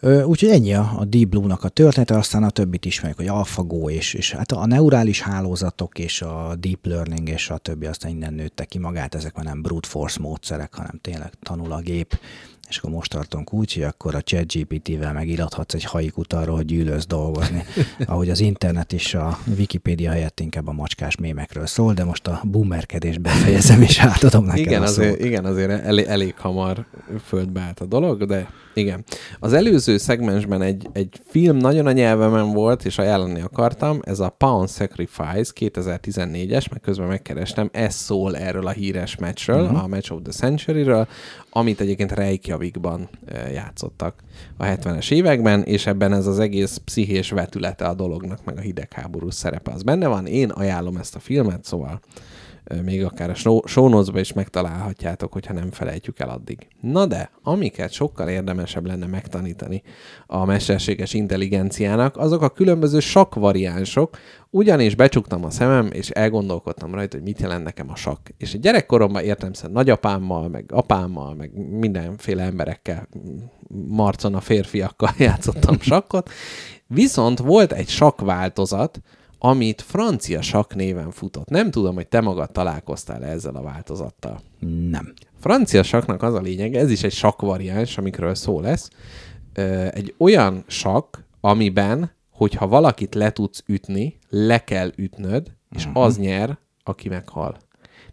Ö, 0.00 0.22
Úgyhogy 0.22 0.48
ennyi 0.48 0.74
a, 0.74 0.92
a 0.96 1.04
Deep 1.04 1.28
Blue-nak 1.28 1.64
a 1.64 1.68
története, 1.68 2.16
aztán 2.16 2.42
a 2.42 2.50
többit 2.50 2.84
ismerjük, 2.84 3.18
hogy 3.18 3.28
AlphaGo 3.28 3.90
és, 3.90 4.14
és 4.14 4.32
hát 4.32 4.52
a 4.52 4.66
neurális 4.66 5.20
hálózatok 5.20 5.98
és 5.98 6.22
a 6.22 6.56
Deep 6.58 6.86
Learning 6.86 7.28
és 7.28 7.50
a 7.50 7.58
többi 7.58 7.86
aztán 7.86 8.10
innen 8.10 8.34
nőtte 8.34 8.64
ki 8.64 8.78
magát, 8.78 9.14
ezek 9.14 9.34
már 9.34 9.44
nem 9.44 9.62
brute 9.62 9.88
force 9.88 10.20
módszerek, 10.20 10.74
hanem 10.74 10.98
tényleg 11.00 11.32
tanul 11.42 11.72
a 11.72 11.80
gép, 11.80 12.18
és 12.72 12.78
akkor 12.78 12.90
most 12.90 13.10
tartunk 13.10 13.52
úgy, 13.52 13.72
hogy 13.74 13.82
akkor 13.82 14.14
a 14.14 14.20
ChatGPT-vel 14.22 15.12
megirathatsz 15.12 15.74
egy 15.74 15.84
haikut 15.84 16.32
arról, 16.32 16.56
hogy 16.56 16.64
gyűlölsz 16.64 17.06
dolgozni. 17.06 17.64
Ahogy 18.06 18.30
az 18.30 18.40
internet 18.40 18.92
és 18.92 19.14
a 19.14 19.38
Wikipédia 19.56 20.10
helyett 20.10 20.40
inkább 20.40 20.68
a 20.68 20.72
macskás 20.72 21.16
mémekről 21.16 21.66
szól, 21.66 21.92
de 21.92 22.04
most 22.04 22.26
a 22.26 22.40
boomerkedést 22.44 23.20
befejezem, 23.20 23.82
és 23.82 23.98
átadom 23.98 24.44
neked 24.44 24.60
Igen 24.60 24.82
a 24.82 24.86
szót. 24.86 24.98
azért, 24.98 25.24
igen, 25.24 25.44
azért 25.44 25.84
elég, 25.84 26.06
elég 26.06 26.34
hamar 26.38 26.86
földbe 27.26 27.60
állt 27.60 27.80
a 27.80 27.84
dolog, 27.84 28.24
de 28.24 28.48
igen. 28.74 29.04
Az 29.40 29.52
előző 29.52 29.96
szegmensben 29.96 30.62
egy, 30.62 30.88
egy 30.92 31.20
film 31.24 31.56
nagyon 31.56 31.86
a 31.86 31.92
nyelvemen 31.92 32.52
volt, 32.52 32.84
és 32.84 32.98
ajánlani 32.98 33.40
akartam, 33.40 34.00
ez 34.04 34.20
a 34.20 34.28
Pound 34.28 34.70
Sacrifice 34.70 35.52
2014-es, 35.60 36.70
meg 36.70 36.80
közben 36.82 37.06
megkerestem, 37.06 37.68
ez 37.72 37.94
szól 37.94 38.36
erről 38.36 38.66
a 38.66 38.70
híres 38.70 39.16
meccsről, 39.16 39.62
uh-huh. 39.62 39.82
a 39.82 39.86
Match 39.86 40.12
of 40.12 40.20
the 40.22 40.32
Century-ről, 40.32 41.08
amit 41.50 41.80
egyébként 41.80 42.12
Reykjavikban 42.12 43.08
játszottak 43.52 44.14
a 44.56 44.64
70-es 44.64 45.10
években, 45.10 45.62
és 45.62 45.86
ebben 45.86 46.12
ez 46.12 46.26
az 46.26 46.38
egész 46.38 46.80
pszichés 46.84 47.30
vetülete 47.30 47.84
a 47.84 47.94
dolognak, 47.94 48.44
meg 48.44 48.58
a 48.58 48.60
hidegháború 48.60 49.30
szerepe 49.30 49.70
az 49.70 49.82
benne 49.82 50.06
van. 50.06 50.26
Én 50.26 50.50
ajánlom 50.50 50.96
ezt 50.96 51.14
a 51.14 51.18
filmet, 51.18 51.64
szóval 51.64 52.00
Még 52.82 53.04
akár 53.04 53.30
a 53.30 53.34
show 53.64 54.18
is 54.18 54.32
megtalálhatjátok, 54.32 55.32
hogyha 55.32 55.52
nem 55.52 55.70
felejtjük 55.70 56.18
el 56.18 56.28
addig. 56.28 56.66
Na 56.80 57.06
de, 57.06 57.30
amiket 57.42 57.92
sokkal 57.92 58.28
érdemesebb 58.28 58.86
lenne 58.86 59.06
megtanítani 59.06 59.82
a 60.26 60.44
mesterséges 60.44 61.14
intelligenciának, 61.14 62.16
azok 62.16 62.42
a 62.42 62.48
különböző 62.48 63.00
sakk 63.00 63.34
variánsok, 63.34 64.18
ugyanis 64.50 64.94
becsuktam 64.94 65.44
a 65.44 65.50
szemem, 65.50 65.88
és 65.92 66.10
elgondolkodtam 66.10 66.94
rajta, 66.94 67.16
hogy 67.16 67.26
mit 67.26 67.40
jelent 67.40 67.64
nekem 67.64 67.90
a 67.90 67.96
sakk. 67.96 68.28
És 68.36 68.58
gyerekkoromban 68.58 69.22
értem 69.22 69.52
szerint 69.52 69.76
nagyapámmal, 69.76 70.48
meg 70.48 70.64
apámmal, 70.72 71.34
meg 71.34 71.50
mindenféle 71.70 72.42
emberekkel, 72.42 73.08
marcon 73.88 74.34
a 74.34 74.40
férfiakkal 74.40 75.10
játszottam 75.18 75.80
sakkot, 75.80 76.30
viszont 76.86 77.38
volt 77.38 77.72
egy 77.72 77.88
sakk 77.88 78.20
változat, 78.20 79.00
amit 79.44 79.80
francia 79.82 80.42
sakk 80.42 80.74
néven 80.74 81.10
futott. 81.10 81.48
Nem 81.48 81.70
tudom, 81.70 81.94
hogy 81.94 82.06
te 82.08 82.20
magad 82.20 82.50
találkoztál 82.52 83.24
ezzel 83.24 83.54
a 83.56 83.62
változattal. 83.62 84.40
Nem. 84.90 85.12
Francia 85.40 85.82
saknak 85.82 86.22
az 86.22 86.34
a 86.34 86.40
lényeg, 86.40 86.74
ez 86.74 86.90
is 86.90 87.02
egy 87.02 87.12
sakk 87.12 87.40
variáns, 87.40 87.98
amikről 87.98 88.34
szó 88.34 88.60
lesz, 88.60 88.90
egy 89.90 90.14
olyan 90.18 90.64
sakk, 90.66 91.16
amiben, 91.40 92.10
hogyha 92.30 92.68
valakit 92.68 93.14
le 93.14 93.30
tudsz 93.32 93.62
ütni, 93.66 94.18
le 94.28 94.64
kell 94.64 94.92
ütnöd, 94.96 95.52
és 95.70 95.86
Mhm. 95.86 95.96
az 95.98 96.18
nyer, 96.18 96.58
aki 96.84 97.08
meghal. 97.08 97.56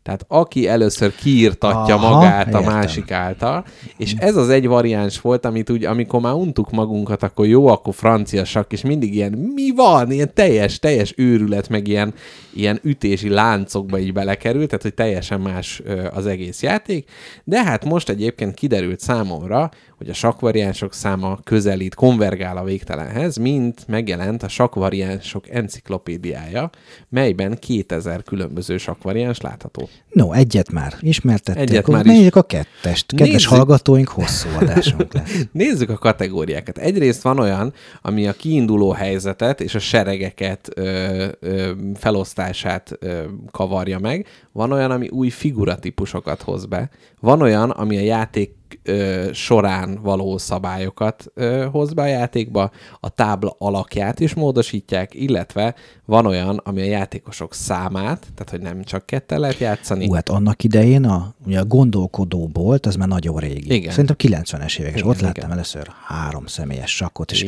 Tehát 0.09 0.25
aki 0.27 0.67
először 0.67 1.15
kiírtatja 1.15 1.95
Aha, 1.95 2.09
magát 2.09 2.53
a 2.53 2.59
értem. 2.59 2.73
másik 2.73 3.11
által, 3.11 3.65
és 3.97 4.13
ez 4.17 4.35
az 4.35 4.49
egy 4.49 4.67
variáns 4.67 5.21
volt, 5.21 5.45
amit 5.45 5.69
úgy, 5.69 5.85
amikor 5.85 6.21
már 6.21 6.33
untuk 6.33 6.71
magunkat, 6.71 7.23
akkor 7.23 7.47
jó, 7.47 7.67
akkor 7.67 7.93
francia 7.93 8.45
sakk, 8.45 8.71
és 8.71 8.81
mindig 8.81 9.15
ilyen, 9.15 9.31
mi 9.31 9.71
van? 9.75 10.11
Ilyen 10.11 10.33
teljes, 10.33 10.79
teljes 10.79 11.13
őrület, 11.17 11.69
meg 11.69 11.87
ilyen, 11.87 12.13
ilyen 12.53 12.79
ütési 12.83 13.29
láncokba 13.29 13.99
így 13.99 14.13
belekerült, 14.13 14.67
tehát 14.67 14.81
hogy 14.81 14.93
teljesen 14.93 15.41
más 15.41 15.81
az 16.13 16.25
egész 16.25 16.61
játék. 16.61 17.09
De 17.43 17.63
hát 17.63 17.85
most 17.85 18.09
egyébként 18.09 18.53
kiderült 18.53 18.99
számomra, 18.99 19.69
hogy 19.99 20.09
a 20.09 20.13
sakkvariánsok 20.13 20.93
száma 20.93 21.39
közelít, 21.43 21.95
konvergál 21.95 22.57
a 22.57 22.63
végtelenhez, 22.63 23.37
mint 23.37 23.87
megjelent 23.87 24.43
a 24.43 24.47
sakkvariánsok 24.47 25.49
enciklopédiája, 25.49 26.69
melyben 27.09 27.57
2000 27.59 28.23
különböző 28.23 28.77
sakkvariáns 28.77 29.41
látható. 29.41 29.89
No, 30.09 30.31
egyet 30.31 30.71
már 30.71 30.93
ismertettek. 30.99 31.61
Egyet 31.61 31.87
már 31.87 32.05
is. 32.05 32.31
A 32.31 32.41
kettest. 32.41 33.05
Kedves 33.07 33.29
Nézzük. 33.29 33.49
hallgatóink, 33.49 34.07
hosszú 34.07 34.49
adásunk 34.59 35.13
lesz. 35.13 35.37
Nézzük 35.51 35.89
a 35.89 35.97
kategóriákat. 35.97 36.77
Egyrészt 36.77 37.21
van 37.21 37.39
olyan, 37.39 37.73
ami 38.01 38.27
a 38.27 38.33
kiinduló 38.33 38.91
helyzetet 38.91 39.61
és 39.61 39.75
a 39.75 39.79
seregeket 39.79 40.69
ö, 40.75 41.27
ö, 41.39 41.71
felosztását 41.95 42.91
ö, 42.99 43.23
kavarja 43.51 43.99
meg. 43.99 44.25
Van 44.51 44.71
olyan, 44.71 44.91
ami 44.91 45.07
új 45.07 45.29
figuratípusokat 45.29 46.41
hoz 46.41 46.65
be. 46.65 46.89
Van 47.19 47.41
olyan, 47.41 47.69
ami 47.69 47.97
a 47.97 48.01
játék 48.01 48.57
ö, 48.83 49.29
során 49.33 49.99
való 50.01 50.37
szabályokat 50.37 51.25
ö, 51.33 51.67
hoz 51.71 51.93
be 51.93 52.01
a 52.01 52.05
játékba, 52.05 52.71
a 52.99 53.09
tábla 53.09 53.55
alakját 53.57 54.19
is 54.19 54.33
módosítják, 54.33 55.13
illetve 55.13 55.75
van 56.05 56.25
olyan, 56.25 56.61
ami 56.63 56.81
a 56.81 56.85
játékosok 56.85 57.53
számát, 57.53 58.19
tehát 58.19 58.49
hogy 58.49 58.61
nem 58.61 58.83
csak 58.83 59.05
kettel 59.05 59.39
lehet 59.39 59.57
játszani. 59.57 60.07
Ú, 60.07 60.13
hát 60.13 60.29
annak 60.29 60.63
idején 60.63 61.05
a, 61.05 61.33
ugye 61.45 61.59
a 61.59 61.65
gondolkodó 61.65 62.47
bolt, 62.47 62.85
az 62.85 62.95
már 62.95 63.07
nagyon 63.07 63.37
régi. 63.37 63.73
Igen. 63.73 63.91
Szerintem 63.91 64.15
90-es 64.19 64.79
évek, 64.79 64.93
és 64.93 64.99
Igen, 64.99 65.09
ott 65.09 65.19
láttam 65.19 65.43
igen. 65.43 65.51
először 65.51 65.87
három 66.05 66.45
személyes 66.45 66.95
sakkot, 66.95 67.31
és 67.31 67.45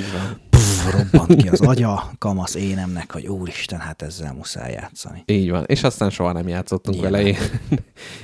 robbant 0.90 1.42
ki 1.42 1.48
az 1.48 1.62
agya 1.62 2.12
kamasz 2.18 2.56
énemnek, 2.56 3.12
hogy 3.12 3.28
úristen, 3.28 3.80
hát 3.80 4.02
ezzel 4.02 4.34
muszáj 4.34 4.72
játszani. 4.72 5.24
Így 5.26 5.50
van, 5.50 5.64
és 5.68 5.84
aztán 5.84 6.10
soha 6.10 6.32
nem 6.32 6.48
játszottunk 6.48 7.02
vele. 7.02 7.22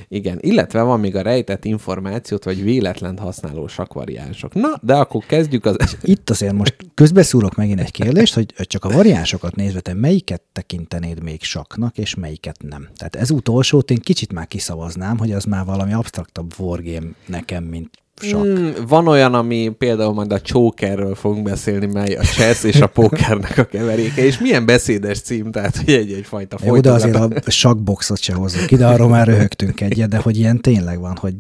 Igen, 0.08 0.38
illetve 0.42 0.82
van 0.82 1.00
még 1.00 1.16
a 1.16 1.22
rejtett 1.22 1.66
információt, 1.66 2.44
vagy 2.44 2.64
véletlent 2.64 3.20
használó 3.20 3.68
sakvariánsok. 3.68 4.54
Na, 4.54 4.70
de 4.82 4.96
akkor 4.96 5.26
kezdjük 5.26 5.66
az... 5.66 5.98
Itt 6.02 6.30
azért 6.30 6.54
most 6.54 6.76
közbeszúrok 6.94 7.56
megint 7.56 7.80
egy 7.80 7.92
kérdést, 7.92 8.34
hogy 8.34 8.54
csak 8.58 8.86
a 8.86 8.90
variánsokat 8.90 9.56
nézve, 9.56 9.80
te 9.80 9.94
melyiket 9.94 10.42
tekintenéd 10.54 11.24
még 11.24 11.44
saknak, 11.44 11.98
és 11.98 12.16
melyiket 12.16 12.58
nem. 12.62 12.88
Tehát 12.96 13.16
ez 13.16 13.32
utolsót 13.32 13.92
én 13.92 14.00
kicsit 14.00 14.34
már 14.34 14.48
kiszavaznám, 14.48 15.18
hogy 15.18 15.32
az 15.32 15.44
már 15.44 15.66
valami 15.66 15.94
absztraktabb 15.94 16.54
wargame 16.58 17.08
nekem, 17.26 17.64
mint 17.64 17.90
sakk. 18.22 18.46
Mm, 18.46 18.70
van 18.88 19.08
olyan, 19.08 19.34
ami 19.34 19.70
például 19.78 20.14
majd 20.14 20.32
a 20.32 20.42
Chokerről 20.42 21.16
fogunk 21.16 21.44
beszélni, 21.44 21.86
mely 21.86 22.14
a 22.16 22.22
chess 22.22 22.64
és 22.64 22.82
a 22.82 22.88
pokernek 22.88 23.58
a 23.58 23.64
keveréke, 23.64 24.26
és 24.26 24.40
milyen 24.40 24.66
beszédes 24.66 25.22
cím, 25.22 25.52
tehát 25.52 25.76
hogy 25.78 25.94
egy-egy 25.94 26.26
fajta 26.26 26.58
Jó, 26.66 26.80
de 26.80 26.92
azért 26.92 27.16
a 27.16 27.52
sakkboxot 27.52 28.20
se 28.22 28.34
hozzuk 28.34 28.72
ide, 28.72 28.88
arról 28.88 29.08
már 29.08 29.28
röhögtünk 29.28 29.82
egyet, 29.82 30.10
de 30.10 30.18
hogy 30.18 30.38
ilyen 30.38 30.62
tényleg 30.62 31.00
van, 31.00 31.18
hogy 31.20 31.34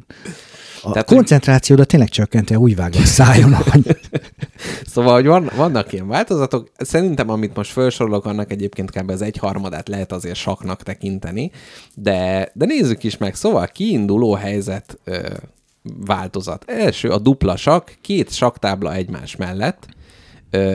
a 0.82 0.91
Tehát, 0.91 1.07
Tehát, 1.07 1.65
hogy- 1.67 1.88
tényleg 1.88 2.09
csökkenti, 2.09 2.55
úgy 2.55 2.75
vág 2.75 2.93
a 2.95 3.05
szájon, 3.05 3.53
hogy 3.53 3.97
Szóval, 4.86 5.13
hogy 5.13 5.25
van, 5.25 5.49
vannak 5.55 5.93
ilyen 5.93 6.07
változatok. 6.07 6.71
Szerintem, 6.78 7.30
amit 7.30 7.55
most 7.55 7.71
felsorolok, 7.71 8.25
annak 8.25 8.51
egyébként 8.51 8.91
kb. 8.91 9.09
az 9.09 9.21
egyharmadát 9.21 9.88
lehet 9.88 10.11
azért 10.11 10.36
saknak 10.36 10.84
tekinteni, 10.84 11.51
de, 11.95 12.51
de 12.53 12.65
nézzük 12.65 13.03
is 13.03 13.17
meg. 13.17 13.36
Szóval 13.36 13.67
kiinduló 13.67 14.34
helyzet 14.34 14.99
változat. 16.05 16.63
Első 16.69 17.09
a 17.09 17.17
dupla 17.17 17.55
sak, 17.55 17.97
két 18.01 18.31
saktábla 18.31 18.93
egymás 18.93 19.35
mellett, 19.35 19.88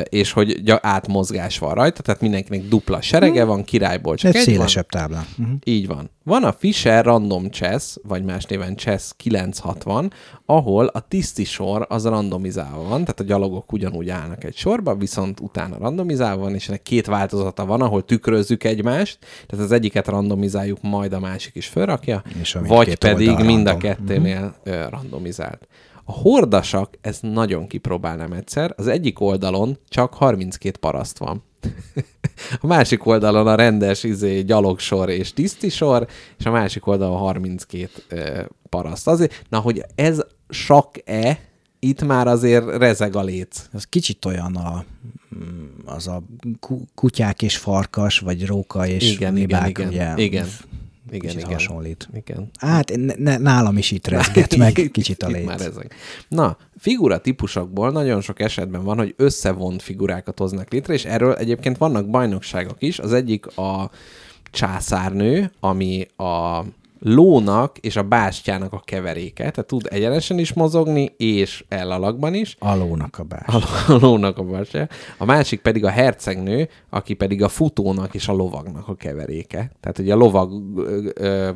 és 0.09 0.33
hogy 0.33 0.63
gy- 0.63 0.79
átmozgás 0.81 1.59
van 1.59 1.75
rajta, 1.75 2.03
tehát 2.03 2.21
mindenkinek 2.21 2.69
dupla 2.69 3.01
serege 3.01 3.45
van, 3.45 3.65
királyból 3.65 4.17
csak 4.17 4.35
egy 4.35 4.37
egy 4.37 4.47
van. 4.47 4.55
szélesebb 4.55 4.87
táblán. 4.87 5.27
Uh-huh. 5.39 5.57
Így 5.65 5.87
van. 5.87 6.11
Van 6.25 6.45
a 6.45 6.53
Fisher 6.53 7.05
Random 7.05 7.51
Chess, 7.51 7.97
vagy 8.03 8.25
más 8.25 8.45
néven 8.45 8.77
Chess 8.77 9.11
960, 9.17 10.13
ahol 10.47 10.87
a 10.87 11.01
tiszti 11.01 11.45
sor 11.45 11.87
az 11.89 12.05
randomizálva 12.05 12.83
van, 12.83 13.01
tehát 13.01 13.21
a 13.21 13.25
gyalogok 13.25 13.73
ugyanúgy 13.73 14.09
állnak 14.09 14.45
egy 14.45 14.57
sorba, 14.57 14.95
viszont 14.95 15.41
utána 15.41 15.79
randomizálva 15.79 16.43
van, 16.43 16.55
és 16.55 16.69
ennek 16.69 16.83
két 16.83 17.07
változata 17.07 17.67
van, 17.67 17.81
ahol 17.81 18.05
tükrözzük 18.05 18.65
egymást, 18.65 19.19
tehát 19.47 19.65
az 19.65 19.73
egyiket 19.73 20.09
randomizáljuk, 20.09 20.83
majd 20.83 21.13
a 21.13 21.21
másik 21.21 21.55
is 21.55 21.67
felrakja, 21.67 22.23
vagy 22.53 22.99
pedig 22.99 23.39
mind 23.39 23.67
a 23.67 23.77
kettőnél 23.77 24.55
uh-huh. 24.65 24.91
randomizált. 24.91 25.69
A 26.13 26.15
hordasak, 26.15 26.99
ez 27.01 27.19
nagyon 27.21 27.67
kipróbálnám 27.67 28.33
egyszer, 28.33 28.75
az 28.77 28.87
egyik 28.87 29.21
oldalon 29.21 29.79
csak 29.89 30.15
32 30.15 30.79
paraszt 30.79 31.19
van. 31.19 31.43
A 32.61 32.67
másik 32.67 33.07
oldalon 33.07 33.47
a 33.47 33.55
rendes 33.55 34.03
izé, 34.03 34.41
gyalogsor 34.41 35.09
és 35.09 35.33
tisztisor, 35.33 36.07
és 36.39 36.47
a 36.47 36.51
másik 36.51 36.87
oldalon 36.87 37.19
32 37.19 37.91
ö, 38.09 38.41
paraszt. 38.69 39.09
Azért, 39.09 39.43
na, 39.49 39.59
hogy 39.59 39.85
ez 39.95 40.21
sak-e, 40.49 41.39
itt 41.79 42.05
már 42.05 42.27
azért 42.27 42.77
rezeg 42.77 43.17
a 43.17 43.23
léc. 43.23 43.69
Az 43.73 43.85
kicsit 43.85 44.25
olyan 44.25 44.57
a, 44.57 44.85
mm, 45.35 45.67
az 45.85 46.07
a 46.07 46.23
ku- 46.61 46.89
kutyák 46.95 47.43
és 47.43 47.57
farkas, 47.57 48.19
vagy 48.19 48.47
róka 48.47 48.87
és 48.87 49.13
Igen, 49.13 49.17
igen, 49.17 49.35
libák, 49.35 49.69
igen, 49.69 49.89
ugye, 49.89 50.15
igen. 50.17 50.47
Igen, 51.13 51.31
kicsit 51.31 51.47
igen. 51.47 51.53
hasonlít. 51.53 52.09
Igen. 52.15 52.51
Hát 52.59 52.93
ne, 53.19 53.37
nálam 53.37 53.77
is 53.77 53.91
itt 53.91 54.07
rezget 54.07 54.57
meg 54.57 54.73
kicsit 54.93 55.23
a 55.23 55.29
léc. 55.29 55.47
Már 55.47 55.61
ezek. 55.61 55.95
Na, 56.29 56.57
figura 56.79 57.19
típusokból 57.19 57.91
nagyon 57.91 58.21
sok 58.21 58.41
esetben 58.41 58.85
van, 58.85 58.97
hogy 58.97 59.15
összevont 59.17 59.83
figurákat 59.83 60.39
hoznak 60.39 60.73
létre, 60.73 60.93
és 60.93 61.05
erről 61.05 61.35
egyébként 61.35 61.79
vannak 61.79 62.11
bajnokságok 62.11 62.83
is. 62.83 62.99
Az 62.99 63.13
egyik 63.13 63.47
a 63.47 63.91
császárnő, 64.51 65.53
ami 65.61 66.07
a 66.17 66.65
lónak 67.05 67.79
és 67.79 67.97
a 67.97 68.03
bástyának 68.03 68.73
a 68.73 68.83
keveréke, 68.85 69.51
tehát 69.51 69.67
tud 69.67 69.87
egyenesen 69.91 70.39
is 70.39 70.53
mozogni, 70.53 71.15
és 71.17 71.65
elalakban 71.69 72.35
is. 72.35 72.57
Alónak 72.59 73.19
a 73.19 73.23
bás. 73.23 73.47
A 73.89 73.97
lónak 74.01 74.39
a 74.39 74.43
bástya. 74.43 74.89
A 75.19 75.25
másik 75.25 75.61
pedig 75.61 75.85
a 75.85 75.91
hercegnő, 75.91 76.69
aki 76.91 77.15
pedig 77.15 77.43
a 77.43 77.49
futónak 77.49 78.15
és 78.15 78.29
a 78.29 78.33
lovagnak 78.33 78.89
a 78.89 78.95
keveréke. 78.95 79.73
Tehát 79.81 79.99
ugye 79.99 80.13
a 80.13 80.17
lovag, 80.17 80.53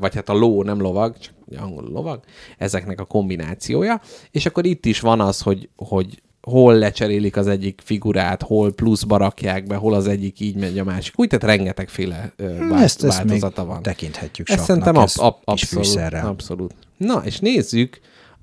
vagy 0.01 0.15
hát 0.15 0.29
a 0.29 0.35
ló 0.35 0.63
nem 0.63 0.81
lovag, 0.81 1.19
csak 1.19 1.35
angol 1.59 1.89
lovag, 1.93 2.21
ezeknek 2.59 3.01
a 3.01 3.05
kombinációja. 3.05 4.01
És 4.31 4.47
akkor 4.47 4.67
itt 4.67 4.87
is 4.87 5.01
van 5.01 5.21
az, 5.21 5.41
hogy, 5.41 5.69
hogy 5.77 6.23
hol 6.51 6.75
lecserélik 6.75 7.37
az 7.37 7.47
egyik 7.47 7.81
figurát, 7.85 8.43
hol 8.43 8.73
pluszba 8.73 9.17
rakják 9.17 9.67
be, 9.67 9.75
hol 9.75 9.95
az 9.95 10.07
egyik 10.07 10.41
így 10.41 10.57
megy 10.57 10.79
a 10.79 10.85
másik. 10.85 11.19
Úgy, 11.19 11.29
tehát 11.29 11.57
rengetegféle 11.57 12.33
ö, 12.37 12.69
vált, 12.69 12.83
ezt, 12.83 13.05
ezt 13.05 13.17
változata 13.17 13.65
van. 13.65 13.83
tekinthetjük 13.83 14.49
Ezt 14.49 14.65
szerintem 14.65 14.97
ab, 14.97 15.09
ab, 15.17 15.37
abszolút, 15.45 16.13
abszolút. 16.13 16.75
Na, 16.97 17.23
és 17.25 17.39
nézzük 17.39 18.01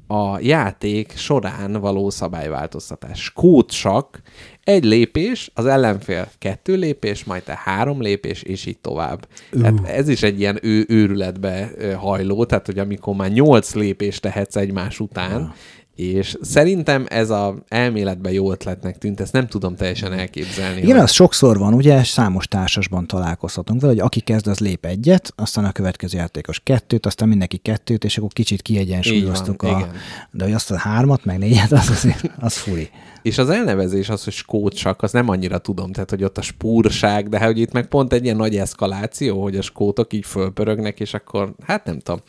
a 0.07 0.39
játék 0.39 1.13
során 1.15 1.73
való 1.73 2.09
szabályváltoztatás. 2.09 3.23
Skótsak, 3.23 4.21
egy 4.63 4.83
lépés, 4.83 5.51
az 5.53 5.65
ellenfél 5.65 6.29
kettő 6.37 6.75
lépés, 6.75 7.23
majd 7.23 7.43
te 7.43 7.59
három 7.63 8.01
lépés, 8.01 8.41
és 8.41 8.65
így 8.65 8.77
tovább. 8.77 9.27
Uh. 9.51 9.61
Tehát 9.61 9.87
ez 9.87 10.07
is 10.07 10.23
egy 10.23 10.39
ilyen 10.39 10.59
ő, 10.61 10.85
őrületbe 10.87 11.71
hajló, 11.97 12.45
tehát 12.45 12.65
hogy 12.65 12.79
amikor 12.79 13.15
már 13.15 13.31
nyolc 13.31 13.73
lépést 13.73 14.21
tehetsz 14.21 14.55
egymás 14.55 14.99
után, 14.99 15.53
És 15.95 16.37
szerintem 16.41 17.05
ez 17.09 17.29
a 17.29 17.63
elméletben 17.67 18.31
jó 18.31 18.51
ötletnek 18.51 18.97
tűnt, 18.97 19.19
ezt 19.19 19.33
nem 19.33 19.47
tudom 19.47 19.75
teljesen 19.75 20.13
elképzelni. 20.13 20.77
Igen, 20.81 20.95
hogy- 20.95 21.03
az 21.03 21.11
sokszor 21.11 21.57
van, 21.57 21.73
ugye, 21.73 22.03
számos 22.03 22.47
társasban 22.47 23.07
találkozhatunk 23.07 23.81
vele, 23.81 23.93
hogy 23.93 24.01
aki 24.01 24.19
kezd, 24.19 24.47
az 24.47 24.59
lép 24.59 24.85
egyet, 24.85 25.33
aztán 25.35 25.65
a 25.65 25.71
következő 25.71 26.17
játékos 26.17 26.59
kettőt, 26.59 27.05
aztán 27.05 27.27
mindenki 27.27 27.57
kettőt, 27.57 28.03
és 28.03 28.17
akkor 28.17 28.29
kicsit 28.33 28.61
kiegyensúlyoztuk 28.61 29.61
van, 29.61 29.73
a... 29.73 29.77
igen. 29.77 29.91
De 30.31 30.43
hogy 30.43 30.53
azt 30.53 30.71
a 30.71 30.77
hármat, 30.77 31.25
meg 31.25 31.37
négyet, 31.37 31.71
az 31.71 31.89
azért, 31.89 32.31
az 32.39 32.53
furi. 32.57 32.89
És 33.21 33.37
az 33.37 33.49
elnevezés 33.49 34.09
az, 34.09 34.23
hogy 34.23 34.33
skótsak, 34.33 35.01
az 35.01 35.11
nem 35.11 35.29
annyira 35.29 35.57
tudom, 35.57 35.91
tehát 35.91 36.09
hogy 36.09 36.23
ott 36.23 36.37
a 36.37 36.41
spúrság, 36.41 37.29
de 37.29 37.45
hogy 37.45 37.59
itt 37.59 37.71
meg 37.71 37.87
pont 37.87 38.13
egy 38.13 38.23
ilyen 38.23 38.35
nagy 38.35 38.57
eszkaláció, 38.57 39.41
hogy 39.41 39.55
a 39.57 39.61
skótok 39.61 40.13
így 40.13 40.25
fölpörögnek, 40.25 40.99
és 40.99 41.13
akkor, 41.13 41.53
hát 41.65 41.85
nem 41.85 41.99
tudom. 41.99 42.21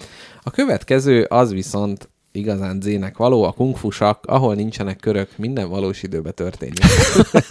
A 0.43 0.51
következő 0.51 1.23
az 1.23 1.53
viszont 1.53 2.09
igazán 2.37 2.80
zének 2.80 3.16
való, 3.16 3.43
a 3.43 3.53
kungfusak, 3.53 4.24
ahol 4.26 4.55
nincsenek 4.55 4.97
körök, 4.97 5.28
minden 5.37 5.68
valós 5.68 6.03
időben 6.03 6.35
történik. 6.35 6.78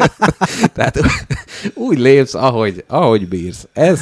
Tehát 0.75 0.99
úgy 1.73 1.99
lépsz, 1.99 2.33
ahogy, 2.33 2.83
ahogy 2.87 3.27
bírsz. 3.27 3.67
Ez, 3.73 3.99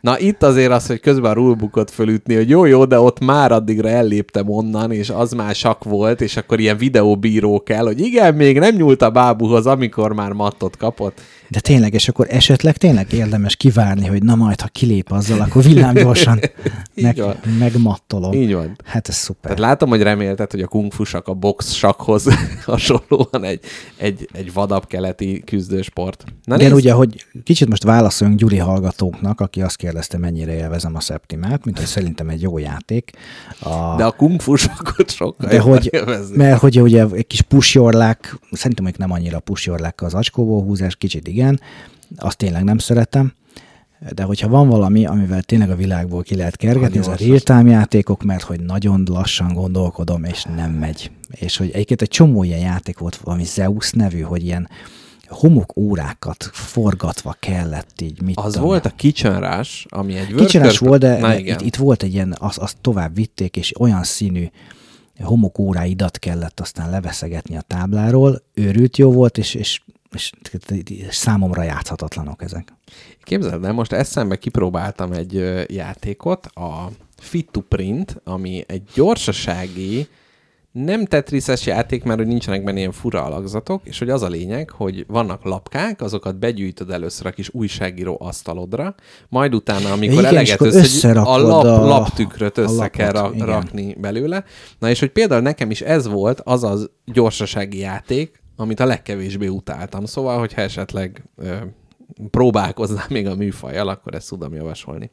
na 0.00 0.18
itt 0.18 0.42
azért 0.42 0.72
az, 0.72 0.86
hogy 0.86 1.00
közben 1.00 1.30
a 1.30 1.34
rulebookot 1.34 1.90
fölütni, 1.90 2.34
hogy 2.34 2.48
jó, 2.48 2.64
jó, 2.64 2.84
de 2.84 2.98
ott 2.98 3.20
már 3.20 3.52
addigra 3.52 3.88
elléptem 3.88 4.48
onnan, 4.48 4.92
és 4.92 5.10
az 5.10 5.32
már 5.32 5.54
sak 5.54 5.84
volt, 5.84 6.20
és 6.20 6.36
akkor 6.36 6.60
ilyen 6.60 6.76
videóbíró 6.76 7.62
kell, 7.62 7.84
hogy 7.84 8.00
igen, 8.00 8.34
még 8.34 8.58
nem 8.58 8.74
nyúlt 8.74 9.02
a 9.02 9.10
bábuhoz, 9.10 9.66
amikor 9.66 10.12
már 10.12 10.32
mattot 10.32 10.76
kapott. 10.76 11.20
De 11.54 11.60
tényleg, 11.60 11.94
és 11.94 12.08
akkor 12.08 12.26
esetleg 12.30 12.76
tényleg 12.76 13.12
érdemes 13.12 13.56
kivárni, 13.56 14.06
hogy 14.06 14.22
na 14.22 14.34
majd, 14.34 14.60
ha 14.60 14.68
kilép 14.68 15.10
azzal, 15.10 15.40
akkor 15.40 15.62
villámgyorsan 15.62 16.40
meg, 16.94 17.16
van. 17.16 17.36
megmattolom. 17.58 18.32
Így 18.32 18.54
van. 18.54 18.78
Hát 18.84 19.08
ez 19.08 19.14
szuper. 19.14 19.42
Tehát 19.42 19.58
látom, 19.58 19.88
hogy 19.88 20.02
remélted, 20.02 20.50
hogy 20.50 20.60
a 20.60 20.66
kungfusak 20.66 21.28
a 21.28 21.34
box 21.34 21.72
sakhoz 21.72 22.26
hasonlóan 22.64 23.44
egy, 23.44 23.60
egy, 23.96 24.28
egy 24.32 24.52
vadabb 24.52 24.86
keleti 24.86 25.42
küzdősport. 25.46 26.24
Na 26.44 26.54
Igen, 26.54 26.66
nézd, 26.70 26.80
ugye, 26.80 26.92
hogy 26.92 27.26
kicsit 27.44 27.68
most 27.68 27.82
válaszoljunk 27.82 28.40
Gyuri 28.40 28.58
hallgatónknak, 28.58 29.40
aki 29.40 29.62
azt 29.62 29.76
kérdezte, 29.76 30.18
mennyire 30.18 30.54
élvezem 30.54 30.94
a 30.94 31.00
Septimát, 31.00 31.64
mint 31.64 31.78
hogy 31.78 31.86
szerintem 31.86 32.28
egy 32.28 32.42
jó 32.42 32.58
játék. 32.58 33.10
A, 33.58 33.94
de 33.96 34.04
a 34.04 34.10
kungfusakot 34.10 35.10
sokkal 35.10 35.48
de 35.48 35.60
hogy, 35.60 35.88
élvezni. 35.92 36.36
mert 36.36 36.60
hogy 36.60 36.80
ugye 36.80 37.06
egy 37.12 37.26
kis 37.26 37.42
pusjorlák, 37.42 38.38
szerintem 38.50 38.84
még 38.84 38.94
nem 38.98 39.12
annyira 39.12 39.40
pusjorlák 39.40 40.02
az 40.02 40.14
acskóból 40.14 40.62
húzás, 40.62 40.96
kicsit 40.96 41.28
igen, 41.28 41.43
azt 42.16 42.36
tényleg 42.36 42.64
nem 42.64 42.78
szeretem, 42.78 43.32
de 44.14 44.22
hogyha 44.22 44.48
van 44.48 44.68
valami, 44.68 45.06
amivel 45.06 45.42
tényleg 45.42 45.70
a 45.70 45.76
világból 45.76 46.22
ki 46.22 46.36
lehet 46.36 46.56
kergetni, 46.56 46.98
ez 46.98 47.06
a 47.06 47.14
real-time 47.18 47.70
játékok, 47.70 48.22
mert 48.22 48.42
hogy 48.42 48.60
nagyon 48.60 49.06
lassan 49.10 49.52
gondolkodom, 49.52 50.24
és 50.24 50.44
nem 50.56 50.70
megy. 50.70 51.10
És 51.30 51.56
hogy 51.56 51.70
egyébként 51.70 52.02
egy 52.02 52.08
csomó 52.08 52.42
ilyen 52.42 52.60
játék 52.60 52.98
volt, 52.98 53.16
valami 53.16 53.44
Zeus 53.44 53.92
nevű, 53.92 54.20
hogy 54.20 54.44
ilyen 54.44 54.68
homok 55.26 55.76
órákat 55.76 56.44
forgatva 56.52 57.36
kellett 57.38 58.00
így, 58.00 58.22
mit 58.22 58.36
Az 58.38 58.52
tudom, 58.52 58.68
volt 58.68 58.86
a 58.86 58.90
Kitchen 58.96 59.40
Rush, 59.40 59.86
ami 59.88 60.14
egy 60.16 60.34
Kicsenes 60.34 60.80
worker- 60.80 60.88
volt, 60.88 61.00
de, 61.00 61.18
Na 61.18 61.28
de 61.28 61.38
igen. 61.38 61.58
itt, 61.58 61.66
itt 61.66 61.76
volt 61.76 62.02
egy 62.02 62.12
ilyen, 62.14 62.36
azt, 62.38 62.58
azt 62.58 62.76
tovább 62.80 63.14
vitték, 63.14 63.56
és 63.56 63.80
olyan 63.80 64.02
színű 64.02 64.46
homokóráidat 65.22 66.18
kellett 66.18 66.60
aztán 66.60 66.90
leveszegetni 66.90 67.56
a 67.56 67.60
tábláról. 67.60 68.42
Őrült 68.54 68.96
jó 68.96 69.12
volt, 69.12 69.38
és, 69.38 69.54
és, 69.54 69.82
és, 70.14 70.32
számomra 71.10 71.62
játszhatatlanok 71.62 72.42
ezek. 72.42 72.68
Képzeld 73.22 73.64
el, 73.64 73.72
most 73.72 73.92
eszembe 73.92 74.36
kipróbáltam 74.36 75.12
egy 75.12 75.64
játékot, 75.68 76.46
a 76.46 76.88
Fit 77.16 77.48
to 77.50 77.60
Print, 77.60 78.20
ami 78.24 78.64
egy 78.66 78.82
gyorsasági, 78.94 80.08
nem 80.72 81.04
tetriszes 81.04 81.66
játék, 81.66 82.04
mert 82.04 82.18
hogy 82.18 82.28
nincsenek 82.28 82.64
benne 82.64 82.78
ilyen 82.78 82.92
fura 82.92 83.24
alakzatok, 83.24 83.80
és 83.84 83.98
hogy 83.98 84.10
az 84.10 84.22
a 84.22 84.28
lényeg, 84.28 84.70
hogy 84.70 85.04
vannak 85.08 85.44
lapkák, 85.44 86.00
azokat 86.02 86.38
begyűjtöd 86.38 86.90
először 86.90 87.26
a 87.26 87.30
kis 87.30 87.48
újságíró 87.52 88.16
asztalodra, 88.20 88.94
majd 89.28 89.54
utána, 89.54 89.92
amikor 89.92 90.18
Igen, 90.18 90.24
eleget 90.24 90.60
össze, 90.60 91.10
a 91.10 91.36
lap, 91.38 91.64
a- 91.64 91.84
laptükröt 91.84 92.58
a 92.58 92.62
össze 92.62 92.72
lapot, 92.72 92.90
kell 92.90 93.10
ra- 93.10 93.34
igen. 93.34 93.46
rakni 93.46 93.94
belőle. 94.00 94.44
Na 94.78 94.90
és 94.90 95.00
hogy 95.00 95.10
például 95.10 95.40
nekem 95.40 95.70
is 95.70 95.80
ez 95.80 96.06
volt 96.06 96.40
az 96.40 96.64
az 96.64 96.90
gyorsasági 97.04 97.78
játék, 97.78 98.42
amit 98.56 98.80
a 98.80 98.86
legkevésbé 98.86 99.46
utáltam. 99.46 100.04
Szóval, 100.04 100.38
hogyha 100.38 100.60
esetleg 100.60 101.24
ö, 101.36 101.56
próbálkoznám 102.30 103.06
még 103.08 103.26
a 103.26 103.34
műfajjal, 103.34 103.88
akkor 103.88 104.14
ezt 104.14 104.28
tudom 104.28 104.54
javasolni. 104.54 105.10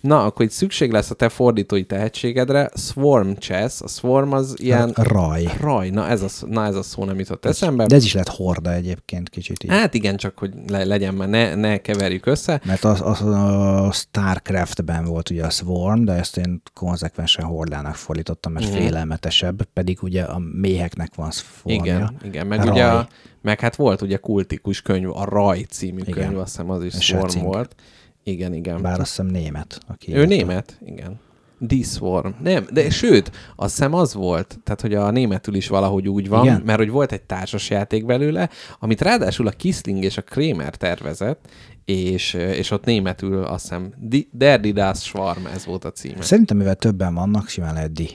Na, 0.00 0.24
akkor 0.24 0.44
itt 0.44 0.50
szükség 0.50 0.90
lesz 0.92 1.10
a 1.10 1.14
te 1.14 1.28
fordítói 1.28 1.84
tehetségedre. 1.84 2.70
Swarm 2.74 3.30
chess, 3.38 3.80
a 3.80 3.88
swarm 3.88 4.32
az 4.32 4.54
ilyen... 4.60 4.90
Raj. 4.94 5.48
Raj, 5.60 5.90
na 5.90 6.08
ez 6.08 6.22
a, 6.22 6.46
na 6.46 6.64
ez 6.64 6.74
a 6.74 6.82
szó 6.82 7.04
nem 7.04 7.18
jutott 7.18 7.44
eszembe. 7.44 7.86
De 7.86 7.94
ez 7.94 8.04
is 8.04 8.12
lehet 8.12 8.28
horda 8.28 8.72
egyébként 8.72 9.28
kicsit 9.28 9.64
így. 9.64 9.70
Hát 9.70 9.94
igen, 9.94 10.16
csak 10.16 10.38
hogy 10.38 10.52
le, 10.66 10.84
legyen 10.84 11.14
már, 11.14 11.28
ne, 11.28 11.54
ne 11.54 11.76
keverjük 11.78 12.26
össze. 12.26 12.60
Mert 12.64 12.84
az, 12.84 13.00
az 13.04 13.20
a 13.22 13.90
Starcraftben 13.92 15.04
volt 15.04 15.30
ugye 15.30 15.44
a 15.44 15.50
Swarm, 15.50 16.04
de 16.04 16.12
ezt 16.12 16.36
én 16.36 16.62
konzekvensen 16.74 17.44
hordának 17.44 17.94
fordítottam, 17.94 18.52
mert 18.52 18.66
Mhm. 18.68 18.76
félelmetesebb, 18.76 19.62
pedig 19.72 19.98
ugye 20.02 20.22
a 20.22 20.38
méheknek 20.60 21.14
van 21.14 21.30
Swarmja. 21.30 21.82
Igen, 21.84 22.16
igen. 22.24 22.46
Meg 22.46 22.58
Raj. 22.58 22.68
ugye, 22.70 22.84
a, 22.84 23.08
meg 23.48 23.60
hát 23.60 23.76
volt 23.76 24.02
ugye 24.02 24.16
kultikus 24.16 24.82
könyv, 24.82 25.10
a 25.10 25.24
Raj 25.24 25.60
című 25.60 26.00
Igen. 26.00 26.14
könyv, 26.14 26.38
azt 26.38 26.50
hiszem 26.50 26.70
az 26.70 26.84
is 26.84 26.94
Swarm 26.94 27.40
volt. 27.40 27.74
Igen, 28.22 28.54
igen. 28.54 28.82
Bár 28.82 29.00
azt 29.00 29.08
hiszem 29.08 29.26
német. 29.26 29.80
Aki 29.86 30.14
Ő 30.14 30.24
német? 30.24 30.78
Igen. 30.84 31.20
D-Swarm. 31.58 32.28
Nem, 32.42 32.66
de 32.72 32.90
sőt, 32.90 33.30
azt 33.56 33.76
hiszem 33.76 33.94
az 33.94 34.14
volt, 34.14 34.58
tehát 34.64 34.80
hogy 34.80 34.94
a 34.94 35.10
németül 35.10 35.54
is 35.54 35.68
valahogy 35.68 36.08
úgy 36.08 36.28
van, 36.28 36.44
Igen? 36.44 36.62
mert 36.64 36.78
hogy 36.78 36.90
volt 36.90 37.12
egy 37.12 37.22
társas 37.22 37.70
játék 37.70 38.06
belőle, 38.06 38.48
amit 38.78 39.00
ráadásul 39.00 39.46
a 39.46 39.50
Kisling 39.50 40.04
és 40.04 40.16
a 40.16 40.22
Kramer 40.22 40.76
tervezett, 40.76 41.48
és, 41.84 42.34
és 42.34 42.70
ott 42.70 42.84
németül 42.84 43.42
azt 43.42 43.62
hiszem 43.62 43.92
Di- 43.96 44.28
Der 44.32 44.60
Die 44.60 44.72
Das 44.72 45.02
Schwarm, 45.02 45.46
ez 45.46 45.66
volt 45.66 45.84
a 45.84 45.90
címe. 45.90 46.22
Szerintem, 46.22 46.56
mivel 46.56 46.76
többen 46.76 47.14
vannak, 47.14 47.48
simán 47.48 47.74
lehet 47.74 47.92
di. 47.92 48.08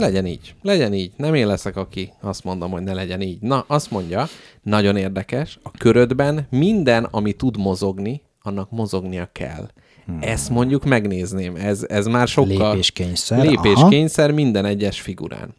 Legyen 0.00 0.26
így, 0.26 0.54
legyen 0.62 0.94
így. 0.94 1.12
Nem 1.16 1.34
én 1.34 1.46
leszek, 1.46 1.76
aki 1.76 2.12
azt 2.20 2.44
mondom, 2.44 2.70
hogy 2.70 2.82
ne 2.82 2.92
legyen 2.94 3.20
így. 3.20 3.40
Na, 3.40 3.64
azt 3.66 3.90
mondja, 3.90 4.28
nagyon 4.62 4.96
érdekes, 4.96 5.58
a 5.62 5.70
körödben 5.70 6.46
minden, 6.50 7.04
ami 7.04 7.32
tud 7.32 7.56
mozogni, 7.58 8.22
annak 8.42 8.70
mozognia 8.70 9.28
kell. 9.32 9.70
Hmm. 10.06 10.18
Ezt 10.20 10.50
mondjuk 10.50 10.84
megnézném. 10.84 11.56
Ez, 11.56 11.84
ez 11.88 12.06
már 12.06 12.28
sokkal... 12.28 12.70
Lépéskényszer, 12.70 13.44
Lépéskényszer 13.44 14.30
minden 14.30 14.64
egyes 14.64 15.00
figurán. 15.00 15.54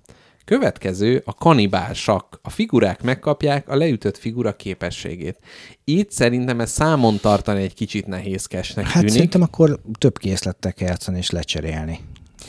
Következő 0.45 1.21
a 1.25 1.33
kanibál 1.33 1.93
sakk. 1.93 2.33
A 2.41 2.49
figurák 2.49 3.03
megkapják 3.03 3.69
a 3.69 3.75
leütött 3.75 4.17
figura 4.17 4.55
képességét. 4.55 5.37
Itt 5.83 6.11
szerintem 6.11 6.59
ez 6.59 6.71
számon 6.71 7.17
tartani 7.21 7.61
egy 7.61 7.73
kicsit 7.73 8.07
nehézkesnek 8.07 8.85
Hát 8.85 8.93
tűnik. 8.93 9.09
szerintem 9.09 9.41
akkor 9.41 9.79
több 9.99 10.17
készlettel 10.17 10.73
kell 10.73 10.87
játszani 10.87 11.17
és 11.17 11.29
lecserélni. 11.29 11.99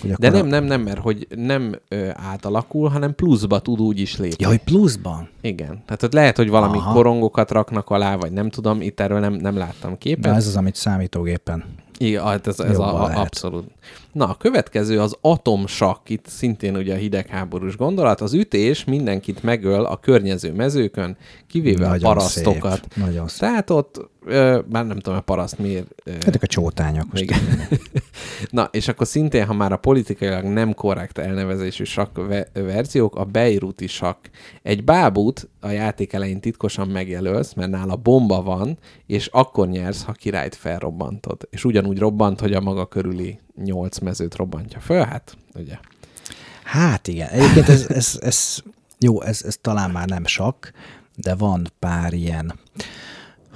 Hogy 0.01 0.13
De 0.13 0.31
nem, 0.31 0.47
a- 0.47 0.49
nem, 0.49 0.65
nem, 0.65 0.81
mert 0.81 0.99
hogy 0.99 1.27
nem 1.37 1.75
ö, 1.89 2.09
átalakul, 2.15 2.89
hanem 2.89 3.15
pluszba 3.15 3.59
tud 3.59 3.81
úgy 3.81 4.01
is 4.01 4.17
lépni. 4.17 4.37
Ja, 4.39 4.49
hogy 4.49 4.59
pluszban? 4.63 5.29
Igen. 5.41 5.83
Tehát 5.87 6.03
ott 6.03 6.13
lehet, 6.13 6.37
hogy 6.37 6.49
valami 6.49 6.77
Aha. 6.79 6.93
korongokat 6.93 7.51
raknak 7.51 7.91
alá, 7.91 8.17
vagy 8.17 8.33
nem 8.33 8.51
tudom, 8.51 8.81
itt 8.81 9.01
erről 9.01 9.21
nem, 9.21 9.33
nem 9.33 9.57
láttam 9.57 9.99
képet. 9.99 10.31
Na 10.31 10.37
ez 10.37 10.47
az, 10.47 10.57
amit 10.57 10.75
számítógépen. 10.75 11.65
Igen, 12.01 12.25
hát 12.25 12.47
ez, 12.47 12.61
ez 12.61 12.79
a, 12.79 13.03
a, 13.05 13.21
abszolút. 13.21 13.65
Na, 14.13 14.29
a 14.29 14.35
következő 14.35 15.01
az 15.01 15.17
atomsakk, 15.21 16.09
itt 16.09 16.27
szintén 16.27 16.77
ugye 16.77 16.95
a 16.95 16.97
hidegháborús 16.97 17.77
gondolat. 17.77 18.21
Az 18.21 18.33
ütés 18.35 18.85
mindenkit 18.85 19.43
megöl 19.43 19.85
a 19.85 19.97
környező 19.97 20.53
mezőkön, 20.53 21.17
kivéve 21.47 21.85
a 21.85 21.89
Nagyon 21.89 22.03
parasztokat. 22.15 22.73
szép, 22.73 23.05
nagyon 23.05 23.29
szép. 23.29 23.41
Tehát 23.41 23.71
ott, 23.71 24.09
ö, 24.25 24.61
már 24.71 24.87
nem 24.87 24.99
tudom, 24.99 25.19
a 25.19 25.23
paraszt 25.23 25.59
miért... 25.59 25.87
Ö, 26.05 26.13
Ezek 26.27 26.43
a 26.43 26.47
csótányok. 26.47 27.11
Most 27.11 27.23
igen. 27.23 27.39
Na, 28.51 28.69
és 28.73 28.89
akkor 28.89 29.07
szintén, 29.07 29.47
ha 29.47 29.53
már 29.53 29.73
a 29.73 29.77
politikailag 29.77 30.45
nem 30.45 30.75
korrekt 30.75 31.19
elnevezésű 31.19 31.85
sakk 31.85 32.17
ve- 32.27 32.51
verziók, 32.53 33.17
a 33.17 33.25
beiruti 33.25 33.87
sakk. 33.87 34.25
Egy 34.63 34.85
bábút 34.85 35.49
a 35.61 35.69
játék 35.69 36.13
elején 36.13 36.41
titkosan 36.41 36.89
megjelölsz, 36.89 37.55
mert 37.55 37.71
nála 37.71 37.97
bomba 37.97 38.43
van, 38.43 38.79
és 39.07 39.27
akkor 39.27 39.69
nyersz, 39.69 40.03
ha 40.03 40.13
királyt 40.13 40.55
felrobbantod. 40.55 41.49
És 41.51 41.65
ugyanúgy 41.65 41.99
robbant, 41.99 42.41
hogy 42.41 42.53
a 42.53 42.61
maga 42.61 42.87
körüli 42.87 43.39
nyolc 43.65 43.99
mezőt 43.99 44.35
robbantja 44.37 44.81
föl, 44.81 45.03
hát 45.05 45.37
ugye. 45.55 45.79
Hát 46.65 47.09
igen, 47.09 47.29
egyébként 47.29 47.69
ez, 47.69 47.87
ez, 47.89 48.19
ez 48.21 48.59
jó, 48.99 49.23
ez, 49.23 49.43
ez 49.47 49.57
talán 49.61 49.91
már 49.91 50.09
nem 50.09 50.27
sok, 50.27 50.71
de 51.17 51.35
van 51.35 51.67
pár 51.79 52.13
ilyen, 52.13 52.55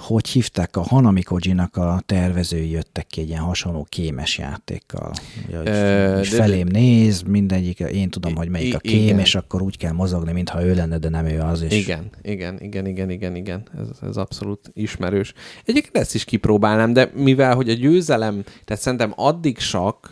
hogy 0.02 0.28
hívták, 0.28 0.76
a 0.76 0.80
Hanami 0.80 1.22
Kojinak 1.22 1.76
a 1.76 2.02
tervezői 2.06 2.70
jöttek 2.70 3.06
ki 3.06 3.20
egy 3.20 3.28
ilyen 3.28 3.42
hasonló 3.42 3.86
kémes 3.88 4.38
játékkal. 4.38 5.12
Ugye, 5.46 5.56
hogy 5.56 5.68
Ö, 5.68 6.20
és 6.20 6.30
de- 6.30 6.36
felém 6.36 6.66
néz, 6.66 7.22
mindegyik, 7.22 7.78
én 7.78 8.10
tudom, 8.10 8.34
hogy 8.34 8.48
melyik 8.48 8.74
a 8.74 8.78
kém, 8.78 9.02
igen. 9.02 9.18
és 9.18 9.34
akkor 9.34 9.62
úgy 9.62 9.76
kell 9.76 9.92
mozogni, 9.92 10.32
mintha 10.32 10.64
ő 10.64 10.74
lenne, 10.74 10.98
de 10.98 11.08
nem 11.08 11.26
ő 11.26 11.40
az 11.40 11.62
is. 11.62 11.72
Igen, 11.72 12.10
igen, 12.22 12.60
igen, 12.60 12.86
igen, 12.86 13.10
igen, 13.10 13.36
igen. 13.36 13.62
Ez, 13.78 14.08
ez 14.08 14.16
abszolút 14.16 14.70
ismerős. 14.74 15.32
Egyébként 15.64 15.96
ezt 15.96 16.14
is 16.14 16.24
kipróbálnám, 16.24 16.92
de 16.92 17.10
mivel, 17.14 17.54
hogy 17.54 17.68
a 17.68 17.74
győzelem, 17.74 18.42
tehát 18.64 18.82
szerintem 18.82 19.12
addig 19.16 19.58
sakk, 19.58 20.06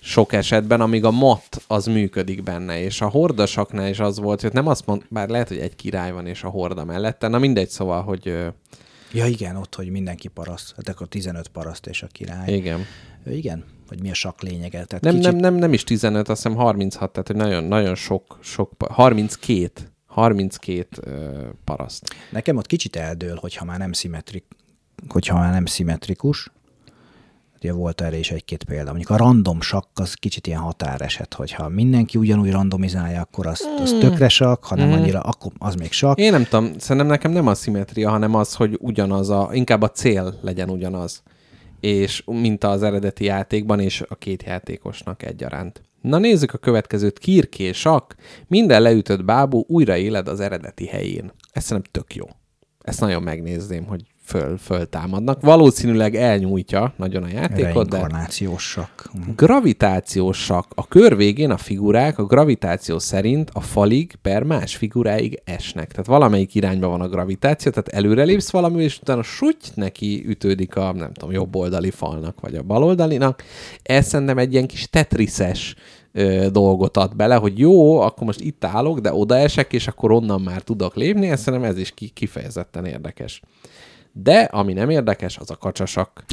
sok 0.00 0.32
esetben, 0.32 0.80
amíg 0.80 1.04
a 1.04 1.10
mat 1.10 1.62
az 1.66 1.86
működik 1.86 2.42
benne, 2.42 2.80
és 2.82 3.00
a 3.00 3.08
hordasaknál 3.08 3.88
is 3.88 3.98
az 3.98 4.18
volt, 4.18 4.40
hogy 4.40 4.52
nem 4.52 4.66
azt 4.66 4.86
mond, 4.86 5.02
bár 5.08 5.28
lehet, 5.28 5.48
hogy 5.48 5.58
egy 5.58 5.76
király 5.76 6.12
van, 6.12 6.26
és 6.26 6.42
a 6.42 6.48
horda 6.48 6.84
mellette, 6.84 7.28
na 7.28 7.38
mindegy, 7.38 7.68
szóval, 7.68 8.02
hogy 8.02 8.34
Ja 9.12 9.26
igen, 9.26 9.56
ott, 9.56 9.74
hogy 9.74 9.90
mindenki 9.90 10.28
paraszt, 10.28 10.72
hát 10.76 10.88
akkor 10.88 11.08
15 11.08 11.48
paraszt 11.48 11.86
és 11.86 12.02
a 12.02 12.06
király. 12.06 12.52
igen. 12.54 12.80
Ö, 13.24 13.30
Igen, 13.30 13.64
hogy 13.88 14.00
mi 14.02 14.10
a 14.10 14.14
sak 14.14 14.42
lényege. 14.42 14.84
Tehát 14.84 15.04
Nem, 15.04 15.14
kicsit, 15.14 15.30
nem, 15.32 15.40
nem, 15.40 15.54
nem 15.54 15.72
is 15.72 15.84
15, 15.84 16.28
azt 16.28 16.42
hiszem 16.42 16.58
36, 16.58 17.10
tehát 17.12 17.26
hogy 17.26 17.36
nagyon, 17.36 17.64
nagyon 17.64 17.94
sok, 17.94 18.38
sok, 18.42 18.72
pa- 18.76 18.92
32, 18.92 19.70
32 20.06 20.86
ö, 21.00 21.46
paraszt. 21.64 22.14
Nekem 22.30 22.56
ott 22.56 22.66
kicsit 22.66 22.96
eldől, 22.96 23.36
hogyha 23.36 23.64
már 23.64 23.78
nem 23.78 23.92
szimmetrik, 23.92 24.44
hogyha 25.08 25.38
már 25.38 25.52
nem 25.52 25.66
szimmetrikus. 25.66 26.50
Ugye 27.62 27.72
volt 27.72 28.00
erre 28.00 28.18
is 28.18 28.30
egy-két 28.30 28.64
példa. 28.64 28.90
Mondjuk 28.90 29.10
a 29.10 29.16
random 29.16 29.60
sakk 29.60 29.98
az 29.98 30.14
kicsit 30.14 30.46
ilyen 30.46 30.60
határeset, 30.60 31.34
hogyha 31.34 31.68
mindenki 31.68 32.18
ugyanúgy 32.18 32.50
randomizálja, 32.50 33.20
akkor 33.20 33.46
az, 33.46 33.68
az 33.82 33.96
tökre 34.00 34.28
sakk, 34.28 34.64
ha 34.64 34.74
nem 34.74 34.92
annyira, 34.92 35.20
akkor 35.20 35.52
az 35.58 35.74
még 35.74 35.92
sakk. 35.92 36.18
Én 36.18 36.30
nem 36.30 36.44
tudom, 36.44 36.78
szerintem 36.78 37.06
nekem 37.06 37.30
nem 37.30 37.46
a 37.46 37.54
szimetria, 37.54 38.10
hanem 38.10 38.34
az, 38.34 38.54
hogy 38.54 38.76
ugyanaz 38.80 39.30
a, 39.30 39.50
inkább 39.52 39.82
a 39.82 39.90
cél 39.90 40.38
legyen 40.42 40.70
ugyanaz. 40.70 41.22
És 41.80 42.22
mint 42.26 42.64
az 42.64 42.82
eredeti 42.82 43.24
játékban, 43.24 43.80
és 43.80 44.04
a 44.08 44.14
két 44.14 44.42
játékosnak 44.42 45.22
egyaránt. 45.22 45.82
Na 46.00 46.18
nézzük 46.18 46.52
a 46.54 46.58
következőt. 46.58 47.18
Kirké, 47.18 47.72
sakk, 47.72 48.12
minden 48.46 48.82
leütött 48.82 49.24
bábú 49.24 49.64
újra 49.68 49.96
éled 49.96 50.28
az 50.28 50.40
eredeti 50.40 50.86
helyén. 50.86 51.32
Ez 51.52 51.64
szerintem 51.64 51.92
tök 51.92 52.14
jó. 52.14 52.24
Ezt 52.80 53.00
nagyon 53.00 53.22
megnézném, 53.22 53.84
hogy 53.84 54.02
föl, 54.28 54.58
föltámadnak. 54.58 55.40
Valószínűleg 55.40 56.14
elnyújtja 56.14 56.92
nagyon 56.96 57.22
a 57.22 57.28
játékot, 57.28 57.88
de 57.88 57.96
Reinkarnációs 57.96 58.70
sakk. 58.70 59.02
Gravitációs 59.36 60.44
sakk. 60.44 60.72
A 60.74 60.88
kör 60.88 61.16
végén 61.16 61.50
a 61.50 61.56
figurák 61.56 62.18
a 62.18 62.24
gravitáció 62.24 62.98
szerint 62.98 63.50
a 63.52 63.60
falig 63.60 64.14
per 64.22 64.42
más 64.42 64.76
figuráig 64.76 65.40
esnek. 65.44 65.90
Tehát 65.90 66.06
valamelyik 66.06 66.54
irányba 66.54 66.88
van 66.88 67.00
a 67.00 67.08
gravitáció, 67.08 67.70
tehát 67.70 67.88
előrelépsz 67.88 68.50
valami, 68.50 68.82
és 68.82 68.98
utána 69.00 69.22
suty 69.22 69.66
neki 69.74 70.24
ütődik 70.26 70.76
a, 70.76 70.92
nem 70.92 71.12
tudom, 71.12 71.34
jobb 71.34 71.56
oldali 71.56 71.90
falnak, 71.90 72.40
vagy 72.40 72.54
a 72.54 72.62
bal 72.62 72.82
oldalinak. 72.82 73.42
Ez 73.82 74.06
szerintem 74.06 74.38
egy 74.38 74.52
ilyen 74.52 74.66
kis 74.66 74.90
tetriszes 74.90 75.74
ö, 76.12 76.46
dolgot 76.52 76.96
ad 76.96 77.16
bele, 77.16 77.34
hogy 77.34 77.58
jó, 77.58 78.00
akkor 78.00 78.26
most 78.26 78.40
itt 78.40 78.64
állok, 78.64 78.98
de 78.98 79.12
odaesek, 79.12 79.72
és 79.72 79.86
akkor 79.88 80.12
onnan 80.12 80.40
már 80.40 80.62
tudok 80.62 80.94
lépni, 80.94 81.28
ez 81.28 81.40
szerintem 81.40 81.70
ez 81.70 81.78
is 81.78 81.90
ki, 81.90 82.08
kifejezetten 82.08 82.84
érdekes. 82.84 83.42
De 84.22 84.40
ami 84.40 84.72
nem 84.72 84.90
érdekes, 84.90 85.36
az 85.36 85.50
a 85.50 85.56
kacsasak. 85.56 86.24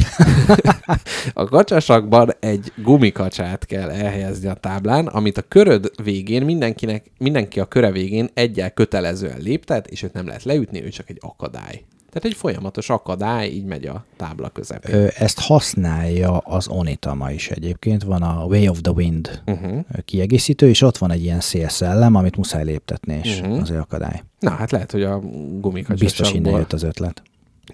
a 1.34 1.46
kacsasakban 1.46 2.32
egy 2.40 2.72
gumikacsát 2.76 3.66
kell 3.66 3.90
elhelyezni 3.90 4.48
a 4.48 4.54
táblán, 4.54 5.08
amit 5.08 5.38
a 5.38 5.42
köröd 5.42 5.92
végén 6.04 6.46
mindenkinek, 6.46 7.12
mindenki 7.18 7.60
a 7.60 7.66
köre 7.66 7.92
végén 7.92 8.30
egyel 8.34 8.72
kötelezően 8.72 9.40
léptet, 9.42 9.88
és 9.88 10.04
őt 10.04 10.14
nem 10.14 10.28
lehet 10.28 10.44
leütni, 10.44 10.84
ő 10.84 10.90
csak 10.90 11.10
egy 11.10 11.20
akadály. 11.22 11.84
Tehát 12.10 12.30
egy 12.30 12.36
folyamatos 12.36 12.90
akadály, 12.90 13.48
így 13.48 13.66
megy 13.66 13.86
a 13.86 14.06
tábla 14.18 14.50
közepén. 14.50 15.10
Ezt 15.18 15.40
használja 15.40 16.38
az 16.38 16.68
Onitama 16.68 17.32
is 17.32 17.50
egyébként. 17.50 18.04
Van 18.04 18.22
a 18.22 18.46
Way 18.46 18.68
of 18.68 18.82
the 18.82 18.92
Wind 18.92 19.42
Uh-huh. 19.46 19.86
kiegészítő, 20.06 20.70
és 20.70 20.82
ott 20.82 20.98
van 20.98 21.12
egy 21.12 21.24
ilyen 21.24 21.40
szélszellem, 21.40 22.16
amit 22.16 22.38
muszáj 22.38 22.64
léptetni, 22.64 23.20
és 23.24 23.40
uh-huh. 23.40 23.62
azért 23.62 23.80
akadály. 23.80 24.24
Na, 24.40 24.50
hát 24.50 24.72
lehet, 24.72 24.92
hogy 24.92 25.04
a 25.04 25.20
gumikacsasakból... 25.60 25.98
Biztos 25.98 26.34
innen 26.34 26.54
jött 26.54 26.74
az 26.74 26.84
ötlet. 26.84 27.24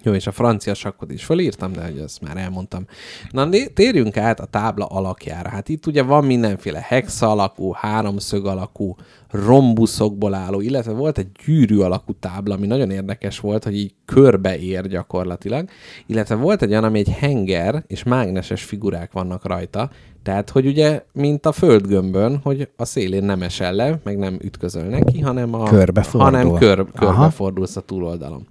Jó, 0.04 0.14
és 0.14 0.28
a 0.28 0.32
francia 0.32 0.74
sakkot 0.74 1.12
is 1.12 1.24
fölírtam, 1.24 1.72
de 1.72 1.84
hogy 1.84 1.98
ezt 1.98 2.22
már 2.22 2.38
elmondtam. 2.38 2.86
Na, 3.32 3.50
térjünk 3.74 4.18
át 4.18 4.40
a 4.40 4.46
tábla 4.46 4.86
alakjára. 4.86 5.50
Hát 5.50 5.70
itt 5.70 5.86
ugye 5.86 6.02
van 6.04 6.26
mindenféle 6.26 6.86
hexa 6.88 7.32
alakú, 7.32 7.72
háromszög 7.72 8.46
alakú, 8.46 8.96
rombuszokból 9.32 10.34
álló, 10.34 10.62
illetve 10.62 10.92
volt 10.92 11.18
egy 11.18 11.28
gyűrű 11.46 11.80
alakú 11.80 12.14
tábla, 12.20 12.54
ami 12.54 12.68
nagyon 12.68 12.92
érdekes 12.92 13.40
volt, 13.40 13.64
hogy 13.64 13.76
így 13.76 13.94
körbe 14.06 14.58
ér 14.58 14.88
gyakorlatilag, 14.88 15.70
illetve 16.06 16.36
volt 16.36 16.62
egy 16.62 16.70
olyan, 16.70 16.84
ami 16.84 17.00
egy 17.00 17.10
henger, 17.10 17.84
és 17.88 18.04
mágneses 18.04 18.64
figurák 18.64 19.12
vannak 19.12 19.46
rajta, 19.46 19.90
tehát, 20.24 20.50
hogy 20.50 20.66
ugye, 20.66 21.04
mint 21.14 21.46
a 21.46 21.52
földgömbön, 21.52 22.40
hogy 22.44 22.70
a 22.78 22.86
szélén 22.86 23.24
nem 23.24 23.42
esel 23.42 23.74
le, 23.74 24.00
meg 24.04 24.18
nem 24.18 24.38
ütközöl 24.42 24.84
neki, 24.84 25.20
hanem 25.20 25.54
a... 25.54 25.64
Körbe 25.64 26.06
hanem 26.12 26.54
kör, 26.54 26.80
Aha. 26.80 26.90
körbe 26.94 27.30
fordulsz 27.30 27.76
a 27.76 27.82
túloldalon. 27.82 28.48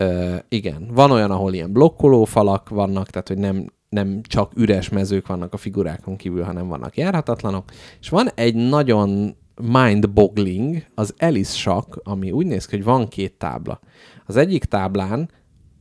Ö, 0.00 0.36
igen, 0.48 0.88
van 0.92 1.10
olyan, 1.10 1.30
ahol 1.30 1.54
ilyen 1.54 1.72
blokkoló 1.72 2.24
falak 2.24 2.68
vannak, 2.68 3.10
tehát 3.10 3.28
hogy 3.28 3.38
nem, 3.38 3.66
nem 3.88 4.20
csak 4.22 4.52
üres 4.56 4.88
mezők 4.88 5.26
vannak 5.26 5.52
a 5.52 5.56
figurákon 5.56 6.16
kívül, 6.16 6.42
hanem 6.42 6.68
vannak 6.68 6.96
járhatatlanok. 6.96 7.64
És 8.00 8.08
van 8.08 8.28
egy 8.34 8.54
nagyon 8.54 9.36
mind-boggling, 9.62 10.84
az 10.94 11.14
Alice 11.18 11.56
Shock, 11.56 12.00
ami 12.04 12.30
úgy 12.30 12.46
néz 12.46 12.66
ki, 12.66 12.76
hogy 12.76 12.84
van 12.84 13.08
két 13.08 13.32
tábla. 13.32 13.80
Az 14.26 14.36
egyik 14.36 14.64
táblán 14.64 15.30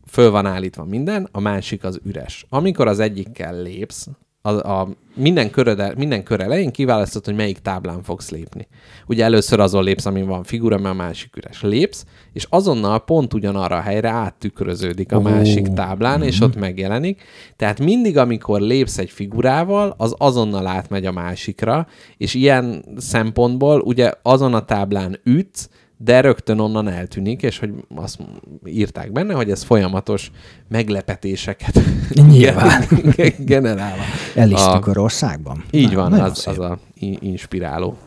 föl 0.05 0.31
van 0.31 0.45
állítva 0.45 0.83
minden, 0.83 1.27
a 1.31 1.39
másik 1.39 1.83
az 1.83 1.99
üres. 2.03 2.45
Amikor 2.49 2.87
az 2.87 2.99
egyikkel 2.99 3.61
lépsz, 3.61 4.07
a, 4.41 4.49
a 4.49 4.87
minden, 5.15 5.49
köröde, 5.49 5.93
minden 5.97 6.23
kör 6.23 6.39
elején 6.39 6.71
kiválasztod, 6.71 7.25
hogy 7.25 7.35
melyik 7.35 7.59
táblán 7.59 8.03
fogsz 8.03 8.29
lépni. 8.29 8.67
Ugye 9.07 9.23
először 9.23 9.59
azon 9.59 9.83
lépsz, 9.83 10.05
amin 10.05 10.27
van 10.27 10.43
figura, 10.43 10.77
mert 10.77 10.93
a 10.93 10.97
másik 10.97 11.35
üres. 11.35 11.61
Lépsz, 11.61 12.05
és 12.33 12.45
azonnal 12.49 13.03
pont 13.03 13.33
ugyanarra 13.33 13.75
a 13.75 13.81
helyre 13.81 14.09
áttükröződik 14.09 15.11
a 15.11 15.17
Ó. 15.17 15.21
másik 15.21 15.67
táblán, 15.67 16.23
és 16.23 16.41
ott 16.41 16.55
megjelenik. 16.55 17.21
Tehát 17.55 17.79
mindig, 17.79 18.17
amikor 18.17 18.61
lépsz 18.61 18.97
egy 18.97 19.09
figurával, 19.09 19.93
az 19.97 20.15
azonnal 20.17 20.67
átmegy 20.67 21.05
a 21.05 21.11
másikra, 21.11 21.87
és 22.17 22.33
ilyen 22.33 22.85
szempontból 22.97 23.79
ugye 23.79 24.11
azon 24.21 24.53
a 24.53 24.65
táblán 24.65 25.19
ütsz, 25.23 25.69
de 26.01 26.21
rögtön 26.21 26.59
onnan 26.59 26.87
eltűnik, 26.87 27.41
és 27.41 27.59
hogy 27.59 27.73
azt 27.95 28.19
írták 28.65 29.11
benne, 29.11 29.33
hogy 29.33 29.51
ez 29.51 29.63
folyamatos 29.63 30.31
meglepetéseket 30.67 31.79
Nyilván. 32.27 32.83
gen- 33.15 33.45
generál. 33.45 33.97
El 34.35 34.51
is 34.51 34.59
a- 34.59 34.73
Tükörországban. 34.73 35.63
Így 35.71 35.91
Na, 35.91 35.95
van, 35.95 36.13
az, 36.13 36.37
szép. 36.39 36.47
az 36.53 36.59
a 36.59 36.79
inspiráló. 37.19 37.97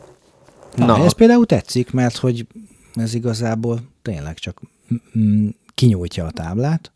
Na, 0.75 0.85
Na, 0.85 1.03
ez 1.05 1.13
például 1.13 1.45
tetszik, 1.45 1.91
mert 1.91 2.17
hogy 2.17 2.47
ez 2.95 3.13
igazából 3.13 3.79
tényleg 4.01 4.35
csak 4.37 4.61
kinyújtja 5.75 6.25
a 6.25 6.31
táblát, 6.31 6.91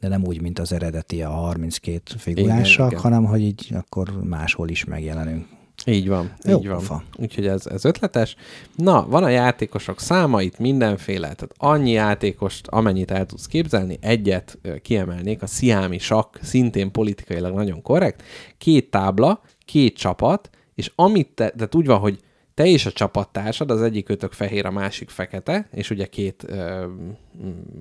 de 0.00 0.08
nem 0.08 0.24
úgy, 0.24 0.40
mint 0.40 0.58
az 0.58 0.72
eredeti 0.72 1.22
a 1.22 1.28
32 1.30 2.00
figurásak, 2.18 2.94
hanem 2.94 3.24
hogy 3.24 3.40
így 3.42 3.68
akkor 3.74 4.22
máshol 4.24 4.68
is 4.68 4.84
megjelenünk. 4.84 5.46
Így 5.86 6.08
van, 6.08 6.32
Jó 6.44 6.58
így 6.58 6.66
van. 6.66 6.76
pofa. 6.76 7.02
Úgyhogy 7.16 7.46
ez, 7.46 7.66
ez 7.66 7.84
ötletes. 7.84 8.36
Na, 8.76 9.06
van 9.08 9.24
a 9.24 9.28
játékosok 9.28 10.00
száma, 10.00 10.42
itt 10.42 10.58
mindenféle, 10.58 11.20
tehát 11.20 11.54
annyi 11.56 11.90
játékost, 11.90 12.66
amennyit 12.66 13.10
el 13.10 13.26
tudsz 13.26 13.46
képzelni, 13.46 13.98
egyet 14.00 14.58
kiemelnék, 14.82 15.42
a 15.42 15.46
Sziámi 15.46 15.98
sakk, 15.98 16.36
szintén 16.42 16.90
politikailag 16.90 17.54
nagyon 17.54 17.82
korrekt, 17.82 18.22
két 18.58 18.90
tábla, 18.90 19.42
két 19.64 19.96
csapat, 19.96 20.50
és 20.74 20.92
amit 20.94 21.28
te, 21.28 21.48
tehát 21.48 21.74
úgy 21.74 21.86
van, 21.86 21.98
hogy 21.98 22.18
te 22.54 22.66
és 22.66 22.86
a 22.86 22.92
csapattársad, 22.92 23.70
az 23.70 23.82
egyik 23.82 24.08
ötök 24.08 24.32
fehér, 24.32 24.66
a 24.66 24.70
másik 24.70 25.10
fekete, 25.10 25.68
és 25.72 25.90
ugye 25.90 26.06
két 26.06 26.44
ö, 26.46 26.86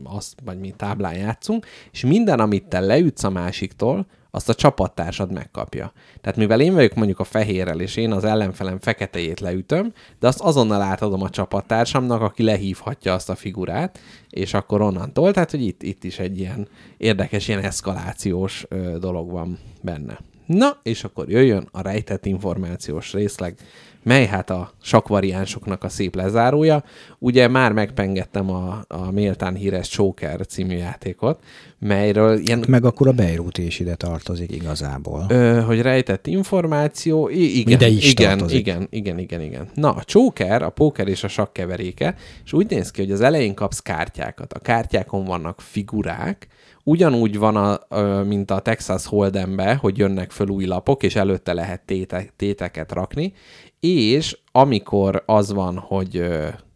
azt, 0.03 0.33
vagy 0.43 0.59
mi 0.59 0.73
táblán 0.77 1.17
játszunk, 1.17 1.65
és 1.91 2.05
minden, 2.05 2.39
amit 2.39 2.67
te 2.67 2.79
leütsz 2.79 3.23
a 3.23 3.29
másiktól, 3.29 4.05
azt 4.31 4.49
a 4.49 4.53
csapattársad 4.53 5.31
megkapja. 5.31 5.91
Tehát 6.21 6.37
mivel 6.37 6.61
én 6.61 6.73
vagyok 6.73 6.93
mondjuk 6.93 7.19
a 7.19 7.23
fehérrel, 7.23 7.79
és 7.79 7.95
én 7.95 8.11
az 8.11 8.23
ellenfelem 8.23 8.79
feketejét 8.79 9.39
leütöm, 9.39 9.93
de 10.19 10.27
azt 10.27 10.41
azonnal 10.41 10.81
átadom 10.81 11.21
a 11.21 11.29
csapattársamnak, 11.29 12.21
aki 12.21 12.43
lehívhatja 12.43 13.13
azt 13.13 13.29
a 13.29 13.35
figurát, 13.35 13.99
és 14.29 14.53
akkor 14.53 14.81
onnantól, 14.81 15.33
tehát 15.33 15.51
hogy 15.51 15.61
itt, 15.61 15.83
itt 15.83 16.03
is 16.03 16.19
egy 16.19 16.39
ilyen 16.39 16.67
érdekes, 16.97 17.47
ilyen 17.47 17.63
eszkalációs 17.63 18.65
ö, 18.69 18.97
dolog 18.99 19.31
van 19.31 19.59
benne. 19.81 20.19
Na, 20.45 20.79
és 20.83 21.03
akkor 21.03 21.29
jöjjön 21.29 21.67
a 21.71 21.81
rejtett 21.81 22.25
információs 22.25 23.13
részleg, 23.13 23.55
mely 24.03 24.25
hát 24.25 24.49
a 24.49 24.71
sakvariánsoknak 24.81 25.83
a 25.83 25.89
szép 25.89 26.15
lezárója. 26.15 26.83
Ugye 27.19 27.47
már 27.47 27.71
megpengettem 27.71 28.49
a, 28.51 28.83
a 28.87 29.11
méltán 29.11 29.55
híres 29.55 29.97
Joker 29.97 30.45
című 30.45 30.75
játékot, 30.75 31.43
melyről 31.79 32.37
ilyen 32.37 32.63
Meg 32.67 32.85
akkor 32.85 33.07
a 33.07 33.11
Beirut 33.11 33.57
is 33.57 33.79
ide 33.79 33.95
tartozik 33.95 34.51
igazából. 34.51 35.25
Ö, 35.29 35.61
hogy 35.61 35.81
rejtett 35.81 36.27
információ, 36.27 37.29
igen, 37.29 37.73
Ide 37.73 37.87
is 37.87 38.11
igen, 38.11 38.29
tartozik. 38.29 38.59
igen, 38.59 38.87
igen, 38.89 39.19
igen, 39.19 39.41
igen. 39.41 39.67
Na, 39.73 39.89
a 39.91 40.03
csóker, 40.03 40.61
a 40.61 40.69
póker 40.69 41.07
és 41.07 41.23
a 41.23 41.27
sakk 41.27 41.53
keveréke, 41.53 42.15
és 42.45 42.53
úgy 42.53 42.69
néz 42.69 42.91
ki, 42.91 43.01
hogy 43.01 43.11
az 43.11 43.21
elején 43.21 43.53
kapsz 43.53 43.79
kártyákat. 43.79 44.53
A 44.53 44.59
kártyákon 44.59 45.25
vannak 45.25 45.61
figurák, 45.61 46.47
ugyanúgy 46.83 47.37
van, 47.37 47.55
a, 47.55 48.23
mint 48.23 48.51
a 48.51 48.59
Texas 48.59 49.07
Hold'embe, 49.09 49.77
hogy 49.79 49.97
jönnek 49.97 50.31
föl 50.31 50.47
új 50.47 50.65
lapok, 50.65 51.03
és 51.03 51.15
előtte 51.15 51.53
lehet 51.53 51.81
téte, 51.85 52.25
téteket 52.35 52.91
rakni, 52.91 53.33
és 53.79 54.37
amikor 54.51 55.23
az 55.25 55.53
van, 55.53 55.77
hogy 55.77 56.23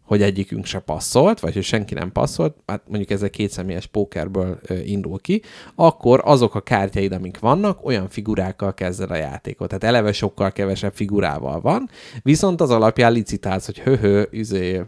hogy 0.04 0.22
egyikünk 0.22 0.66
se 0.66 0.80
passzolt, 0.80 1.40
vagy 1.40 1.54
hogy 1.54 1.64
senki 1.64 1.94
nem 1.94 2.12
passzolt, 2.12 2.56
hát 2.66 2.82
mondjuk 2.88 3.12
ez 3.12 3.24
egy 3.24 3.30
kétszemélyes 3.30 3.86
pókerből 3.86 4.60
indul 4.86 5.20
ki, 5.20 5.42
akkor 5.76 6.22
azok 6.26 6.56
a 6.56 6.62
kártyáid, 6.62 7.12
amik 7.12 7.40
vannak, 7.40 7.86
olyan 7.86 8.10
figurákkal 8.10 8.74
kezded 8.74 9.12
a 9.12 9.16
játékot. 9.16 9.68
Tehát 9.68 9.84
eleve 9.84 10.12
sokkal 10.12 10.52
kevesebb 10.52 10.94
figurával 10.94 11.62
van, 11.62 11.90
viszont 12.22 12.62
az 12.62 12.70
alapján 12.70 13.12
licitálsz, 13.12 13.66
hogy 13.66 13.80
höhö, 13.80 14.24
izé, 14.32 14.82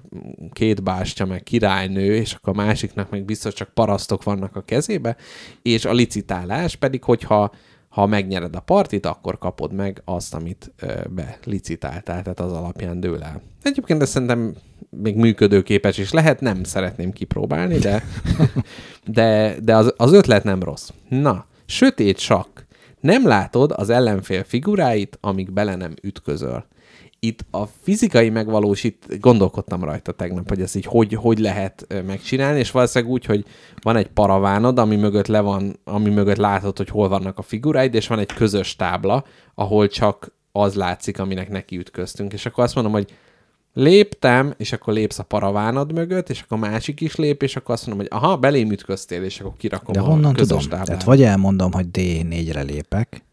két 0.52 0.84
bástya, 0.84 1.26
meg 1.26 1.44
királynő, 1.44 2.16
és 2.16 2.34
akkor 2.34 2.54
a 2.54 2.64
másiknak 2.66 3.10
meg 3.10 3.26
biztos 3.26 3.54
csak 3.54 3.70
parasztok 3.74 4.24
vannak 4.24 4.56
a 4.56 4.62
kezébe, 4.62 5.16
és 5.62 5.86
a 5.86 5.94
licitálás 5.94 6.76
pedig, 6.76 7.04
hogyha 7.04 7.52
ha 7.96 8.06
megnyered 8.06 8.56
a 8.56 8.60
partit, 8.60 9.06
akkor 9.06 9.38
kapod 9.38 9.74
meg 9.74 10.02
azt, 10.06 10.34
amit 10.34 10.72
belicitáltál, 11.10 12.22
tehát 12.22 12.40
az 12.40 12.52
alapján 12.52 13.00
dől 13.00 13.24
el. 13.24 13.42
Egyébként 13.62 14.02
ez 14.02 14.10
szerintem 14.10 14.56
még 14.90 15.16
működőképes 15.16 15.98
is 15.98 16.12
lehet, 16.12 16.42
nem 16.42 16.64
szeretném 16.64 17.12
kipróbálni, 17.12 17.78
de, 17.78 18.04
de, 19.18 19.56
de 19.64 19.76
az, 19.76 19.94
az 19.98 20.14
ötlet 20.14 20.44
nem 20.44 20.64
rossz. 20.64 20.90
Na, 21.10 21.46
sötét 21.66 22.18
sakk. 22.18 22.60
Nem 23.00 23.28
látod 23.28 23.72
az 23.76 23.90
ellenfél 23.90 24.44
figuráit, 24.44 25.18
amíg 25.22 25.52
bele 25.52 25.76
nem 25.76 25.94
ütközöl. 26.02 26.66
Itt 27.26 27.46
a 27.52 27.66
fizikai 27.82 28.30
megvalósít, 28.30 29.20
gondolkodtam 29.20 29.84
rajta 29.84 30.12
tegnap, 30.12 30.50
hogy 30.50 30.62
ez 30.62 30.76
így 30.76 30.86
hogy, 30.86 31.14
hogy 31.14 31.40
lehet 31.40 32.04
megcsinálni, 32.06 32.60
és 32.60 32.72
valószínűleg 32.72 33.14
úgy, 33.14 33.26
hogy 33.26 33.46
van 33.82 33.96
egy 33.96 34.08
paravánod, 34.08 34.80
ami 34.80 34.96
mögött 34.96 35.28
le 35.28 35.40
van, 35.40 35.80
ami 35.84 36.10
mögött 36.10 36.38
látod, 36.38 36.78
hogy 36.78 36.90
hol 36.90 37.10
vannak 37.10 37.38
a 37.38 37.42
figuráid, 37.42 37.94
és 37.94 38.08
van 38.08 38.20
egy 38.20 38.34
közös 38.34 38.76
tábla, 38.76 39.24
ahol 39.56 39.88
csak 39.88 40.34
az 40.52 40.74
látszik, 40.76 41.20
aminek 41.20 41.50
neki 41.50 41.78
ütköztünk. 41.78 42.34
És 42.34 42.46
akkor 42.46 42.64
azt 42.64 42.76
mondom, 42.76 42.94
hogy 42.94 43.14
léptem, 43.74 44.54
és 44.58 44.72
akkor 44.72 44.94
lépsz 44.94 45.20
a 45.20 45.24
paravánod 45.24 45.94
mögött, 45.94 46.30
és 46.30 46.42
akkor 46.42 46.58
a 46.58 46.70
másik 46.70 47.02
is 47.02 47.16
lép, 47.16 47.44
és 47.44 47.56
akkor 47.56 47.76
azt 47.76 47.88
mondom, 47.88 48.08
hogy 48.08 48.18
aha, 48.20 48.38
belém 48.38 48.72
ütköztél, 48.72 49.24
és 49.24 49.40
akkor 49.40 49.54
kirakom 49.58 49.94
De 49.94 50.00
a 50.00 50.04
honnan 50.04 50.34
közös 50.34 50.48
tudom? 50.48 50.70
táblát. 50.70 50.86
Tehát 50.86 51.04
vagy 51.04 51.22
elmondom, 51.22 51.72
hogy 51.72 51.86
D4-re 51.94 52.62
lépek, 52.62 53.24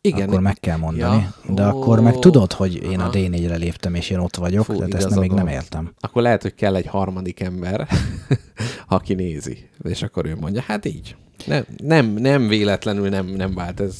Igen, 0.00 0.28
akkor 0.28 0.40
meg 0.40 0.60
kell 0.60 0.76
mondani, 0.76 1.26
Ja. 1.46 1.54
de 1.54 1.62
Ó. 1.62 1.66
akkor 1.66 2.00
meg 2.00 2.18
tudod, 2.18 2.52
hogy 2.52 2.82
én 2.82 2.98
a 3.00 3.02
Aha. 3.02 3.12
D4-re 3.14 3.56
léptem, 3.56 3.94
és 3.94 4.10
én 4.10 4.18
ott 4.18 4.36
vagyok, 4.36 4.64
Fú, 4.64 4.76
tehát 4.76 4.94
ezt 4.94 5.08
nem, 5.08 5.18
még 5.18 5.30
nem 5.30 5.46
értem. 5.46 5.92
Akkor 6.00 6.22
lehet, 6.22 6.42
hogy 6.42 6.54
kell 6.54 6.76
egy 6.76 6.86
harmadik 6.86 7.40
ember, 7.40 7.88
aki 8.88 9.14
nézi, 9.14 9.68
és 9.82 10.02
akkor 10.02 10.26
ő 10.26 10.36
mondja, 10.40 10.60
hát 10.60 10.84
így. 10.84 11.16
Nem, 11.46 11.64
nem, 11.82 12.06
nem 12.06 12.48
véletlenül 12.48 13.08
nem, 13.08 13.26
nem 13.26 13.54
vált, 13.54 13.80
ez 13.80 13.96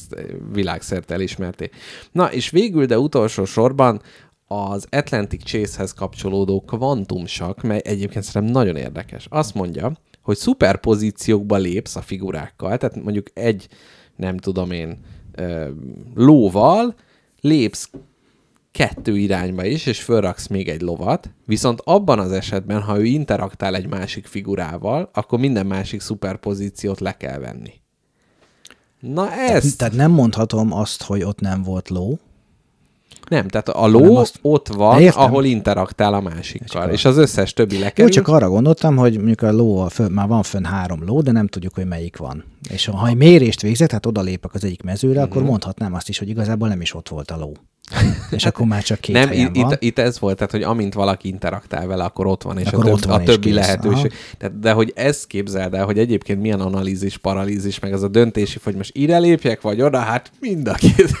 világszerte 0.51 1.13
elismerté. 1.13 1.69
Na, 2.11 2.31
és 2.31 2.49
végül, 2.49 2.85
de 2.85 2.99
utolsó 2.99 3.45
sorban 3.45 4.01
az 4.47 4.87
Atlantic 4.89 5.43
Chase-hez 5.43 5.93
kapcsolódó 5.93 6.61
kvantumsak, 6.61 7.61
mely 7.61 7.81
egyébként 7.83 8.23
szerintem 8.23 8.51
nagyon 8.51 8.75
érdekes. 8.75 9.27
Azt 9.29 9.53
mondja, 9.53 9.91
hogy 10.21 10.37
szuperpozíciókba 10.37 11.57
lépsz 11.57 11.95
a 11.95 12.01
figurákkal, 12.01 12.77
tehát 12.77 13.03
mondjuk 13.03 13.27
egy, 13.33 13.67
nem 14.15 14.37
tudom 14.37 14.71
én, 14.71 14.99
lóval 16.15 16.95
lépsz 17.41 17.89
kettő 18.71 19.17
irányba 19.17 19.65
is, 19.65 19.85
és 19.85 20.01
fölraksz 20.01 20.47
még 20.47 20.69
egy 20.69 20.81
lovat, 20.81 21.29
viszont 21.45 21.81
abban 21.83 22.19
az 22.19 22.31
esetben, 22.31 22.81
ha 22.81 22.99
ő 22.99 23.03
interaktál 23.05 23.75
egy 23.75 23.87
másik 23.87 24.25
figurával, 24.25 25.09
akkor 25.13 25.39
minden 25.39 25.65
másik 25.65 26.01
szuperpozíciót 26.01 26.99
le 26.99 27.17
kell 27.17 27.39
venni. 27.39 27.73
Na 28.99 29.31
ez... 29.31 29.75
Tehát 29.75 29.93
nem 29.93 30.11
mondhatom 30.11 30.73
azt, 30.73 31.03
hogy 31.03 31.23
ott 31.23 31.39
nem 31.39 31.63
volt 31.63 31.89
ló, 31.89 32.19
Nem, 33.29 33.47
tehát 33.47 33.69
a 33.69 33.87
ló 33.87 34.15
azt- 34.17 34.39
ott 34.41 34.67
van, 34.67 35.07
ahol 35.07 35.45
interaktál 35.45 36.13
a 36.13 36.21
másikkal, 36.21 36.67
Csak 36.83 36.93
és 36.93 37.05
az 37.05 37.17
összes 37.17 37.53
többi 37.53 37.75
Jó, 37.75 37.81
lekerül. 37.81 38.11
csak 38.11 38.27
arra 38.27 38.49
gondoltam, 38.49 38.95
hogy 38.95 39.15
mondjuk 39.15 39.41
a 39.41 39.51
ló, 39.51 39.79
a 39.79 39.89
fön, 39.89 40.11
már 40.11 40.27
van 40.27 40.43
fönn 40.43 40.63
három 40.63 41.03
ló, 41.05 41.21
de 41.21 41.31
nem 41.31 41.47
tudjuk, 41.47 41.73
hogy 41.73 41.85
melyik 41.87 42.17
van. 42.17 42.43
És 42.69 42.85
ha 42.85 43.07
egy 43.07 43.15
mérést 43.17 43.61
végzek, 43.61 43.87
tehát 43.87 44.05
oda 44.05 44.21
lépek 44.21 44.53
az 44.53 44.63
egyik 44.63 44.83
mezőre, 44.83 45.21
Mhm. 45.21 45.29
akkor 45.31 45.43
mondhatnám 45.43 45.93
azt 45.93 46.09
is, 46.09 46.17
hogy 46.19 46.29
igazából 46.29 46.67
nem 46.67 46.81
is 46.81 46.93
ott 46.95 47.09
volt 47.09 47.31
a 47.31 47.37
ló. 47.37 47.51
És 48.31 48.45
akkor 48.45 48.65
már 48.65 48.83
csak 48.83 48.99
két 48.99 49.15
nem, 49.15 49.31
itt, 49.31 49.55
van. 49.55 49.75
itt, 49.79 49.99
ez 49.99 50.19
volt, 50.19 50.35
tehát 50.35 50.51
hogy 50.51 50.63
amint 50.63 50.93
valaki 50.93 51.27
interaktál 51.27 51.87
vele, 51.87 52.03
akkor 52.03 52.27
ott 52.27 52.43
van, 52.43 52.57
és 52.57 52.67
Akkor 52.67 52.85
a, 52.89 52.95
több, 52.95 53.05
van, 53.09 53.19
a 53.19 53.21
és 53.21 53.29
többi 53.29 53.53
lehetőség. 53.53 54.11
Tehát, 54.37 54.59
de 54.59 54.71
hogy 54.71 54.91
ezt 54.95 55.27
képzeld 55.27 55.73
el, 55.73 55.85
hogy 55.85 55.97
egyébként 55.99 56.41
milyen 56.41 56.59
analízis, 56.59 57.17
paralízis, 57.17 57.79
meg 57.79 57.93
az 57.93 58.03
a 58.03 58.07
döntési, 58.07 58.57
hogy 58.63 58.75
most 58.75 58.95
ide 58.95 59.17
lépjek, 59.17 59.61
vagy 59.61 59.81
oda, 59.81 59.97
hát 59.99 60.31
mind 60.39 60.67
a 60.67 60.73
két. 60.73 61.15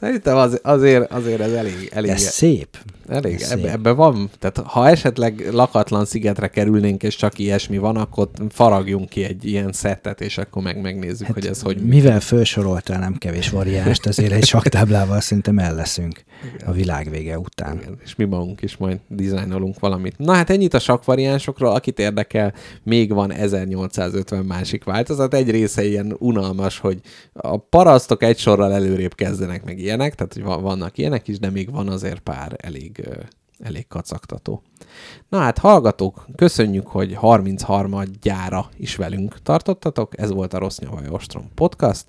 Szerintem 0.00 0.36
az, 0.36 0.60
azért, 0.62 1.12
azért 1.12 1.40
ez 1.40 1.52
elég, 1.52 1.90
elég, 1.92 2.10
Ez 2.10 2.22
szép. 2.22 2.76
Elég 3.08 3.34
ez 3.40 3.50
ebbe, 3.50 3.62
szép. 3.62 3.70
ebbe 3.70 3.90
van. 3.90 4.30
Tehát 4.38 4.58
ha 4.58 4.88
esetleg 4.88 5.48
lakatlan 5.52 6.04
szigetre 6.04 6.48
kerülnénk, 6.48 7.02
és 7.02 7.16
csak 7.16 7.38
ilyesmi 7.38 7.78
van, 7.78 7.96
akkor 7.96 8.28
faragjunk 8.48 9.08
ki 9.08 9.24
egy 9.24 9.44
ilyen 9.44 9.72
szettet, 9.72 10.20
és 10.20 10.38
akkor 10.38 10.62
meg 10.62 10.80
megnézzük, 10.80 11.26
hát, 11.26 11.34
hogy 11.34 11.46
ez 11.46 11.62
hogy 11.62 11.76
Mivel 11.76 12.20
felsoroltál 12.20 12.98
nem 12.98 13.14
kevés 13.14 13.50
variánst, 13.50 14.06
azért 14.06 14.32
egy 14.32 14.44
saktáblával 14.46 15.20
szerintem 15.20 15.58
el 15.58 15.74
leszünk 15.74 16.24
a 16.66 16.72
világ 16.72 17.10
vége 17.10 17.38
után. 17.38 17.76
Igen, 17.76 17.98
és 18.04 18.14
mi 18.14 18.24
magunk 18.24 18.62
is 18.62 18.76
majd 18.76 18.98
dizájnolunk 19.08 19.78
valamit. 19.78 20.18
Na 20.18 20.32
hát 20.32 20.50
ennyit 20.50 20.74
a 20.74 20.78
sakvariánsokról, 20.78 21.70
akit 21.70 21.98
érdekel, 21.98 22.54
még 22.82 23.12
van 23.12 23.32
1850 23.32 24.44
másik 24.44 24.84
változat. 24.84 25.34
Egy 25.34 25.50
része 25.50 25.84
ilyen 25.84 26.16
unalmas, 26.18 26.78
hogy 26.78 27.00
a 27.32 27.56
parasztok 27.56 28.22
egy 28.22 28.38
sorral 28.38 28.72
előrébb 28.72 29.14
kezdenek 29.14 29.64
meg 29.64 29.78
ilyenek, 29.78 30.14
tehát 30.14 30.32
hogy 30.32 30.42
va- 30.42 30.60
vannak 30.60 30.98
ilyenek 30.98 31.28
is, 31.28 31.38
de 31.38 31.50
még 31.50 31.70
van 31.70 31.88
azért 31.88 32.20
pár 32.20 32.56
elég, 32.56 32.97
ö, 33.00 33.20
elég 33.58 33.86
kacagtató. 33.88 34.62
Na 35.28 35.38
hát 35.38 35.58
hallgatók, 35.58 36.26
köszönjük, 36.36 36.86
hogy 36.86 37.14
33 37.14 38.02
gyára 38.22 38.66
is 38.76 38.96
velünk 38.96 39.42
tartottatok. 39.42 40.20
Ez 40.20 40.30
volt 40.32 40.52
a 40.54 40.58
Rossz 40.58 40.78
Nyavaj 40.78 41.08
Ostrom 41.08 41.50
podcast. 41.54 42.06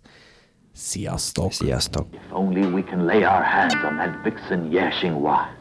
Sziasztok! 0.74 1.52
Sziasztok! 1.52 2.08
If 2.12 2.32
only 2.32 2.62
we 2.62 2.84
can 2.84 3.06
lay 3.06 3.24
our 3.24 3.44
hands 3.44 3.74
on 3.74 3.96
that 3.98 4.24
vixen 4.24 4.72
Yashinghua. 4.72 5.58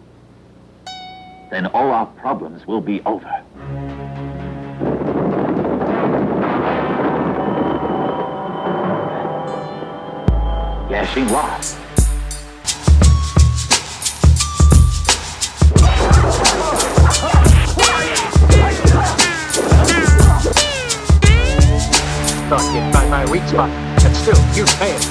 Then 1.51 1.65
all 1.65 1.91
our 1.91 2.09
problems 2.21 2.67
will 2.67 2.81
be 2.83 3.01
over. 3.05 3.45
Yashinghua. 10.91 11.88
Thought 22.49 22.65
you'd 22.73 22.89
find 22.97 23.11
my 23.13 23.29
weak 23.29 23.45
spot, 23.45 23.69
and 23.69 24.17
still 24.17 24.41
you 24.57 24.65
failed. 24.81 25.05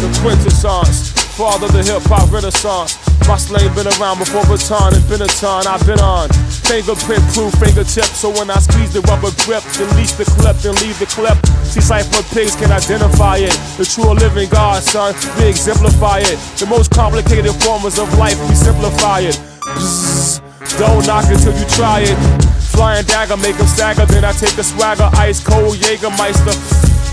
the 0.00 0.08
quintessence, 0.24 1.12
father 1.36 1.68
the 1.68 1.84
hip 1.84 2.00
hop 2.08 2.32
renaissance. 2.32 2.96
My 3.28 3.36
slave 3.36 3.68
been 3.76 3.84
around 4.00 4.24
before 4.24 4.40
baton 4.48 4.96
and 4.96 5.04
Benetton. 5.04 5.68
I've 5.68 5.84
been 5.84 6.00
on 6.00 6.32
fingerprint 6.64 7.20
proof 7.36 7.52
fingertips, 7.60 8.24
so 8.24 8.32
when 8.32 8.48
I 8.48 8.56
squeeze 8.56 8.96
the 8.96 9.04
rubber 9.04 9.36
grip, 9.44 9.60
release 9.76 10.16
the 10.16 10.24
clip, 10.40 10.56
then 10.64 10.72
leave 10.80 10.96
the 10.96 11.04
clip. 11.12 11.36
See 11.68 11.84
cipher 11.84 12.24
pigs 12.32 12.56
can 12.56 12.72
identify 12.72 13.44
it. 13.44 13.52
The 13.76 13.84
true 13.84 14.16
living 14.16 14.48
God, 14.48 14.80
son, 14.80 15.12
we 15.36 15.44
exemplify 15.44 16.24
it. 16.24 16.40
The 16.56 16.64
most 16.64 16.88
complicated 16.88 17.52
forms 17.60 18.00
of 18.00 18.08
life, 18.16 18.40
we 18.48 18.56
simplify 18.56 19.28
it. 19.28 19.36
Bzzz, 19.76 20.40
don't 20.80 21.04
knock 21.04 21.28
until 21.28 21.52
you 21.52 21.68
try 21.76 22.00
it. 22.08 22.53
Flying 22.74 23.06
dagger, 23.06 23.36
make 23.36 23.58
'em 23.58 23.66
stagger, 23.66 24.06
then 24.06 24.24
I 24.24 24.32
take 24.32 24.58
a 24.58 24.64
swagger, 24.64 25.08
ice 25.14 25.40
cold 25.40 25.78
Jägermeister. 25.78 26.54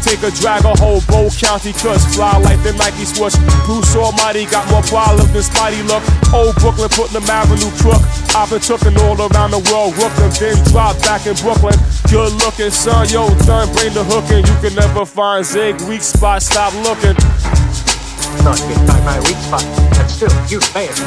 Take 0.01 0.23
a 0.23 0.31
drag 0.31 0.65
a 0.65 0.73
whole 0.81 1.01
Bow 1.01 1.29
County 1.29 1.73
cuss 1.73 2.03
Fly 2.15 2.37
like 2.39 2.61
the 2.63 2.73
Nike 2.73 3.05
swoosh. 3.05 3.35
Bruce 3.65 3.95
Almighty 3.95 4.45
got 4.45 4.67
more 4.69 4.81
problem 4.83 5.31
than 5.31 5.43
Spidey 5.43 5.87
look. 5.87 6.01
Old 6.33 6.55
Brooklyn 6.55 6.89
them 7.13 7.29
Avenue 7.29 7.69
crook 7.77 8.01
I've 8.35 8.49
been 8.49 8.59
tookin' 8.59 8.97
all 8.97 9.15
around 9.15 9.51
the 9.51 9.59
world 9.71 9.95
rookin'. 9.97 10.31
then 10.39 10.57
drop 10.71 10.97
back 11.01 11.27
in 11.27 11.35
Brooklyn. 11.35 11.77
Good 12.09 12.33
looking 12.43 12.71
son, 12.71 13.07
yo 13.09 13.29
done 13.45 13.71
bring 13.73 13.93
the 13.93 14.03
hook 14.03 14.31
in. 14.31 14.43
You 14.45 14.55
can 14.61 14.73
never 14.75 15.05
find 15.05 15.45
Zig 15.45 15.79
weak 15.81 16.01
spot 16.01 16.41
Stop 16.41 16.73
looking. 16.81 17.15
Thought 18.41 18.59
you'd 18.67 18.81
find 18.89 19.05
my 19.05 19.19
weak 19.19 19.37
spot, 19.37 19.63
and 19.99 20.09
still 20.09 20.31
you 20.49 20.59
failed. 20.59 20.97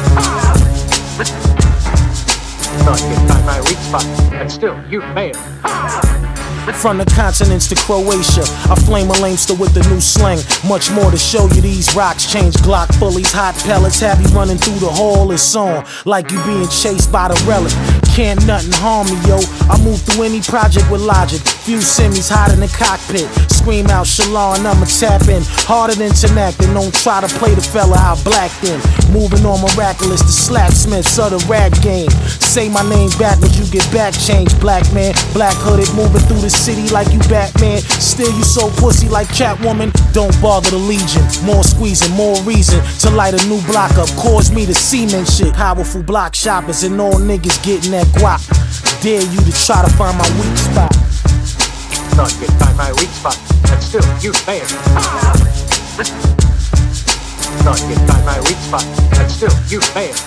Thought 2.83 3.01
you'd 3.09 3.29
my 3.47 3.61
weak 3.61 3.79
spot, 3.79 4.05
and 4.33 4.51
still 4.51 4.77
you 4.89 5.01
failed. 5.14 6.43
From 6.73 6.97
the 6.99 7.05
continents 7.05 7.69
to 7.69 7.75
Croatia, 7.75 8.43
I 8.73 8.75
flame 8.87 9.11
a 9.11 9.15
lamester 9.21 9.55
with 9.55 9.75
the 9.75 9.87
new 9.91 10.01
slang. 10.01 10.41
Much 10.67 10.91
more 10.91 11.11
to 11.11 11.17
show 11.19 11.47
you. 11.53 11.61
These 11.61 11.95
rocks 11.95 12.31
change 12.31 12.55
Glock 12.65 12.89
bullies, 12.99 13.33
hot 13.33 13.55
pellets 13.65 14.01
have 14.01 14.21
you 14.21 14.29
running 14.29 14.57
through 14.57 14.81
the 14.81 14.89
hall. 14.89 15.31
It's 15.33 15.55
on 15.55 15.85
like 16.05 16.31
you 16.31 16.43
being 16.45 16.69
chased 16.69 17.12
by 17.12 17.29
the 17.29 17.37
relic. 17.45 17.73
Can't 18.17 18.41
nothing 18.47 18.73
harm 18.81 19.07
me, 19.12 19.19
yo. 19.29 19.41
I 19.69 19.77
move 19.85 20.01
through 20.03 20.25
any 20.25 20.41
project 20.41 20.91
with 20.91 21.01
logic. 21.01 21.41
Few 21.69 21.79
semis 21.79 22.31
hot 22.31 22.53
in 22.53 22.61
the 22.61 22.69
cockpit. 22.69 23.29
Scream 23.53 23.86
out 23.89 24.07
Shalon, 24.07 24.65
I'ma 24.65 24.86
tap 24.86 25.28
in. 25.28 25.43
Harder 25.69 25.95
than 25.95 26.12
Tanakh, 26.12 26.57
and 26.65 26.73
don't 26.73 26.95
try 26.95 27.20
to 27.20 27.28
play 27.36 27.55
the 27.55 27.62
fella 27.62 27.97
out 27.99 28.23
blacked 28.24 28.65
in. 28.65 28.81
Moving 29.12 29.45
on 29.45 29.61
miraculous, 29.61 30.23
the 30.23 30.32
slacksmiths 30.32 31.19
of 31.19 31.32
the 31.32 31.41
rap 31.45 31.73
game. 31.82 32.11
Say 32.41 32.69
my 32.69 32.82
name 32.89 33.11
back, 33.19 33.35
backwards, 33.35 33.59
you 33.59 33.66
get 33.66 33.86
back 33.93 34.15
change. 34.15 34.53
Black 34.61 34.85
man, 34.93 35.15
black 35.32 35.55
hooded, 35.59 35.89
moving 35.95 36.23
through 36.28 36.41
the 36.41 36.53
city 36.55 36.89
like 36.89 37.12
you 37.12 37.18
Batman. 37.28 37.81
Still 37.81 38.32
you 38.32 38.44
so 38.44 38.70
pussy 38.81 39.09
like 39.09 39.28
Catwoman. 39.28 39.93
Don't 40.12 40.35
bother 40.40 40.70
the 40.70 40.78
Legion. 40.78 41.22
More 41.44 41.64
squeezing, 41.64 42.14
more 42.14 42.40
reason 42.43 42.82
to 43.01 43.10
light 43.10 43.35
a 43.35 43.47
new 43.48 43.60
block 43.66 43.93
up. 43.98 44.09
Cause 44.16 44.51
me 44.51 44.64
to 44.66 44.74
cement 44.74 45.28
shit. 45.28 45.52
Powerful 45.55 46.02
block 46.02 46.35
shoppers 46.35 46.85
and 46.85 47.01
all 47.01 47.14
niggas 47.14 47.62
getting 47.64 47.90
that 47.93 48.06
guap. 48.18 48.40
Dare 49.02 49.20
you 49.20 49.40
to 49.40 49.52
try 49.66 49.82
to 49.85 49.90
find 49.97 50.16
my 50.16 50.28
weak 50.40 50.56
spot. 50.56 50.93
Not 52.16 52.32
you'd 52.40 52.52
find 52.62 52.76
my 52.76 52.93
weak 52.93 53.10
spot, 53.10 53.36
and 53.70 53.82
still 53.82 54.05
you 54.22 54.32
failed. 54.32 54.70
You'd 57.65 57.97
find 58.07 58.27
my 58.27 58.39
weak 58.41 58.59
spot, 58.59 58.85
and 59.19 59.31
still 59.31 59.49
you 59.73 59.81
failed. 59.81 60.20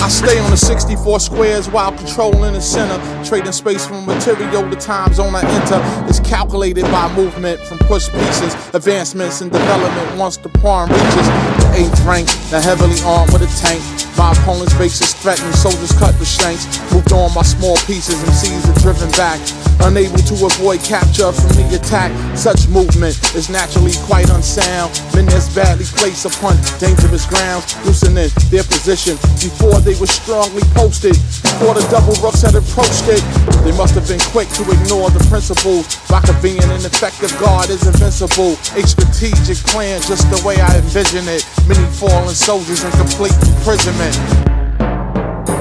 I 0.00 0.08
stay 0.08 0.38
on 0.38 0.50
the 0.50 0.56
64 0.56 1.20
squares 1.20 1.68
while 1.68 1.92
patrolling 1.92 2.54
the 2.54 2.62
center. 2.62 2.96
Trading 3.22 3.52
space 3.52 3.86
from 3.86 4.06
material 4.06 4.68
to 4.70 4.76
time 4.76 5.12
zone 5.12 5.34
I 5.34 5.42
enter. 5.44 5.78
It's 6.08 6.18
calculated 6.20 6.84
by 6.84 7.14
movement 7.14 7.60
from 7.60 7.76
push 7.80 8.08
pieces. 8.08 8.54
Advancements 8.72 9.42
in 9.42 9.50
development 9.50 10.18
once 10.18 10.38
the 10.38 10.48
pawn 10.48 10.88
reaches 10.88 11.28
the 11.28 11.72
eighth 11.74 12.00
rank. 12.06 12.26
Now 12.50 12.62
heavily 12.62 12.96
armed 13.04 13.34
with 13.34 13.42
a 13.42 13.52
tank. 13.60 13.84
My 14.16 14.32
opponent's 14.32 14.72
base 14.76 15.00
is 15.00 15.12
threatened, 15.12 15.54
soldiers 15.54 15.92
cut 15.92 16.18
the 16.18 16.24
shanks. 16.24 16.64
Moved 16.92 17.12
on 17.12 17.32
my 17.34 17.42
small 17.42 17.76
pieces, 17.84 18.16
MCs 18.24 18.68
are 18.68 18.80
driven 18.80 19.10
back. 19.12 19.40
Unable 19.80 20.18
to 20.18 20.34
avoid 20.44 20.80
capture 20.84 21.32
from 21.32 21.56
the 21.56 21.76
attack. 21.76 22.12
Such 22.36 22.68
movement 22.68 23.16
is 23.34 23.48
naturally 23.48 23.92
quite 24.04 24.28
unsound. 24.28 24.92
Men 25.14 25.24
that's 25.24 25.48
badly 25.54 25.84
placed 25.84 26.26
upon 26.36 26.56
dangerous 26.78 27.26
grounds, 27.26 27.74
loosening 27.84 28.30
their 28.50 28.64
position 28.64 29.16
before 29.42 29.80
they 29.82 29.98
were 29.98 30.10
strongly 30.10 30.62
posted. 30.74 31.14
Before 31.42 31.74
the 31.74 31.82
double 31.90 32.14
roughs 32.22 32.42
had 32.42 32.54
approached 32.54 33.08
it, 33.10 33.22
they 33.66 33.74
must 33.76 33.94
have 33.94 34.06
been 34.06 34.22
quick 34.30 34.48
to 34.56 34.62
ignore 34.62 35.10
the 35.10 35.24
principles. 35.28 35.86
By 36.08 36.22
being 36.42 36.62
an 36.62 36.84
effective 36.86 37.32
guard 37.40 37.70
is 37.70 37.86
invincible. 37.86 38.56
A 38.78 38.82
strategic 38.86 39.58
plan, 39.68 40.00
just 40.02 40.30
the 40.30 40.40
way 40.46 40.60
I 40.60 40.78
envision 40.78 41.28
it. 41.28 41.44
Many 41.68 41.84
fallen 41.92 42.34
soldiers 42.34 42.84
in 42.84 42.90
complete 42.92 43.34
imprisonment. 43.44 44.14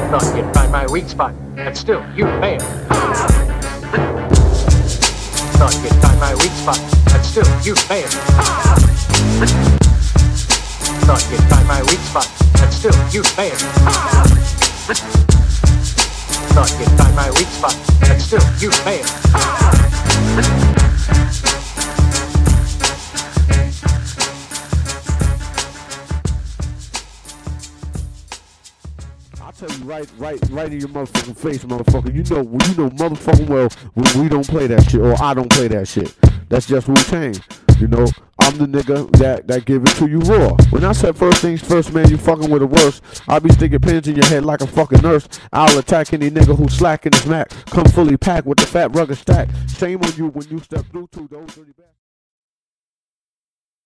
Thought 0.09 0.35
you'd 0.35 0.53
find 0.53 0.71
my 0.71 0.85
weak 0.87 1.09
spot, 1.09 1.33
and 1.57 1.77
still 1.77 2.03
you 2.15 2.25
failed. 2.39 2.61
Thought 5.57 5.75
you'd 5.83 6.01
find 6.01 6.19
my 6.19 6.33
weak 6.35 6.53
spot, 6.53 6.79
and 7.13 7.25
still 7.25 7.47
you 7.65 7.75
failed. 7.75 8.15
Thought 11.09 11.25
you'd 11.31 11.41
find 11.49 11.67
my 11.67 11.81
weak 11.81 11.97
spot, 12.01 12.27
still 12.71 12.93
you 13.09 13.23
failed. 13.23 13.59
You'd 16.77 16.91
find 16.99 17.15
my 17.15 17.31
weak 17.31 17.47
spot, 17.47 17.73
still 18.19 18.45
you 18.59 18.69
failed. 18.69 19.07
Tell 29.57 29.67
you 29.67 29.83
right, 29.83 30.09
right, 30.19 30.39
right 30.51 30.71
in 30.71 30.79
your 30.79 30.89
motherfucking 30.89 31.35
face, 31.35 31.65
motherfucker. 31.65 32.13
You 32.13 32.23
know, 32.35 32.43
you 32.43 32.75
know, 32.77 32.89
motherfucking 32.91 33.49
well 33.49 33.69
when 33.95 34.21
we 34.21 34.29
don't 34.29 34.47
play 34.47 34.67
that 34.67 34.83
shit, 34.83 35.01
or 35.01 35.19
I 35.19 35.33
don't 35.33 35.49
play 35.49 35.67
that 35.69 35.87
shit. 35.87 36.15
That's 36.49 36.67
just 36.67 36.87
Tang. 37.09 37.35
You 37.79 37.87
know, 37.87 38.05
I'm 38.49 38.57
the 38.57 38.65
nigga 38.65 39.11
that 39.19 39.45
that 39.45 39.65
give 39.65 39.83
it 39.83 39.89
to 39.97 40.09
you 40.09 40.17
raw. 40.21 40.55
When 40.71 40.83
I 40.83 40.91
said 40.91 41.15
first 41.15 41.39
things 41.39 41.61
first, 41.61 41.93
man, 41.93 42.09
you 42.09 42.17
fucking 42.17 42.49
with 42.49 42.61
the 42.61 42.65
worst. 42.65 43.03
I'll 43.27 43.39
be 43.39 43.51
sticking 43.51 43.79
pins 43.79 44.07
in 44.07 44.15
your 44.15 44.25
head 44.25 44.43
like 44.43 44.61
a 44.61 44.65
fucking 44.65 45.01
nurse. 45.01 45.29
I'll 45.53 45.77
attack 45.77 46.13
any 46.13 46.31
nigga 46.31 46.57
who's 46.57 46.73
slacking 46.73 47.11
his 47.11 47.27
mac. 47.27 47.51
Come 47.67 47.85
fully 47.85 48.17
packed 48.17 48.47
with 48.47 48.57
the 48.57 48.65
fat 48.65 48.95
rugged 48.95 49.19
stack. 49.19 49.49
Shame 49.77 50.01
on 50.01 50.15
you 50.15 50.29
when 50.29 50.47
you 50.47 50.57
step 50.61 50.83
through 50.87 51.09
to 51.11 51.27
those 51.29 51.45
dirty 51.53 51.73
bastards. 51.77 51.98